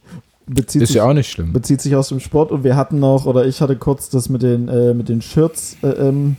[0.49, 1.53] bezieht Ist sich ja auch nicht schlimm.
[1.53, 4.41] bezieht sich aus dem Sport und wir hatten noch, oder ich hatte kurz das mit
[4.41, 6.37] den, äh, mit den Shirts äh, ähm,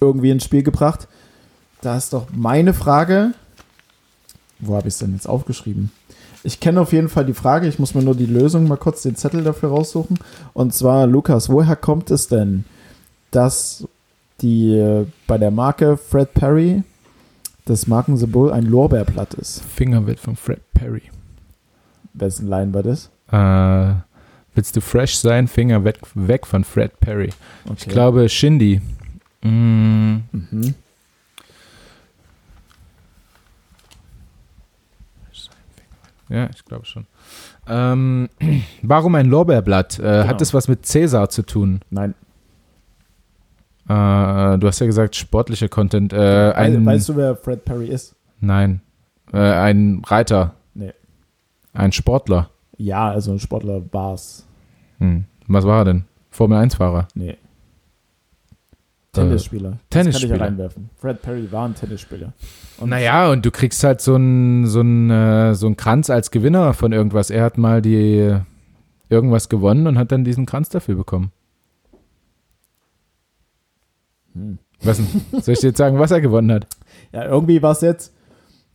[0.00, 1.06] irgendwie ins Spiel gebracht.
[1.80, 3.32] Da ist doch meine Frage.
[4.58, 5.90] Wo habe ich es denn jetzt aufgeschrieben?
[6.42, 9.02] Ich kenne auf jeden Fall die Frage, ich muss mir nur die Lösung mal kurz
[9.02, 10.18] den Zettel dafür raussuchen.
[10.52, 12.64] Und zwar, Lukas, woher kommt es denn,
[13.30, 13.86] dass
[14.40, 16.82] die äh, bei der Marke Fred Perry
[17.64, 19.64] dass Markensymbol ein Lorbeerblatt ist.
[19.64, 21.02] Fingerwit von Fred Perry.
[22.14, 23.10] Wessen Line war das?
[23.30, 24.00] Äh,
[24.54, 25.46] willst du fresh sein?
[25.48, 27.30] Finger weg, weg von Fred Perry.
[27.64, 27.74] Okay.
[27.78, 28.80] Ich glaube, Shindy.
[29.42, 30.16] Mm.
[30.32, 30.74] Mhm.
[36.30, 37.06] Ja, ich glaube schon.
[37.66, 38.28] Ähm,
[38.82, 39.98] warum ein Lorbeerblatt?
[39.98, 40.26] Äh, genau.
[40.28, 41.80] Hat das was mit Cäsar zu tun?
[41.90, 42.14] Nein.
[43.90, 46.12] Äh, du hast ja gesagt, sportlicher Content.
[46.12, 48.14] Äh, ein, weißt du, wer Fred Perry ist?
[48.38, 48.82] Nein.
[49.32, 50.54] Äh, ein Reiter.
[50.74, 50.92] Nee.
[51.72, 52.50] Ein Sportler.
[52.76, 54.46] Ja, also ein Sportler war es.
[54.98, 55.24] Hm.
[55.48, 56.04] Was war er denn?
[56.30, 57.08] Formel-1-Fahrer.
[57.14, 57.36] Nee.
[59.12, 59.70] Tennisspieler.
[59.70, 60.36] Das kann ich Tennisspieler.
[60.36, 60.90] ja reinwerfen.
[60.94, 62.32] Fred Perry war ein Tennisspieler.
[62.78, 66.30] Und Naja, und du kriegst halt so einen so einen, äh, so einen Kranz als
[66.30, 67.30] Gewinner von irgendwas.
[67.30, 68.36] Er hat mal die
[69.08, 71.32] irgendwas gewonnen und hat dann diesen Kranz dafür bekommen.
[74.40, 74.58] Hm.
[74.82, 75.06] Was denn?
[75.42, 76.66] Soll ich dir jetzt sagen, was er gewonnen hat?
[77.12, 78.14] Ja, irgendwie war es jetzt,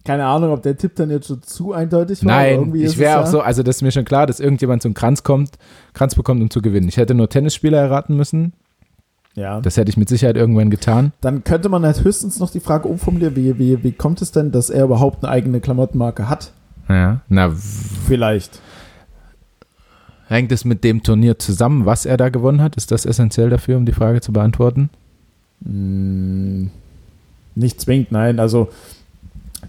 [0.04, 2.36] keine Ahnung, ob der Tipp dann jetzt schon zu eindeutig war.
[2.36, 4.88] Nein, ich wäre auch ja, so, also das ist mir schon klar, dass irgendjemand so
[4.88, 5.58] einen Kranz kommt,
[5.94, 6.88] Kranz bekommt, um zu gewinnen.
[6.88, 8.54] Ich hätte nur Tennisspieler erraten müssen.
[9.34, 9.60] Ja.
[9.60, 11.12] Das hätte ich mit Sicherheit irgendwann getan.
[11.22, 14.52] Dann könnte man halt höchstens noch die Frage umformulieren, wie, wie, wie kommt es denn,
[14.52, 16.52] dass er überhaupt eine eigene Klamottenmarke hat?
[16.88, 17.22] Ja.
[17.28, 17.52] Na,
[18.08, 18.62] Vielleicht.
[20.28, 22.78] hängt es mit dem Turnier zusammen, was er da gewonnen hat?
[22.78, 24.90] Ist das essentiell dafür, um die Frage zu beantworten?
[25.64, 26.70] Hm,
[27.56, 28.40] nicht zwingend, nein.
[28.40, 28.70] Also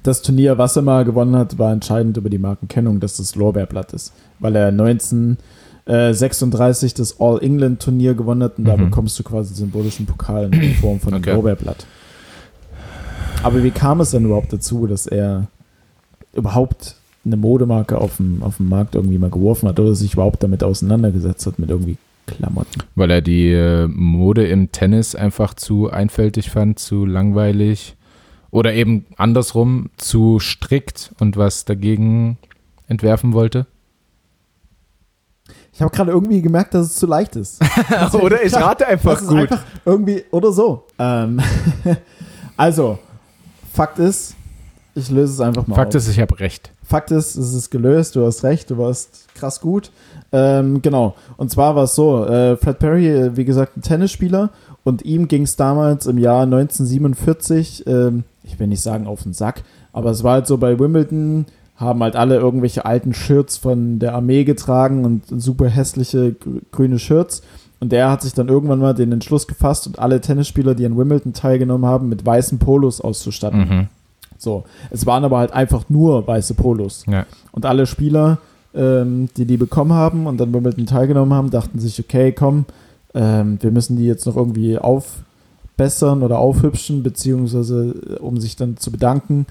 [0.03, 3.93] das Turnier, was er mal gewonnen hat, war entscheidend über die Markenkennung, dass das Lorbeerblatt
[3.93, 4.13] ist.
[4.41, 8.91] Weil er 1936 das All-England-Turnier gewonnen hat und da Mhm.
[8.91, 11.33] bekommst du quasi symbolischen Pokal in Form von einem Okay.
[11.35, 11.87] Lorbeerblatt.
[13.43, 15.47] Aber wie kam es denn überhaupt dazu, dass er
[16.35, 20.43] überhaupt eine Modemarke auf dem, auf dem Markt irgendwie mal geworfen hat oder sich überhaupt
[20.43, 21.97] damit auseinandergesetzt hat mit irgendwie
[22.27, 22.83] Klamotten?
[22.95, 27.97] Weil er die äh, Mode im Tennis einfach zu einfältig fand, zu langweilig
[28.51, 32.39] oder eben andersrum zu strikt und was dagegen
[32.89, 33.67] entwerfen wollte.
[35.73, 37.61] Ich habe gerade irgendwie gemerkt, dass es zu leicht ist.
[38.15, 40.87] oder ich rate Das ist einfach irgendwie oder so.
[40.99, 41.39] Ähm,
[42.57, 42.99] also,
[43.75, 44.35] Fakt ist,
[44.95, 45.97] ich löse es einfach mal Fakt auf.
[45.97, 46.73] ist, ich habe recht.
[46.83, 49.91] Fakt ist, es ist gelöst, du hast recht, du warst krass gut.
[50.33, 54.51] Ähm, genau, und zwar war es so, äh, Fred Perry, äh, wie gesagt, ein Tennisspieler
[54.85, 59.33] und ihm ging es damals im Jahr 1947, ähm, ich will nicht sagen auf den
[59.33, 59.63] Sack,
[59.93, 61.47] aber es war halt so bei Wimbledon,
[61.77, 66.99] haben halt alle irgendwelche alten Shirts von der Armee getragen und super hässliche grü- grüne
[66.99, 67.43] Shirts.
[67.81, 70.97] Und der hat sich dann irgendwann mal den Entschluss gefasst und alle Tennisspieler, die an
[70.97, 73.61] Wimbledon teilgenommen haben, mit weißen Polos auszustatten.
[73.61, 73.87] Mhm.
[74.39, 77.05] So, es waren aber halt einfach nur weiße Polos.
[77.07, 77.27] Ja.
[77.53, 78.39] Und alle Spieler,
[78.77, 82.67] ähm, die die bekommen haben und dann Wimbledon teilgenommen haben, dachten sich, okay, komm,
[83.15, 88.77] ähm, wir müssen die jetzt noch irgendwie aufbessern oder aufhübschen, beziehungsweise äh, um sich dann
[88.77, 89.47] zu bedanken,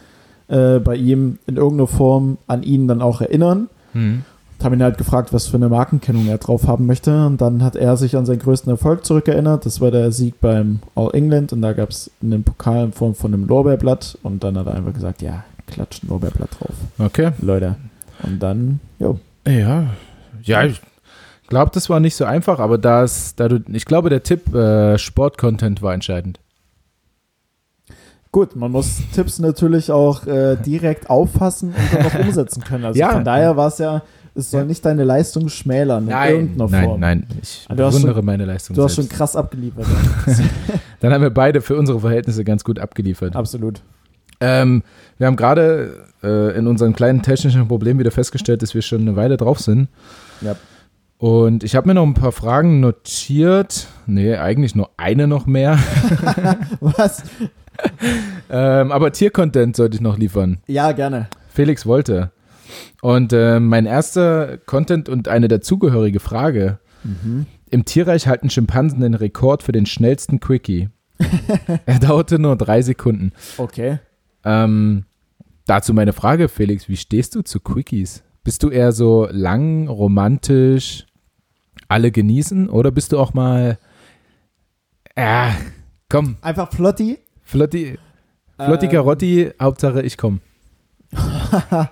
[0.48, 3.70] äh, bei ihm in irgendeiner Form an ihn dann auch erinnern.
[3.94, 4.24] Mhm.
[4.58, 7.26] Und haben ihn halt gefragt, was für eine Markenkennung er drauf haben möchte.
[7.26, 9.66] Und dann hat er sich an seinen größten Erfolg zurückerinnert.
[9.66, 11.52] Das war der Sieg beim All England.
[11.52, 14.18] Und da gab es einen Pokal in Form von einem Lorbeerblatt.
[14.24, 16.76] Und dann hat er einfach gesagt, ja, klatscht ein Lorbeerblatt drauf.
[17.00, 17.32] Okay.
[17.42, 17.76] Leute.
[18.24, 19.20] Und dann, jo.
[19.48, 19.88] Ja.
[20.44, 20.82] Ja, ich
[21.48, 24.98] glaube, das war nicht so einfach, aber das, da du, ich glaube, der Tipp äh,
[24.98, 26.40] Sportcontent war entscheidend.
[28.32, 32.84] Gut, man muss Tipps natürlich auch äh, direkt auffassen und dann auch umsetzen können.
[32.86, 33.12] Also Ja.
[33.12, 34.02] von daher war es ja,
[34.34, 34.66] es soll Ja.
[34.68, 37.00] nicht deine Leistung schmälern in irgendeiner nein, Form.
[37.00, 39.18] nein, ich Ah, bewundere schon- meine Leistung Du hast schon selbst.
[39.18, 39.86] krass abgeliefert.
[41.00, 43.36] Dann haben wir beide für unsere Verhältnisse ganz gut abgeliefert.
[43.38, 43.82] Absolut.
[44.46, 44.84] Ähm,
[45.18, 49.16] wir haben gerade äh, in unseren kleinen technischen Problemen wieder festgestellt, dass wir schon eine
[49.16, 49.88] Weile drauf sind.
[50.42, 50.56] Ja.
[51.18, 53.88] Und ich habe mir noch ein paar Fragen notiert.
[54.06, 55.80] Nee, eigentlich nur eine noch mehr.
[56.80, 57.24] Was?
[58.50, 60.60] ähm, aber Tiercontent sollte ich noch liefern.
[60.68, 61.28] Ja, gerne.
[61.50, 62.32] Felix wollte.
[63.02, 66.80] Und äh, mein erster Content und eine dazugehörige Frage.
[67.04, 67.46] Mhm.
[67.70, 70.90] Im Tierreich halten Schimpansen den Rekord für den schnellsten Quickie.
[71.86, 73.32] er dauerte nur drei Sekunden.
[73.58, 74.00] Okay.
[74.46, 75.06] Ähm,
[75.66, 78.24] dazu meine Frage, Felix, wie stehst du zu Quickies?
[78.44, 81.06] Bist du eher so lang, romantisch,
[81.88, 83.78] alle genießen oder bist du auch mal,
[85.18, 85.56] ja,
[86.10, 87.18] komm, Einfach Flotti.
[87.42, 87.98] Flotti,
[88.58, 90.42] Flotti Ähm, Carotti, Hauptsache ich komm.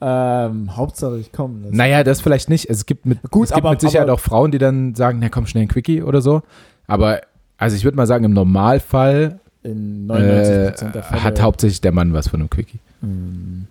[0.00, 1.70] Ähm, Hauptsache ich komme.
[1.72, 2.70] Naja, das vielleicht nicht.
[2.70, 5.18] Es gibt mit, Gut, es gibt aber- mit Sicherheit aber- auch Frauen, die dann sagen,
[5.20, 6.42] na komm, schnell ein Quickie oder so.
[6.86, 7.20] Aber,
[7.56, 11.24] also ich würde mal sagen, im Normalfall In äh, 99% der Fälle.
[11.24, 12.78] hat hauptsächlich der Mann was von einem Quickie.
[13.00, 13.66] Hm,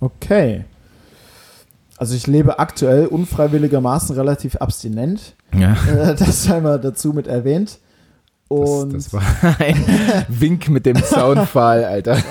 [0.00, 0.64] Okay.
[1.98, 5.34] Also ich lebe aktuell unfreiwilligermaßen relativ abstinent.
[5.56, 7.78] Ja, Äh, das sei mal dazu mit erwähnt.
[8.48, 9.22] das, Und das war
[9.60, 9.84] ein
[10.28, 12.16] Wink mit dem Zaunpfahl, Alter.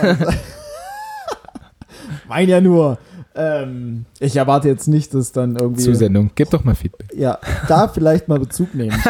[2.27, 2.97] mein ja nur.
[3.33, 5.83] Ähm, ich erwarte jetzt nicht, dass dann irgendwie.
[5.83, 6.31] Zusendung.
[6.35, 7.13] Gib doch mal Feedback.
[7.15, 7.39] Ja,
[7.69, 9.01] da vielleicht mal Bezug nehmen.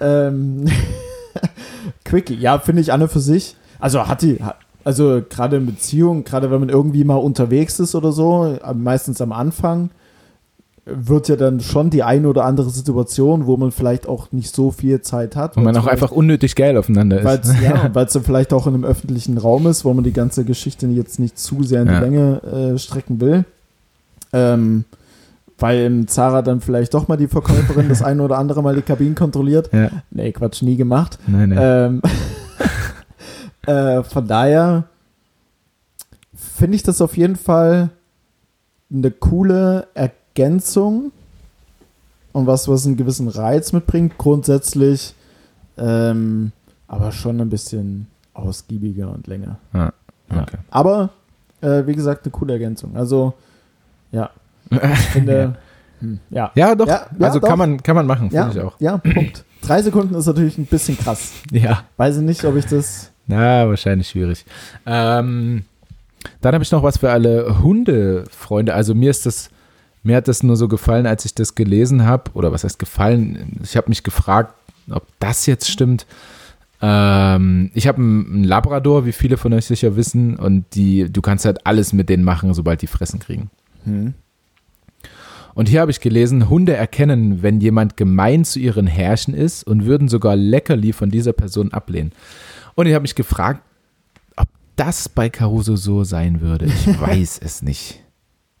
[0.00, 0.64] ähm,
[2.04, 3.56] Quickie, ja, finde ich an und für sich.
[3.78, 4.38] Also hat die,
[4.84, 9.32] also gerade in Beziehungen, gerade wenn man irgendwie mal unterwegs ist oder so, meistens am
[9.32, 9.90] Anfang,
[10.90, 14.70] wird ja dann schon die eine oder andere Situation, wo man vielleicht auch nicht so
[14.70, 15.56] viel Zeit hat.
[15.56, 17.60] Wo man auch einfach unnötig geil aufeinander weil's, ist.
[17.60, 20.44] Ja, weil es dann vielleicht auch in einem öffentlichen Raum ist, wo man die ganze
[20.44, 22.42] Geschichte jetzt nicht zu sehr in die Länge
[22.74, 23.44] äh, strecken will.
[24.32, 24.84] Ähm,
[25.58, 28.82] weil im Zara dann vielleicht doch mal die Verkäuferin das eine oder andere Mal die
[28.82, 29.70] Kabinen kontrolliert.
[29.72, 29.90] Ja.
[30.10, 31.18] Nee, Quatsch, nie gemacht.
[31.26, 32.00] Nein, nein.
[33.66, 34.84] Ähm, äh, von daher
[36.34, 37.90] finde ich das auf jeden Fall
[38.92, 41.12] eine coole Ergänzung
[42.32, 44.16] und was, was einen gewissen Reiz mitbringt.
[44.16, 45.14] Grundsätzlich
[45.76, 46.52] ähm,
[46.86, 49.58] aber schon ein bisschen ausgiebiger und länger.
[49.72, 49.92] Ah,
[50.30, 50.44] okay.
[50.52, 50.58] ja.
[50.70, 51.10] Aber
[51.60, 52.96] äh, wie gesagt, eine coole Ergänzung.
[52.96, 53.34] Also,
[54.10, 54.30] ja,
[54.70, 55.32] ich finde.
[55.32, 55.54] ja.
[56.00, 56.52] Hm, ja.
[56.54, 56.74] ja.
[56.74, 56.86] doch.
[56.86, 57.48] Ja, also doch.
[57.48, 58.74] Kann, man, kann man machen, finde ich auch.
[58.78, 59.44] Ja, Punkt.
[59.62, 61.32] Drei Sekunden ist natürlich ein bisschen krass.
[61.50, 61.82] Ja.
[61.96, 63.10] Weiß ich nicht, ob ich das.
[63.26, 64.44] Na, wahrscheinlich schwierig.
[64.86, 65.64] Ähm,
[66.40, 68.74] dann habe ich noch was für alle Hundefreunde.
[68.74, 69.50] Also mir ist das,
[70.02, 72.30] mir hat das nur so gefallen, als ich das gelesen habe.
[72.34, 73.58] Oder was heißt gefallen?
[73.62, 74.54] Ich habe mich gefragt,
[74.90, 76.06] ob das jetzt stimmt.
[76.80, 81.44] Ähm, ich habe einen Labrador, wie viele von euch sicher wissen, und die, du kannst
[81.44, 83.50] halt alles mit denen machen, sobald die Fressen kriegen.
[83.84, 84.14] Hm.
[85.58, 89.86] Und hier habe ich gelesen, Hunde erkennen, wenn jemand gemein zu ihren Herrchen ist und
[89.86, 92.12] würden sogar Leckerli von dieser Person ablehnen.
[92.76, 93.64] Und ich habe mich gefragt,
[94.36, 94.46] ob
[94.76, 96.66] das bei Caruso so sein würde.
[96.66, 98.04] Ich weiß es nicht.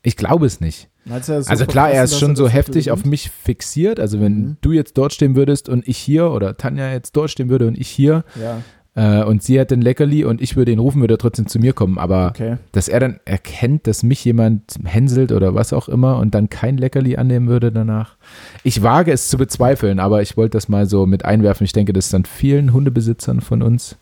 [0.02, 0.88] Ich glaube es nicht.
[1.22, 4.00] So also klar, er ist schon so heftig auf mich fixiert.
[4.00, 4.56] Also wenn mhm.
[4.60, 7.78] du jetzt dort stehen würdest und ich hier oder Tanja jetzt dort stehen würde und
[7.78, 8.60] ich hier, ja
[8.98, 11.60] äh, und sie hat den Leckerli und ich würde ihn rufen, würde er trotzdem zu
[11.60, 11.98] mir kommen.
[11.98, 12.56] Aber okay.
[12.72, 16.76] dass er dann erkennt, dass mich jemand hänselt oder was auch immer und dann kein
[16.76, 18.16] Leckerli annehmen würde danach.
[18.64, 21.64] Ich wage es zu bezweifeln, aber ich wollte das mal so mit einwerfen.
[21.64, 23.94] Ich denke, das ist dann vielen Hundebesitzern von uns,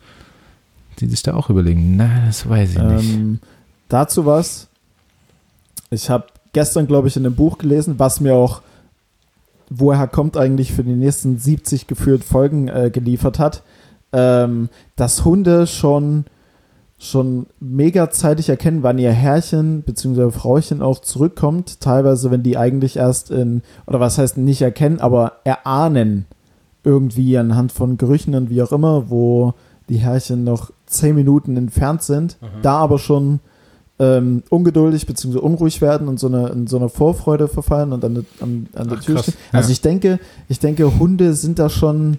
[0.99, 1.97] die sich da auch überlegen.
[1.97, 3.15] Na, das weiß ich nicht.
[3.15, 3.41] Ähm,
[3.91, 4.69] dazu was.
[5.91, 6.25] Ich habe
[6.55, 8.63] gestern, glaube ich, in einem Buch gelesen, was mir auch
[9.69, 13.63] woher kommt eigentlich für die nächsten 70 geführt Folgen äh, geliefert hat
[14.13, 16.25] ähm, dass Hunde schon,
[16.99, 20.31] schon mega zeitig erkennen, wann ihr Herrchen bzw.
[20.31, 21.81] Frauchen auch zurückkommt.
[21.81, 26.27] Teilweise, wenn die eigentlich erst in, oder was heißt nicht erkennen, aber erahnen
[26.85, 29.55] irgendwie anhand von Gerüchen und wie auch immer, wo
[29.89, 32.63] die Herrchen noch zehn Minuten entfernt sind, mhm.
[32.63, 33.41] da aber schon
[33.99, 35.39] ähm, ungeduldig bzw.
[35.39, 38.99] unruhig werden und so eine, in so eine Vorfreude verfallen und an, an, an der
[38.99, 39.35] Ach, Tür stehen.
[39.53, 39.73] Also ja.
[39.73, 42.19] ich denke, ich denke, Hunde sind da schon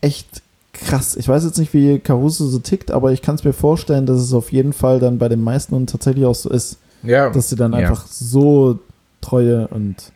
[0.00, 0.42] echt
[0.84, 1.16] krass.
[1.16, 4.20] Ich weiß jetzt nicht, wie Caruso so tickt, aber ich kann es mir vorstellen, dass
[4.20, 7.30] es auf jeden Fall dann bei den meisten und tatsächlich auch so ist, ja.
[7.30, 7.78] dass sie dann ja.
[7.78, 8.78] einfach so
[9.20, 10.12] treue und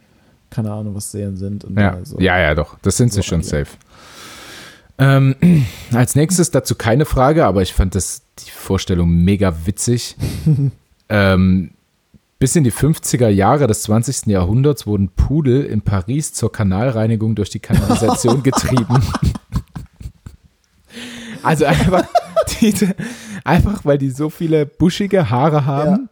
[0.51, 1.65] keine Ahnung, was Serien sind.
[1.77, 1.99] ja.
[2.05, 2.77] So ja, ja, doch.
[2.83, 3.69] Das sind so sie schon safe.
[4.99, 5.35] Ähm,
[5.93, 10.17] als nächstes dazu keine Frage, aber ich fand das die Vorstellung mega witzig.
[11.09, 11.71] ähm,
[12.39, 14.27] bis in die 50er Jahre des 20.
[14.27, 19.03] Jahrhunderts wurden Pudel in Paris zur Kanalreinigung durch die Kanalisation getrieben.
[21.43, 22.05] Also einfach,
[22.61, 22.95] diese,
[23.45, 25.91] einfach weil die so viele buschige Haare haben.
[25.91, 26.09] Ja.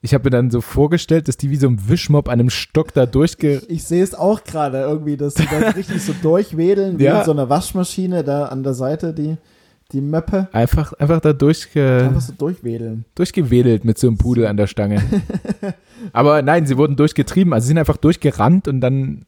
[0.00, 2.94] Ich habe mir dann so vorgestellt, dass die wie so ein Wischmob an einem Stock
[2.94, 3.56] da durchge...
[3.56, 7.20] Ich, ich sehe es auch gerade irgendwie, dass die da richtig so durchwedeln, wie ja.
[7.20, 9.36] in so einer Waschmaschine da an der Seite, die,
[9.90, 10.48] die Möppe.
[10.52, 12.04] Einfach, einfach da durchge...
[12.04, 13.06] Einfach so durchwedeln.
[13.16, 15.02] Durchgewedelt mit so einem Pudel an der Stange.
[16.12, 19.26] Aber nein, sie wurden durchgetrieben, also sie sind einfach durchgerannt und dann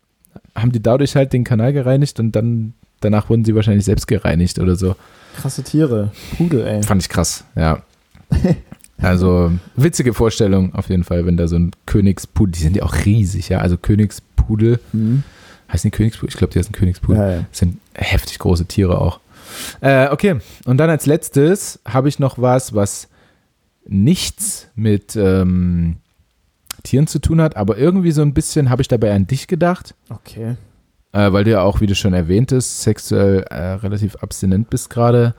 [0.55, 4.59] haben die dadurch halt den Kanal gereinigt und dann danach wurden sie wahrscheinlich selbst gereinigt
[4.59, 4.97] oder so.
[5.37, 6.13] Krasse Tiere.
[6.37, 6.83] Pudel, ey.
[6.83, 7.83] Fand ich krass, ja.
[9.03, 12.95] Also witzige Vorstellung auf jeden Fall, wenn da so ein Königspudel, die sind ja auch
[13.07, 15.23] riesig, ja, also Königspudel, mhm.
[15.73, 16.29] heißen die Königspudel?
[16.29, 17.17] Ich glaube, die heißen Königspudel.
[17.17, 17.47] Ja, ja.
[17.51, 19.21] Das sind heftig große Tiere auch.
[19.81, 23.09] Äh, okay, und dann als letztes habe ich noch was, was
[23.87, 25.97] nichts mit ähm,
[26.83, 29.95] Tieren zu tun hat, aber irgendwie so ein bisschen habe ich dabei an dich gedacht.
[30.11, 30.57] Okay
[31.13, 35.35] äh, weil du ja auch, wie du schon erwähntest, sexuell äh, relativ abstinent bist gerade.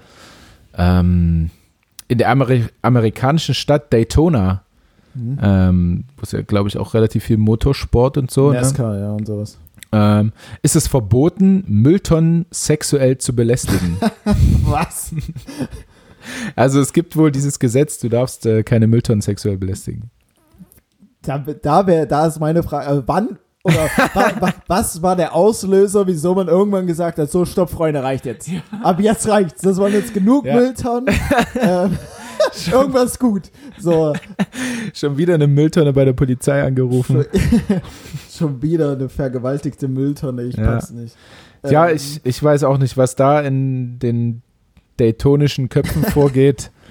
[0.78, 1.50] Ähm,
[2.08, 4.64] in der Ameri amerikanischen Stadt Daytona,
[5.14, 5.40] mhm.
[5.42, 8.52] ähm, wo es ja, glaube ich, auch relativ viel Motorsport und so.
[8.52, 9.00] NASCAR, ne?
[9.02, 9.58] ja, und sowas.
[9.94, 10.32] Ähm,
[10.62, 13.98] ist es verboten, Mülltonnen sexuell zu belästigen?
[14.64, 15.14] Was?
[16.56, 20.12] Also es gibt wohl dieses Gesetz, du darfst äh, keine Mülltonnen sexuell belästigen.
[21.24, 26.08] Da, da, wär, da ist meine Frage, äh, wann oder wa, was war der Auslöser,
[26.08, 28.48] wieso man irgendwann gesagt hat, so stopp, Freunde, reicht jetzt.
[28.48, 28.62] Ja.
[28.82, 29.62] Ab jetzt reicht's.
[29.62, 30.56] Das waren jetzt genug ja.
[30.56, 31.14] Mülltonnen.
[31.60, 31.98] ähm,
[32.72, 33.52] irgendwas gut.
[33.80, 34.14] So.
[34.94, 37.26] Schon wieder eine Mülltonne bei der Polizei angerufen.
[38.32, 40.66] Schon wieder eine vergewaltigte Mülltonne, ich ja.
[40.66, 41.16] pack's nicht.
[41.70, 44.42] Ja, ähm, ich, ich weiß auch nicht, was da in den
[44.98, 46.72] daytonischen Köpfen vorgeht.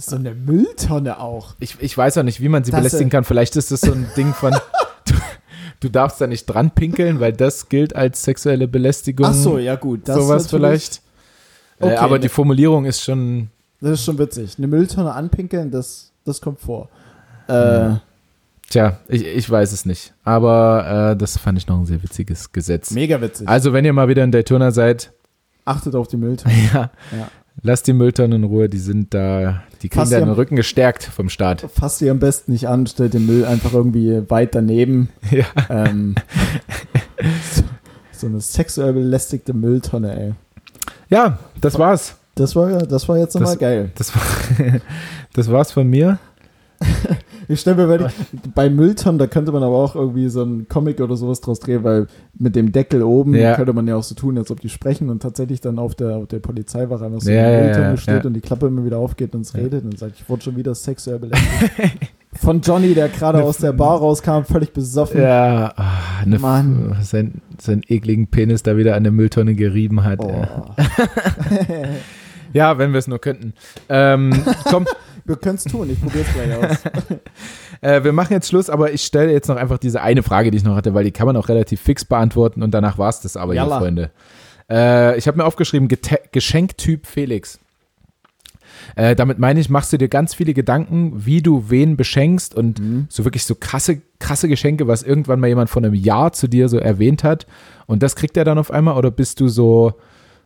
[0.00, 1.56] So eine Mülltonne auch.
[1.58, 3.24] Ich, ich weiß auch nicht, wie man sie Das, belästigen äh, kann.
[3.24, 4.54] Vielleicht ist das so ein Ding von,
[5.80, 9.26] du, darfst da nicht dran pinkeln, weil das gilt als sexuelle Belästigung.
[9.26, 10.06] Ach so, ja gut.
[10.08, 11.02] Das sowas vielleicht.
[11.80, 13.48] Okay, äh, aber ne- die Formulierung ist schon,
[13.80, 14.54] Das ist schon witzig.
[14.58, 16.88] Eine Mülltonne anpinkeln, das, das kommt vor.
[17.46, 17.90] Äh,
[18.68, 20.12] tja, ich, ich weiß es nicht.
[20.24, 22.90] Aber äh, das fand ich noch ein sehr witziges Gesetz.
[22.90, 23.48] mega witzig.
[23.48, 25.12] Also, wenn ihr mal wieder in Daytona seid,
[25.64, 26.54] Achtet auf die Mülltonne.
[26.74, 27.28] ja, Ja.
[27.62, 28.68] Lasst die Mülltonnen in Ruhe.
[28.68, 31.66] Die sind da, die kriegen da ihr- den Rücken gestärkt vom Staat.
[31.72, 35.08] Fasst sie am besten nicht an, stellt den Müll einfach irgendwie weit daneben.
[35.30, 35.44] Ja.
[35.68, 36.14] Ähm,
[37.52, 37.62] so,
[38.12, 40.34] so eine sexuell belästigte Mülltonne, ey.
[41.10, 42.16] Ja, das war's.
[42.34, 43.90] Das war, das war jetzt nochmal geil.
[43.96, 44.22] Das, war,
[45.34, 46.18] das war's von mir.
[47.50, 48.12] Ich stelle mir wirklich,
[48.54, 51.82] bei Mülltonnen, da könnte man aber auch irgendwie so einen Comic oder sowas draus drehen,
[51.82, 52.06] weil
[52.38, 53.54] mit dem Deckel oben Ja.
[53.56, 56.16] könnte man ja auch so tun, als ob die sprechen und tatsächlich dann auf der,
[56.16, 58.98] auf der Polizeiwache einfach so Ja, eine Mülltonne ja, steht und die Klappe immer wieder
[58.98, 62.12] aufgeht und es redet und sagt, ich wurde schon wieder sexuell belästigt.
[62.34, 65.20] Von Johnny, der gerade aus der Bar rauskam, völlig besoffen.
[65.22, 65.92] Ja, ah,
[66.22, 66.96] eine, Mann.
[67.00, 70.20] sein, seinen ekligen Penis da wieder an der Mülltonne gerieben hat.
[70.20, 70.44] Oh.
[72.52, 73.54] Ja, wenn wir es nur könnten.
[73.88, 74.32] Ähm,
[74.64, 74.86] komm,
[75.28, 76.78] Wir können es tun, ich probiere es gleich aus.
[77.82, 80.56] äh, wir machen jetzt Schluss, aber ich stelle jetzt noch einfach diese eine Frage, die
[80.56, 83.20] ich noch hatte, weil die kann man auch relativ fix beantworten und danach war es
[83.20, 83.78] das aber, hier, Jalla.
[83.78, 84.10] Freunde.
[84.70, 87.60] Äh, ich habe mir aufgeschrieben, Gete Geschenktyp Felix.
[88.96, 92.78] Äh, damit meine ich, machst du dir ganz viele Gedanken, wie du wen beschenkst und
[92.78, 93.06] Mhm.
[93.08, 96.68] so wirklich so krasse, krasse Geschenke, was irgendwann mal jemand vor einem Jahr zu dir
[96.68, 97.46] so erwähnt hat.
[97.86, 99.94] Und das kriegt er dann auf einmal oder bist du so,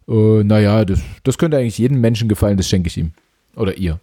[0.08, 3.12] äh, naja, das, das könnte eigentlich jedem Menschen gefallen, das schenke ich ihm.
[3.54, 4.00] Oder ihr.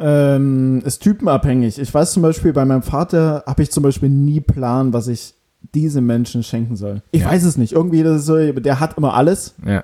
[0.00, 1.78] Ähm, ist typenabhängig.
[1.78, 5.34] Ich weiß zum Beispiel, bei meinem Vater habe ich zum Beispiel nie Plan, was ich
[5.74, 7.02] diesem Menschen schenken soll.
[7.10, 7.30] Ich Ja.
[7.30, 7.72] weiß es nicht.
[7.72, 9.82] Irgendwie, das ist so, der hat immer alles, Ja.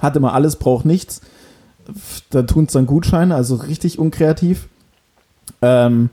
[0.00, 1.20] hat immer alles, braucht nichts.
[2.30, 4.68] Da tun es dann Gutscheine, also richtig unkreativ.
[5.60, 6.10] Ähm,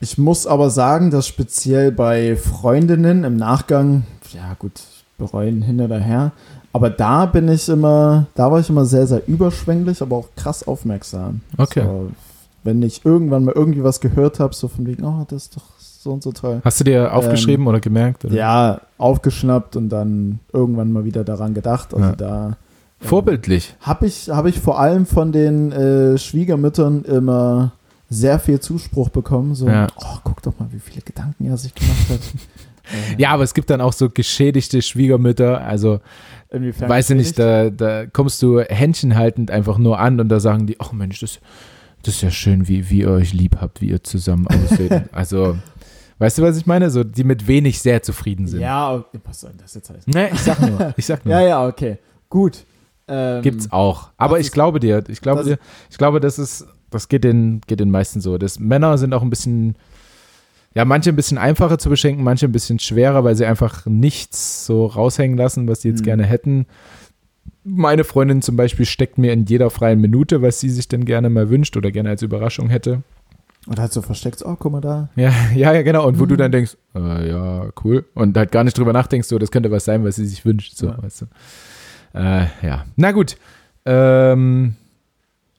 [0.00, 4.72] ich muss aber sagen, dass speziell bei Freundinnen im Nachgang, ja gut,
[5.18, 6.32] bereuen hin oder her,
[6.72, 10.66] aber da bin ich immer, da war ich immer sehr, sehr überschwänglich, aber auch krass
[10.66, 11.40] aufmerksam.
[11.58, 11.82] Okay.
[11.84, 12.10] So,
[12.64, 15.64] wenn ich irgendwann mal irgendwie was gehört habe, so von wegen, oh, das ist doch
[15.78, 16.60] so und so toll.
[16.64, 18.24] Hast du dir aufgeschrieben oder gemerkt?
[18.24, 18.34] Oder?
[18.34, 21.92] Ja, aufgeschnappt und dann irgendwann mal wieder daran gedacht.
[21.94, 22.16] Also Ja.
[22.16, 22.56] da
[23.00, 23.74] Vorbildlich.
[23.80, 27.72] habe ich, hab ich vor allem von den äh, Schwiegermüttern immer
[28.10, 29.54] sehr viel Zuspruch bekommen.
[29.54, 29.86] So, Ja.
[29.96, 32.18] oh, guck doch mal, wie viele Gedanken er sich gemacht hat.
[32.18, 35.60] Äh, Ja, aber es gibt dann auch so geschädigte Schwiegermütter.
[35.60, 36.00] Also,
[36.50, 40.80] weiß ich nicht, da, da kommst du händchenhaltend einfach nur an und da sagen die,
[40.80, 41.38] ach Mensch, das,
[42.02, 44.92] das ist ja schön, wie, wie ihr euch lieb habt, wie ihr zusammen aussieht.
[45.12, 45.56] also,
[46.18, 46.90] weißt du, was ich meine?
[46.90, 48.60] So, die mit wenig sehr zufrieden sind.
[48.60, 50.04] Ja, okay, was soll denn das jetzt heißen?
[50.12, 51.34] Nee, ich sag nur, ich sag nur.
[51.34, 51.98] Ja, ja, okay.
[52.28, 52.64] Gut.
[53.08, 54.10] Ähm, Gibt's auch.
[54.16, 55.58] Aber ich ist- glaube dir, ich glaube das- dir,
[55.90, 58.38] ich glaube, das ist, das geht den, geht den meisten so.
[58.38, 59.74] Das, Männer sind auch ein bisschen,
[60.74, 64.64] ja, manche ein bisschen einfacher zu beschenken, manche ein bisschen schwerer, weil sie einfach nichts
[64.66, 66.04] so raushängen lassen, was sie jetzt Mhm.
[66.04, 66.66] gerne hätten.
[67.72, 71.30] Meine Freundin zum Beispiel steckt mir in jeder freien Minute, was sie sich denn gerne
[71.30, 73.02] mal wünscht oder gerne als Überraschung hätte.
[73.66, 75.10] Und halt so versteckt, oh, guck mal da.
[75.16, 76.06] Ja, ja, ja, genau.
[76.06, 76.28] Und wo Mhm.
[76.28, 78.04] du dann denkst, äh, ja, cool.
[78.14, 80.76] Und halt gar nicht drüber nachdenkst, so, das könnte was sein, was sie sich wünscht.
[80.76, 81.02] So, Ja.
[81.02, 82.18] weißt du.
[82.18, 82.84] Äh, ja.
[82.96, 83.36] Na gut.
[83.84, 84.74] Ähm,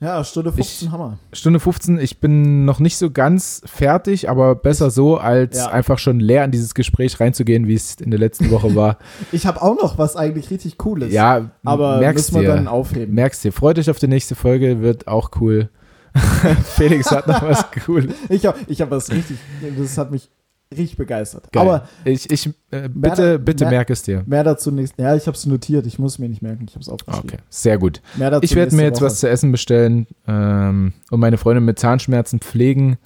[0.04, 1.20] Ja, Stunde 15 Hammer.
[1.32, 5.68] Stunde 15, ich bin noch nicht so ganz fertig, aber besser so, als Ja.
[5.68, 8.98] einfach schon leer in dieses Gespräch reinzugehen, wie es in der letzten Woche war.
[9.32, 11.14] Ich habe auch noch was eigentlich richtig Cooles.
[11.14, 12.56] ja, aber merkst müssen wir dir.
[12.56, 13.14] dann aufheben.
[13.14, 13.54] merkst dir.
[13.54, 15.70] Freut euch auf die nächste Folge, wird auch cool.
[16.66, 18.10] Felix hat noch was cool.
[18.28, 19.38] Ich habe ich hab was richtig,
[19.78, 20.32] das hat mich
[20.72, 21.52] richtig begeistert.
[21.52, 21.62] Geil.
[21.64, 24.24] Aber ich, ich äh, Mehr- bitte, bitte mehr- merk es dir.
[24.26, 24.98] mehr dazu nächst.
[24.98, 27.30] Ja, ich habe es notiert, ich muss mir nicht merken, ich habe es aufgeschrieben.
[27.32, 28.02] Okay, sehr gut.
[28.42, 32.40] Ich werde mir jetzt nächste was zu essen bestellen ähm, und meine Freundin mit Zahnschmerzen
[32.40, 32.98] pflegen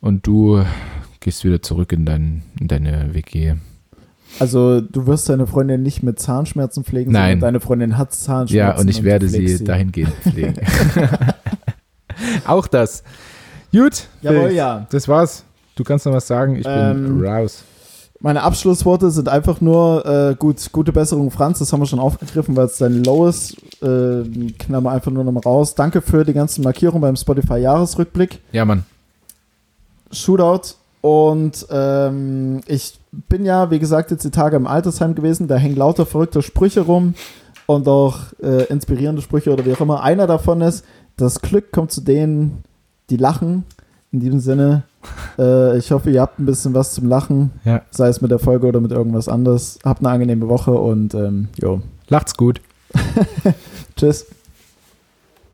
[0.00, 0.62] und du
[1.20, 3.52] gehst wieder zurück in, dein, in deine WG.
[3.52, 3.58] Woche.
[4.40, 7.34] Also, du wirst deine Freundin nicht mit Zahnschmerzen pflegen, Nein.
[7.34, 8.56] sondern deine Freundin hat Zahnschmerzen.
[8.56, 10.54] Ja, und ich du werde pflegst sie, dahingehend pflegen.
[12.46, 13.04] Auch das.
[13.72, 14.08] Gut.
[14.22, 14.86] Jawohl, ja.
[14.90, 15.43] Das war's.
[15.76, 16.56] Du kannst noch was sagen.
[16.56, 17.64] Ich Ähm, bin raus.
[18.20, 21.58] Meine Abschlussworte sind einfach nur äh, gut, gute Besserung, Franz.
[21.58, 23.54] Das haben wir schon aufgegriffen, weil es dein Low ist.
[23.82, 24.22] Äh,
[24.58, 25.74] knallen wir einfach nur noch mal raus.
[25.74, 28.40] Danke für die ganzen Markierungen beim Spotify-Jahresrückblick.
[28.52, 28.84] Ja, Mann.
[30.10, 30.74] Shootout.
[31.02, 32.98] Und ähm, ich
[33.28, 35.48] bin ja, wie gesagt, jetzt die Tage im Altersheim gewesen.
[35.48, 37.14] Da hängen lauter verrückte Sprüche rum
[37.66, 40.02] und auch äh, inspirierende Sprüche oder wie auch immer.
[40.02, 40.84] Einer davon ist,
[41.18, 42.62] das Glück kommt zu denen,
[43.10, 43.64] die lachen.
[44.12, 44.84] In diesem Sinne,
[45.38, 47.82] äh, ich hoffe, ihr habt ein bisschen was zum Lachen, Ja.
[47.90, 49.78] sei es mit der Folge oder mit irgendwas anderes.
[49.84, 52.60] Habt eine angenehme Woche und ähm, jo, Lacht's gut.
[53.96, 54.26] tschüss.